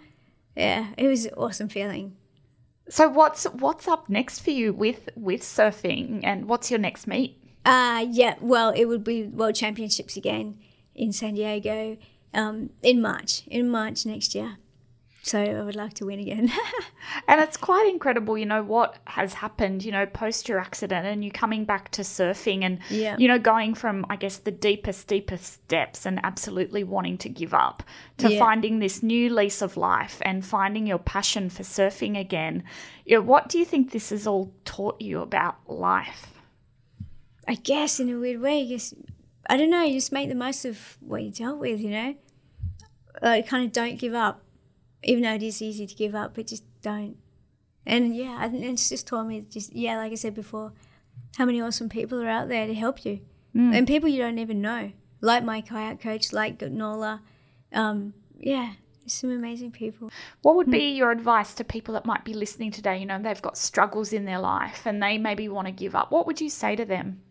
yeah, 0.55 0.88
it 0.97 1.07
was 1.07 1.25
an 1.25 1.33
awesome 1.36 1.69
feeling. 1.69 2.15
So 2.89 3.07
what's 3.07 3.45
what's 3.45 3.88
up 3.88 4.09
next 4.09 4.39
for 4.39 4.51
you 4.51 4.73
with 4.73 5.09
with 5.15 5.41
surfing, 5.41 6.19
and 6.23 6.47
what's 6.47 6.69
your 6.69 6.79
next 6.79 7.07
meet? 7.07 7.41
Uh 7.65 8.05
yeah, 8.09 8.36
well, 8.41 8.71
it 8.75 8.86
would 8.86 9.03
be 9.03 9.23
World 9.23 9.55
Championships 9.55 10.17
again 10.17 10.59
in 10.93 11.12
San 11.12 11.33
Diego 11.36 11.97
um, 12.33 12.71
in 12.81 13.01
March. 13.01 13.43
In 13.47 13.69
March 13.69 14.05
next 14.05 14.36
year. 14.36 14.57
So 15.25 15.41
I 15.41 15.62
would 15.62 15.77
like 15.77 15.93
to 15.95 16.05
win 16.05 16.19
again. 16.19 16.51
and 17.29 17.39
it's 17.39 17.55
quite 17.55 17.88
incredible, 17.89 18.38
you 18.38 18.45
know, 18.45 18.62
what 18.62 18.97
has 19.05 19.36
happened, 19.36 19.86
you 19.86 19.91
know, 19.91 20.05
post 20.05 20.49
your 20.49 20.59
accident 20.59 21.07
and 21.07 21.23
you 21.23 21.31
coming 21.31 21.63
back 21.63 21.91
to 21.91 22.01
surfing 22.01 22.62
and, 22.63 22.79
yeah. 22.89 23.15
you 23.17 23.29
know, 23.29 23.39
going 23.39 23.73
from, 23.73 24.05
I 24.09 24.17
guess, 24.17 24.36
the 24.36 24.51
deepest, 24.51 25.07
deepest 25.07 25.65
depths 25.69 26.05
and 26.05 26.19
absolutely 26.25 26.83
wanting 26.83 27.17
to 27.19 27.29
give 27.29 27.53
up 27.53 27.83
to 28.17 28.33
yeah. 28.33 28.39
finding 28.39 28.79
this 28.79 29.01
new 29.01 29.33
lease 29.33 29.62
of 29.62 29.77
life 29.77 30.21
and 30.25 30.45
finding 30.45 30.86
your 30.86 30.97
passion 30.97 31.49
for 31.49 31.63
surfing 31.63 32.19
again. 32.19 32.62
You 33.05 33.15
know, 33.15 33.21
what 33.21 33.47
do 33.47 33.57
you 33.57 33.65
think 33.65 33.91
this 33.91 34.09
has 34.09 34.27
all 34.27 34.53
taught 34.65 34.99
you 34.99 35.21
about 35.21 35.55
life? 35.67 36.33
I 37.47 37.55
guess 37.55 38.01
in 38.01 38.09
a 38.09 38.19
weird 38.19 38.41
way, 38.41 38.63
I 38.63 38.65
guess, 38.65 38.93
I 39.49 39.55
don't 39.55 39.69
know, 39.69 39.83
you 39.83 39.93
just 39.93 40.12
make 40.12 40.27
the 40.27 40.36
most 40.36 40.65
of 40.65 40.97
what 40.99 41.23
you 41.23 41.31
dealt 41.31 41.59
with, 41.59 41.79
you 41.79 41.91
know? 41.91 42.15
Like, 43.21 43.47
kind 43.47 43.65
of 43.65 43.71
don't 43.71 43.97
give 43.97 44.13
up 44.13 44.43
even 45.03 45.23
though 45.23 45.33
it 45.33 45.43
is 45.43 45.61
easy 45.61 45.87
to 45.87 45.95
give 45.95 46.15
up, 46.15 46.35
but 46.35 46.47
just 46.47 46.63
don't. 46.81 47.17
And 47.85 48.15
yeah, 48.15 48.43
and 48.43 48.63
it's 48.63 48.89
just 48.89 49.07
taught 49.07 49.27
me 49.27 49.45
just 49.49 49.73
yeah, 49.73 49.97
like 49.97 50.11
I 50.11 50.15
said 50.15 50.35
before, 50.35 50.73
how 51.37 51.45
many 51.45 51.61
awesome 51.61 51.89
people 51.89 52.21
are 52.21 52.29
out 52.29 52.47
there 52.49 52.67
to 52.67 52.73
help 52.73 53.05
you, 53.05 53.19
mm. 53.55 53.75
and 53.75 53.87
people 53.87 54.09
you 54.09 54.19
don't 54.19 54.39
even 54.39 54.61
know, 54.61 54.91
like 55.21 55.43
my 55.43 55.61
kayak 55.61 56.01
coach, 56.01 56.31
like 56.31 56.61
Nola, 56.61 57.21
um, 57.73 58.13
yeah, 58.37 58.73
some 59.07 59.31
amazing 59.31 59.71
people. 59.71 60.11
What 60.41 60.55
would 60.55 60.71
be 60.71 60.91
hmm. 60.91 60.97
your 60.97 61.11
advice 61.11 61.53
to 61.55 61.63
people 61.63 61.93
that 61.95 62.05
might 62.05 62.23
be 62.23 62.33
listening 62.33 62.71
today? 62.71 62.97
You 62.97 63.05
know, 63.05 63.21
they've 63.21 63.41
got 63.41 63.57
struggles 63.57 64.13
in 64.13 64.25
their 64.25 64.39
life 64.39 64.85
and 64.85 65.01
they 65.01 65.17
maybe 65.17 65.49
want 65.49 65.67
to 65.67 65.71
give 65.71 65.95
up. 65.95 66.11
What 66.11 66.25
would 66.27 66.39
you 66.39 66.49
say 66.49 66.75
to 66.75 66.85
them? 66.85 67.21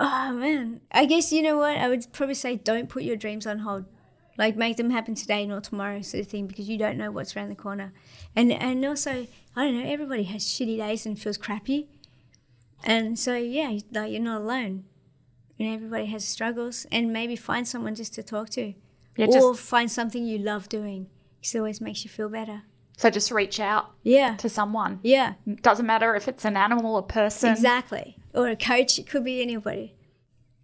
Oh 0.00 0.32
man, 0.32 0.80
I 0.92 1.06
guess 1.06 1.32
you 1.32 1.42
know 1.42 1.58
what 1.58 1.76
I 1.76 1.88
would 1.88 2.06
probably 2.12 2.34
say. 2.34 2.56
Don't 2.56 2.88
put 2.88 3.02
your 3.02 3.16
dreams 3.16 3.46
on 3.46 3.58
hold 3.60 3.86
like 4.38 4.56
make 4.56 4.76
them 4.78 4.90
happen 4.90 5.14
today, 5.14 5.44
not 5.44 5.64
tomorrow, 5.64 6.00
sort 6.00 6.22
of 6.22 6.28
thing, 6.30 6.46
because 6.46 6.68
you 6.68 6.78
don't 6.78 6.96
know 6.96 7.10
what's 7.10 7.36
around 7.36 7.50
the 7.50 7.54
corner. 7.56 7.92
And 8.34 8.52
and 8.52 8.84
also, 8.86 9.26
I 9.56 9.64
don't 9.64 9.78
know, 9.82 9.86
everybody 9.90 10.22
has 10.24 10.44
shitty 10.44 10.78
days 10.78 11.04
and 11.04 11.18
feels 11.18 11.36
crappy. 11.36 11.88
And 12.84 13.18
so, 13.18 13.36
yeah, 13.36 13.76
like 13.92 14.12
you're 14.12 14.20
not 14.22 14.40
alone. 14.40 14.84
You 15.56 15.66
know, 15.66 15.74
everybody 15.74 16.06
has 16.06 16.24
struggles, 16.24 16.86
and 16.92 17.12
maybe 17.12 17.34
find 17.34 17.66
someone 17.66 17.96
just 17.96 18.14
to 18.14 18.22
talk 18.22 18.48
to, 18.50 18.74
Yeah, 19.16 19.26
or 19.26 19.54
find 19.56 19.90
something 19.90 20.24
you 20.24 20.38
love 20.38 20.68
doing. 20.68 21.08
Because 21.40 21.54
it 21.56 21.58
always 21.58 21.80
makes 21.80 22.04
you 22.04 22.10
feel 22.10 22.28
better. 22.28 22.62
So 22.96 23.10
just 23.10 23.30
reach 23.32 23.58
out 23.60 23.90
Yeah, 24.04 24.36
to 24.36 24.48
someone. 24.48 25.00
yeah, 25.02 25.34
Doesn't 25.62 25.86
matter 25.86 26.14
if 26.14 26.28
it's 26.28 26.44
an 26.44 26.56
animal, 26.56 26.96
a 26.96 27.02
person. 27.02 27.50
exactly. 27.52 28.16
Or 28.34 28.48
a 28.48 28.56
coach. 28.56 28.98
It 29.00 29.08
could 29.08 29.24
be 29.24 29.40
anybody. 29.42 29.94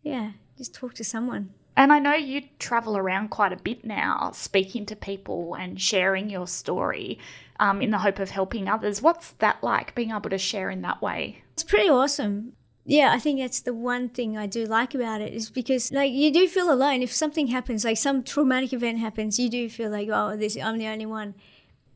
Yeah, 0.03 0.33
just 0.59 0.75
talk 0.75 0.95
to 0.95 1.05
someone. 1.05 1.51
And 1.77 1.93
I 1.93 1.99
know 1.99 2.15
you 2.15 2.43
travel 2.59 2.97
around 2.97 3.29
quite 3.31 3.53
a 3.53 3.57
bit 3.57 3.85
now, 3.85 4.31
speaking 4.33 4.87
to 4.87 4.97
people 4.97 5.55
and 5.55 5.81
sharing 5.81 6.31
your 6.31 6.47
story 6.47 7.19
um, 7.59 7.83
in 7.83 7.91
the 7.91 7.99
hope 7.99 8.19
of 8.21 8.31
helping 8.31 8.69
others. 8.69 9.03
What's 9.03 9.33
that 9.33 9.63
like, 9.63 9.95
being 9.95 10.11
able 10.11 10.31
to 10.31 10.39
share 10.39 10.71
in 10.71 10.83
that 10.83 11.03
way? 11.03 11.43
It's 11.55 11.65
pretty 11.65 11.89
awesome. 11.89 12.53
Yeah, 12.87 13.13
I 13.13 13.19
think 13.19 13.41
that's 13.41 13.61
the 13.61 13.75
one 13.75 14.11
thing 14.11 14.37
I 14.37 14.47
do 14.47 14.67
like 14.67 14.95
about 14.95 15.23
it 15.23 15.33
is 15.33 15.51
because 15.51 15.91
like 15.91 16.13
you 16.13 16.33
do 16.33 16.47
feel 16.47 16.71
alone. 16.71 17.03
If 17.03 17.13
something 17.13 17.47
happens, 17.47 17.85
like 17.85 17.97
some 17.97 18.23
traumatic 18.23 18.73
event 18.73 18.99
happens, 18.99 19.39
you 19.39 19.49
do 19.49 19.71
feel 19.71 19.91
like, 19.91 20.09
oh, 20.13 20.37
this 20.37 20.57
I'm 20.57 20.79
the 20.79 20.87
only 20.87 21.07
one. 21.07 21.35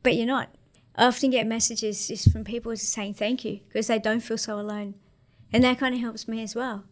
But 0.01 0.15
you're 0.15 0.25
not. 0.25 0.49
I 0.95 1.05
often 1.05 1.29
get 1.29 1.45
messages 1.45 2.07
just 2.07 2.31
from 2.31 2.43
people 2.43 2.71
just 2.73 2.91
saying 2.91 3.13
thank 3.13 3.45
you 3.45 3.59
because 3.67 3.87
they 3.87 3.99
don't 3.99 4.21
feel 4.21 4.37
so 4.37 4.59
alone. 4.59 4.95
And 5.53 5.63
that 5.63 5.77
kind 5.77 5.93
of 5.93 6.01
helps 6.01 6.27
me 6.27 6.41
as 6.41 6.55
well. 6.55 6.83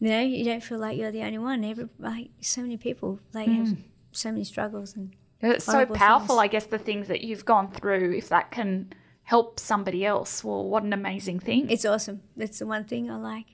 You 0.00 0.08
know, 0.10 0.20
you 0.20 0.44
don't 0.44 0.62
feel 0.62 0.78
like 0.78 0.96
you're 0.96 1.10
the 1.10 1.22
only 1.22 1.38
one. 1.38 1.64
Every 1.64 1.88
like 1.98 2.30
so 2.40 2.62
many 2.62 2.76
people 2.76 3.20
like 3.32 3.48
have 3.48 3.68
hmm. 3.68 3.80
so 4.12 4.30
many 4.30 4.44
struggles 4.44 4.94
and 4.94 5.14
It's 5.40 5.64
so 5.64 5.86
powerful, 5.86 6.36
things. 6.36 6.38
I 6.38 6.46
guess, 6.46 6.66
the 6.66 6.78
things 6.78 7.08
that 7.08 7.22
you've 7.22 7.44
gone 7.44 7.68
through, 7.68 8.16
if 8.16 8.28
that 8.28 8.50
can 8.50 8.92
help 9.24 9.60
somebody 9.60 10.06
else, 10.06 10.42
well, 10.42 10.64
what 10.64 10.84
an 10.84 10.92
amazing 10.92 11.40
thing. 11.40 11.68
it's 11.68 11.84
awesome. 11.84 12.22
That's 12.36 12.60
the 12.60 12.66
one 12.66 12.84
thing 12.84 13.10
I 13.10 13.16
like. 13.16 13.46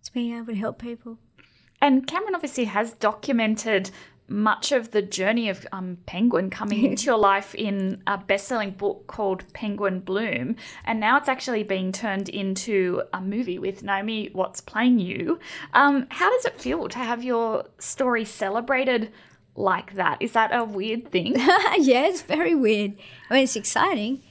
It's 0.00 0.10
being 0.10 0.36
able 0.36 0.46
to 0.46 0.54
help 0.54 0.80
people. 0.80 1.18
And 1.80 2.06
Cameron 2.06 2.34
obviously 2.34 2.64
has 2.64 2.92
documented 2.92 3.90
much 4.28 4.72
of 4.72 4.90
the 4.90 5.02
journey 5.02 5.48
of 5.48 5.66
um, 5.72 5.98
Penguin 6.06 6.50
coming 6.50 6.84
into 6.90 7.06
your 7.06 7.18
life 7.18 7.54
in 7.54 8.02
a 8.06 8.18
best-selling 8.18 8.72
book 8.72 9.06
called 9.06 9.50
Penguin 9.52 10.00
Bloom, 10.00 10.56
and 10.84 11.00
now 11.00 11.16
it's 11.16 11.28
actually 11.28 11.62
being 11.62 11.92
turned 11.92 12.28
into 12.28 13.02
a 13.12 13.20
movie 13.20 13.58
with 13.58 13.82
Naomi 13.82 14.30
Watts 14.34 14.60
playing 14.60 14.98
you. 14.98 15.38
Um, 15.74 16.06
how 16.10 16.30
does 16.30 16.44
it 16.44 16.60
feel 16.60 16.88
to 16.88 16.98
have 16.98 17.22
your 17.22 17.64
story 17.78 18.24
celebrated 18.24 19.12
like 19.54 19.94
that? 19.94 20.20
Is 20.20 20.32
that 20.32 20.54
a 20.54 20.64
weird 20.64 21.10
thing? 21.10 21.34
yeah, 21.36 22.06
it's 22.06 22.22
very 22.22 22.54
weird. 22.54 22.96
I 23.30 23.34
mean, 23.34 23.44
it's 23.44 23.56
exciting, 23.56 24.22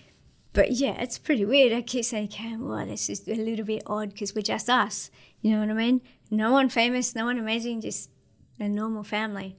but 0.53 0.71
yeah, 0.71 1.01
it's 1.01 1.17
pretty 1.17 1.45
weird. 1.45 1.73
I 1.73 1.81
keep 1.81 2.05
saying, 2.05 2.29
Cam, 2.29 2.67
well, 2.67 2.85
this 2.85 3.09
is 3.09 3.27
a 3.27 3.35
little 3.35 3.65
bit 3.65 3.83
odd 3.85 4.09
because 4.09 4.35
we're 4.35 4.41
just 4.41 4.69
us. 4.69 5.09
You 5.41 5.51
know 5.51 5.59
what 5.59 5.69
I 5.69 5.73
mean? 5.73 6.01
No 6.31 6.51
one 6.51 6.69
famous, 6.69 7.13
no 7.13 7.25
one 7.25 7.37
amazing, 7.37 7.81
just 7.81 8.09
a 8.59 8.67
normal 8.67 9.03
family. 9.03 9.57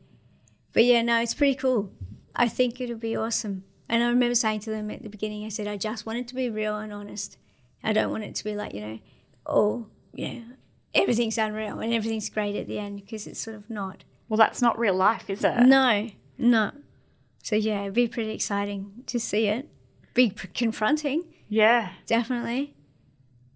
But 0.77 0.85
yeah, 0.85 1.01
no, 1.01 1.23
it's 1.23 1.33
pretty 1.33 1.55
cool. 1.55 1.91
I 2.37 2.49
think 2.49 2.83
it'll 2.83 2.99
be 2.99 3.17
awesome. 3.17 3.65
And 3.89 4.03
I 4.05 4.09
remember 4.09 4.35
saying 4.35 4.61
to 4.61 4.71
them 4.71 4.91
at 4.91 5.03
the 5.03 5.09
beginning, 5.09 5.47
I 5.47 5.49
said, 5.49 5.67
I 5.67 5.79
just 5.79 6.05
want 6.05 6.19
it 6.19 6.29
to 6.29 6.35
be 6.35 6.51
real 6.51 6.77
and 6.77 6.93
honest. 6.93 7.39
I 7.83 7.95
don't 7.95 8.11
want 8.11 8.25
it 8.25 8.35
to 8.35 8.45
be 8.45 8.55
like, 8.55 8.75
you 8.75 8.83
know, 8.83 8.99
oh, 9.47 9.87
you 10.13 10.29
know, 10.35 10.43
everything's 10.95 11.39
unreal 11.39 11.81
and 11.81 11.95
everything's 11.95 12.29
great 12.29 12.57
at 12.57 12.67
the 12.67 12.79
end 12.79 12.97
because 13.01 13.27
it's 13.27 13.41
sort 13.41 13.57
of 13.57 13.71
not. 13.71 14.05
well, 14.29 14.37
that's 14.37 14.61
not 14.61 14.79
real 14.79 14.95
life, 14.95 15.31
is 15.31 15.43
it? 15.45 15.61
No, 15.61 16.11
no. 16.37 16.73
So 17.43 17.57
yeah, 17.57 17.83
it'd 17.85 17.95
be 17.95 18.07
pretty 18.07 18.33
exciting 18.33 19.03
to 19.07 19.19
see 19.19 19.47
it. 19.47 19.71
Be 20.13 20.29
confronting, 20.29 21.25
Yeah. 21.49 21.93
definitely. 22.07 22.75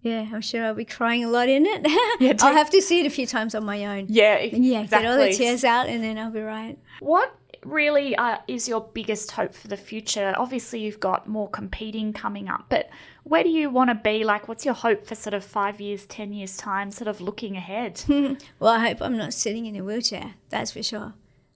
Yeah, 0.01 0.27
I'm 0.33 0.41
sure 0.41 0.65
I'll 0.65 0.73
be 0.73 0.85
crying 0.85 1.23
a 1.23 1.29
lot 1.29 1.47
in 1.49 1.65
it. 1.65 1.85
Yeah, 2.19 2.33
I'll 2.41 2.53
have 2.53 2.69
to 2.71 2.81
see 2.81 2.99
it 3.01 3.05
a 3.05 3.09
few 3.09 3.25
times 3.27 3.53
on 3.55 3.65
my 3.65 3.85
own. 3.85 4.05
Yeah, 4.09 4.35
And 4.35 4.65
yeah, 4.65 4.81
exactly. 4.81 5.07
get 5.07 5.11
all 5.11 5.17
the 5.25 5.33
tears 5.33 5.63
out, 5.63 5.87
and 5.89 6.03
then 6.03 6.17
I'll 6.17 6.31
be 6.31 6.41
right. 6.41 6.77
What 6.99 7.35
really 7.63 8.15
uh, 8.15 8.37
is 8.47 8.67
your 8.67 8.81
biggest 8.81 9.31
hope 9.31 9.53
for 9.53 9.67
the 9.67 9.77
future? 9.77 10.33
Obviously, 10.37 10.79
you've 10.81 10.99
got 10.99 11.27
more 11.27 11.49
competing 11.49 12.13
coming 12.13 12.49
up, 12.49 12.65
but 12.69 12.89
where 13.23 13.43
do 13.43 13.49
you 13.49 13.69
want 13.69 13.89
to 13.91 13.95
be? 13.95 14.23
Like, 14.23 14.47
what's 14.47 14.65
your 14.65 14.73
hope 14.73 15.05
for 15.05 15.13
sort 15.15 15.35
of 15.35 15.43
five 15.43 15.79
years, 15.79 16.05
10 16.07 16.33
years' 16.33 16.57
time, 16.57 16.89
sort 16.91 17.07
of 17.07 17.21
looking 17.21 17.55
ahead? 17.55 18.03
Well, 18.59 18.73
I 18.73 18.79
hope 18.87 19.01
I'm 19.01 19.17
not 19.17 19.33
sitting 19.33 19.65
in 19.67 19.75
a 19.75 19.83
wheelchair. 19.83 20.33
That's 20.49 20.71
for 20.71 20.81
sure. 20.83 21.13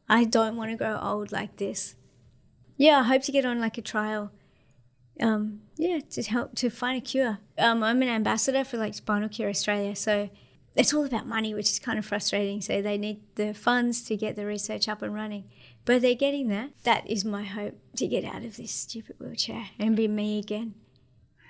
I 0.07 0.23
don't 0.23 0.55
want 0.55 0.69
to 0.71 0.77
grow 0.77 0.99
old 1.01 1.31
like 1.31 1.57
this. 1.57 1.95
Yeah, 2.77 2.99
I 2.99 3.03
hope 3.03 3.23
to 3.23 3.31
get 3.31 3.45
on 3.45 3.59
like 3.59 3.77
a 3.77 3.81
trial. 3.81 4.31
Um, 5.19 5.61
yeah, 5.77 5.99
to 6.11 6.23
help 6.23 6.55
to 6.55 6.69
find 6.69 6.97
a 6.97 7.01
cure. 7.01 7.39
Um, 7.57 7.83
I'm 7.83 8.01
an 8.01 8.09
ambassador 8.09 8.63
for 8.63 8.77
like 8.77 8.93
SpinalCure 8.93 9.49
Australia, 9.49 9.95
so 9.95 10.29
it's 10.75 10.93
all 10.93 11.05
about 11.05 11.25
money, 11.25 11.53
which 11.53 11.69
is 11.71 11.79
kind 11.79 11.97
of 11.97 12.05
frustrating. 12.05 12.61
So 12.61 12.81
they 12.81 12.97
need 12.97 13.21
the 13.35 13.53
funds 13.53 14.03
to 14.03 14.17
get 14.17 14.35
the 14.35 14.45
research 14.45 14.89
up 14.89 15.01
and 15.01 15.13
running, 15.13 15.45
but 15.85 16.01
they're 16.01 16.15
getting 16.15 16.49
there. 16.49 16.69
That 16.83 17.09
is 17.09 17.23
my 17.23 17.43
hope 17.43 17.79
to 17.95 18.07
get 18.07 18.25
out 18.25 18.43
of 18.43 18.57
this 18.57 18.71
stupid 18.71 19.15
wheelchair 19.19 19.69
and 19.79 19.95
be 19.95 20.07
me 20.07 20.39
again. 20.39 20.75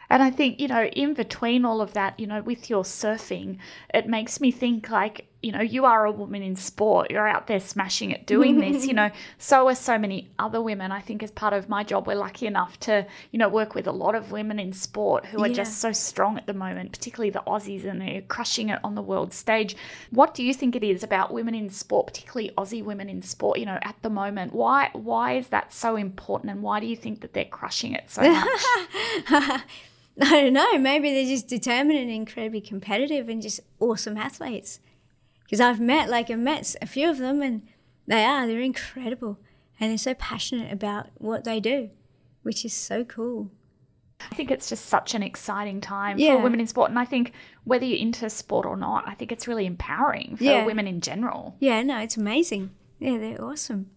And 0.09 0.21
I 0.21 0.29
think, 0.29 0.59
you 0.59 0.67
know, 0.67 0.85
in 0.85 1.15
between 1.15 1.65
all 1.65 1.81
of 1.81 1.93
that, 1.93 2.19
you 2.19 2.27
know, 2.27 2.41
with 2.41 2.69
your 2.69 2.83
surfing, 2.83 3.57
it 3.91 4.07
makes 4.07 4.39
me 4.39 4.51
think 4.51 4.89
like, 4.91 5.27
you 5.45 5.51
know, 5.51 5.61
you 5.61 5.85
are 5.85 6.05
a 6.05 6.11
woman 6.11 6.41
in 6.41 6.55
sport. 6.55 7.11
You're 7.11 7.27
out 7.27 7.45
there 7.45 7.59
smashing 7.59 8.09
it 8.09 8.25
doing 8.25 8.59
this, 8.59 8.87
you 8.87 8.93
know. 8.99 9.11
So 9.37 9.67
are 9.67 9.75
so 9.75 9.99
many 9.99 10.31
other 10.39 10.59
women. 10.59 10.91
I 10.91 11.01
think 11.01 11.21
as 11.21 11.29
part 11.29 11.53
of 11.53 11.69
my 11.69 11.83
job, 11.83 12.07
we're 12.07 12.15
lucky 12.15 12.47
enough 12.47 12.79
to, 12.81 13.05
you 13.31 13.37
know, 13.37 13.47
work 13.47 13.75
with 13.75 13.85
a 13.85 13.91
lot 13.91 14.15
of 14.15 14.31
women 14.31 14.57
in 14.57 14.73
sport 14.73 15.27
who 15.27 15.43
are 15.43 15.47
Yeah. 15.47 15.53
just 15.53 15.77
so 15.77 15.91
strong 15.91 16.37
at 16.39 16.47
the 16.47 16.53
moment, 16.55 16.91
particularly 16.93 17.29
the 17.29 17.43
Aussies, 17.45 17.85
and 17.85 18.01
they're 18.01 18.23
crushing 18.23 18.69
it 18.69 18.79
on 18.83 18.95
the 18.95 19.03
world 19.03 19.33
stage. 19.33 19.75
What 20.09 20.33
do 20.33 20.43
you 20.43 20.51
think 20.53 20.75
it 20.75 20.83
is 20.83 21.03
about 21.03 21.31
women 21.31 21.53
in 21.53 21.69
sport, 21.69 22.07
particularly 22.07 22.51
Aussie 22.57 22.83
women 22.83 23.07
in 23.07 23.21
sport, 23.21 23.59
you 23.59 23.67
know, 23.67 23.77
at 23.83 23.95
the 24.01 24.09
moment? 24.09 24.51
Why 24.53 24.89
why 24.93 25.33
is 25.33 25.49
that 25.49 25.71
so 25.71 25.95
important 25.95 26.51
and 26.51 26.63
why 26.63 26.79
do 26.79 26.87
you 26.87 26.95
think 26.95 27.21
that 27.21 27.33
they're 27.33 27.45
crushing 27.45 27.93
it 27.93 28.09
so 28.09 28.21
much? 28.23 28.61
I 29.29 29.61
don't 30.41 30.53
know. 30.53 30.77
Maybe 30.79 31.13
they're 31.13 31.25
just 31.29 31.47
determined 31.47 31.99
and 31.99 32.09
incredibly 32.09 32.61
competitive 32.61 33.27
and 33.29 33.41
just 33.41 33.59
awesome 33.79 34.17
athletes. 34.17 34.79
Because 35.45 35.61
I've 35.61 35.79
met, 35.79 36.09
like, 36.09 36.29
I've 36.29 36.39
met 36.39 36.75
a 36.81 36.85
few 36.85 37.09
of 37.09 37.17
them 37.19 37.41
and 37.41 37.61
they 38.07 38.23
are, 38.25 38.45
they're 38.47 38.59
incredible. 38.59 39.39
And 39.79 39.91
they're 39.91 39.97
so 39.97 40.13
passionate 40.15 40.71
about 40.71 41.07
what 41.15 41.43
they 41.43 41.59
do, 41.59 41.89
which 42.43 42.65
is 42.65 42.73
so 42.73 43.03
cool. 43.03 43.51
I 44.31 44.33
think 44.33 44.49
it's 44.49 44.69
just 44.69 44.85
such 44.85 45.13
an 45.13 45.21
exciting 45.21 45.81
time 45.81 46.17
Yeah. 46.17 46.37
for 46.37 46.43
women 46.43 46.59
in 46.61 46.67
sport. 46.67 46.89
And 46.89 46.97
I 46.97 47.05
think 47.05 47.33
whether 47.65 47.85
you're 47.85 47.99
into 47.99 48.29
sport 48.29 48.65
or 48.65 48.77
not, 48.77 49.07
I 49.07 49.13
think 49.13 49.31
it's 49.31 49.47
really 49.47 49.65
empowering 49.65 50.35
for 50.37 50.43
Yeah. 50.43 50.65
women 50.65 50.87
in 50.87 51.01
general. 51.01 51.55
Yeah, 51.59 51.83
no, 51.83 51.99
it's 51.99 52.17
amazing. 52.17 52.71
Yeah, 52.99 53.17
they're 53.17 53.43
awesome. 53.43 53.91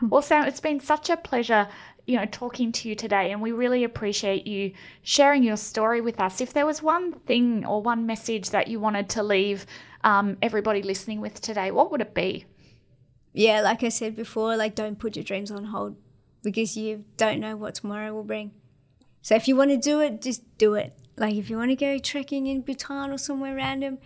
Well, 0.00 0.22
Sam, 0.22 0.46
it's 0.48 0.58
been 0.58 0.80
such 0.80 1.10
a 1.10 1.16
pleasure, 1.16 1.68
you 2.06 2.16
know, 2.16 2.24
talking 2.24 2.72
to 2.72 2.88
you 2.88 2.96
today, 2.96 3.30
and 3.30 3.40
we 3.40 3.52
really 3.52 3.84
appreciate 3.84 4.48
you 4.48 4.72
sharing 5.02 5.44
your 5.44 5.56
story 5.58 6.00
with 6.00 6.18
us. 6.18 6.40
If 6.40 6.52
there 6.52 6.66
was 6.66 6.82
one 6.82 7.12
thing 7.20 7.64
or 7.64 7.82
one 7.82 8.04
message 8.04 8.50
that 8.50 8.66
you 8.66 8.80
wanted 8.80 9.08
to 9.10 9.22
leave 9.22 9.64
um, 10.04 10.36
everybody 10.42 10.82
listening 10.82 11.20
with 11.20 11.40
today, 11.40 11.70
what 11.70 11.90
would 11.90 12.00
it 12.00 12.14
be? 12.14 12.46
Yeah, 13.32 13.60
like 13.62 13.82
I 13.82 13.88
said 13.88 14.14
before, 14.14 14.56
like, 14.56 14.74
don't 14.74 14.98
put 14.98 15.16
your 15.16 15.24
dreams 15.24 15.50
on 15.50 15.64
hold 15.64 15.96
because 16.42 16.76
you 16.76 17.04
don't 17.16 17.40
know 17.40 17.56
what 17.56 17.76
tomorrow 17.76 18.12
will 18.12 18.24
bring. 18.24 18.52
So 19.22 19.34
if 19.34 19.48
you 19.48 19.56
want 19.56 19.70
to 19.70 19.76
do 19.76 20.00
it, 20.00 20.20
just 20.20 20.42
do 20.58 20.74
it. 20.74 20.98
Like, 21.16 21.34
if 21.36 21.48
you 21.48 21.56
want 21.56 21.70
to 21.70 21.76
go 21.76 21.98
trekking 21.98 22.46
in 22.46 22.62
Bhutan 22.62 23.10
or 23.10 23.18
somewhere 23.18 23.54
random, 23.54 23.98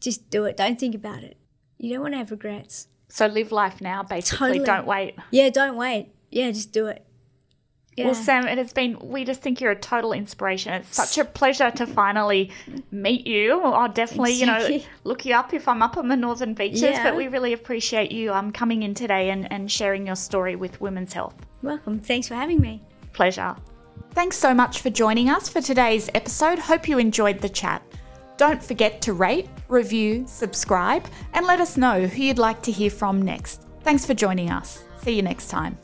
just 0.00 0.30
do 0.30 0.44
it. 0.44 0.56
Don't 0.56 0.78
think 0.78 0.94
about 0.94 1.22
it. 1.22 1.36
You 1.78 1.92
don't 1.94 2.02
want 2.02 2.14
to 2.14 2.18
have 2.18 2.30
regrets. 2.30 2.88
So 3.08 3.26
live 3.26 3.52
life 3.52 3.80
now, 3.80 4.02
basically. 4.02 4.48
Totally. 4.48 4.66
Don't 4.66 4.86
wait. 4.86 5.14
Yeah, 5.30 5.48
don't 5.50 5.76
wait. 5.76 6.12
Yeah, 6.30 6.50
just 6.50 6.72
do 6.72 6.86
it. 6.88 7.06
Yeah. 7.98 8.06
Well, 8.06 8.14
Sam, 8.14 8.46
it 8.46 8.58
has 8.58 8.72
been, 8.72 8.98
we 9.00 9.24
just 9.24 9.40
think 9.40 9.60
you're 9.60 9.72
a 9.72 9.78
total 9.78 10.12
inspiration. 10.12 10.72
It's 10.72 10.94
such 10.94 11.18
a 11.18 11.24
pleasure 11.24 11.70
to 11.72 11.86
finally 11.86 12.50
meet 12.90 13.26
you. 13.26 13.60
I'll 13.60 13.92
definitely, 13.92 14.32
you 14.32 14.46
know, 14.46 14.80
look 15.04 15.26
you 15.26 15.34
up 15.34 15.52
if 15.52 15.66
I'm 15.68 15.82
up 15.82 15.96
on 15.96 16.08
the 16.08 16.16
northern 16.16 16.54
beaches. 16.54 16.82
Yeah. 16.82 17.02
But 17.02 17.16
we 17.16 17.28
really 17.28 17.52
appreciate 17.52 18.12
you 18.12 18.32
um, 18.32 18.52
coming 18.52 18.82
in 18.84 18.94
today 18.94 19.30
and, 19.30 19.50
and 19.52 19.70
sharing 19.70 20.06
your 20.06 20.16
story 20.16 20.56
with 20.56 20.80
Women's 20.80 21.12
Health. 21.12 21.34
Welcome. 21.62 21.98
Thanks 21.98 22.28
for 22.28 22.34
having 22.34 22.60
me. 22.60 22.82
Pleasure. 23.12 23.56
Thanks 24.12 24.36
so 24.36 24.54
much 24.54 24.80
for 24.80 24.90
joining 24.90 25.28
us 25.28 25.48
for 25.48 25.60
today's 25.60 26.08
episode. 26.14 26.58
Hope 26.58 26.88
you 26.88 26.98
enjoyed 26.98 27.40
the 27.40 27.48
chat. 27.48 27.82
Don't 28.36 28.62
forget 28.62 29.02
to 29.02 29.12
rate, 29.12 29.48
review, 29.68 30.24
subscribe, 30.26 31.06
and 31.34 31.46
let 31.46 31.60
us 31.60 31.76
know 31.76 32.06
who 32.06 32.22
you'd 32.22 32.38
like 32.38 32.62
to 32.62 32.72
hear 32.72 32.90
from 32.90 33.20
next. 33.20 33.66
Thanks 33.82 34.06
for 34.06 34.14
joining 34.14 34.50
us. 34.50 34.84
See 35.02 35.12
you 35.12 35.22
next 35.22 35.48
time. 35.48 35.76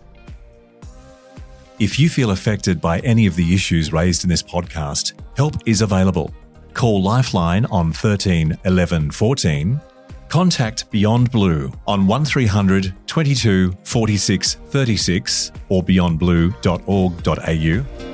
If 1.81 1.99
you 1.99 2.09
feel 2.09 2.31
affected 2.31 2.81
by 2.81 3.01
any 3.01 3.27
of 3.27 3.35
the 3.35 3.53
issues 3.53 3.93
raised 3.93 4.23
in 4.23 4.31
this 4.31 4.45
podcast, 4.45 5.15
help 5.37 5.55
is 5.67 5.83
available. 5.83 6.33
Call 6.73 7.03
Lifeline 7.03 7.67
on 7.67 7.93
13 7.93 8.57
11 8.65 9.11
14. 9.11 9.81
Contact 10.29 10.89
Beyond 10.93 11.33
Blue 11.33 11.73
on 11.87 12.07
1300 12.07 12.95
22 13.09 13.73
46 13.83 14.55
36 14.55 15.51
or 15.69 15.83
beyondblue.org.au 15.83 18.14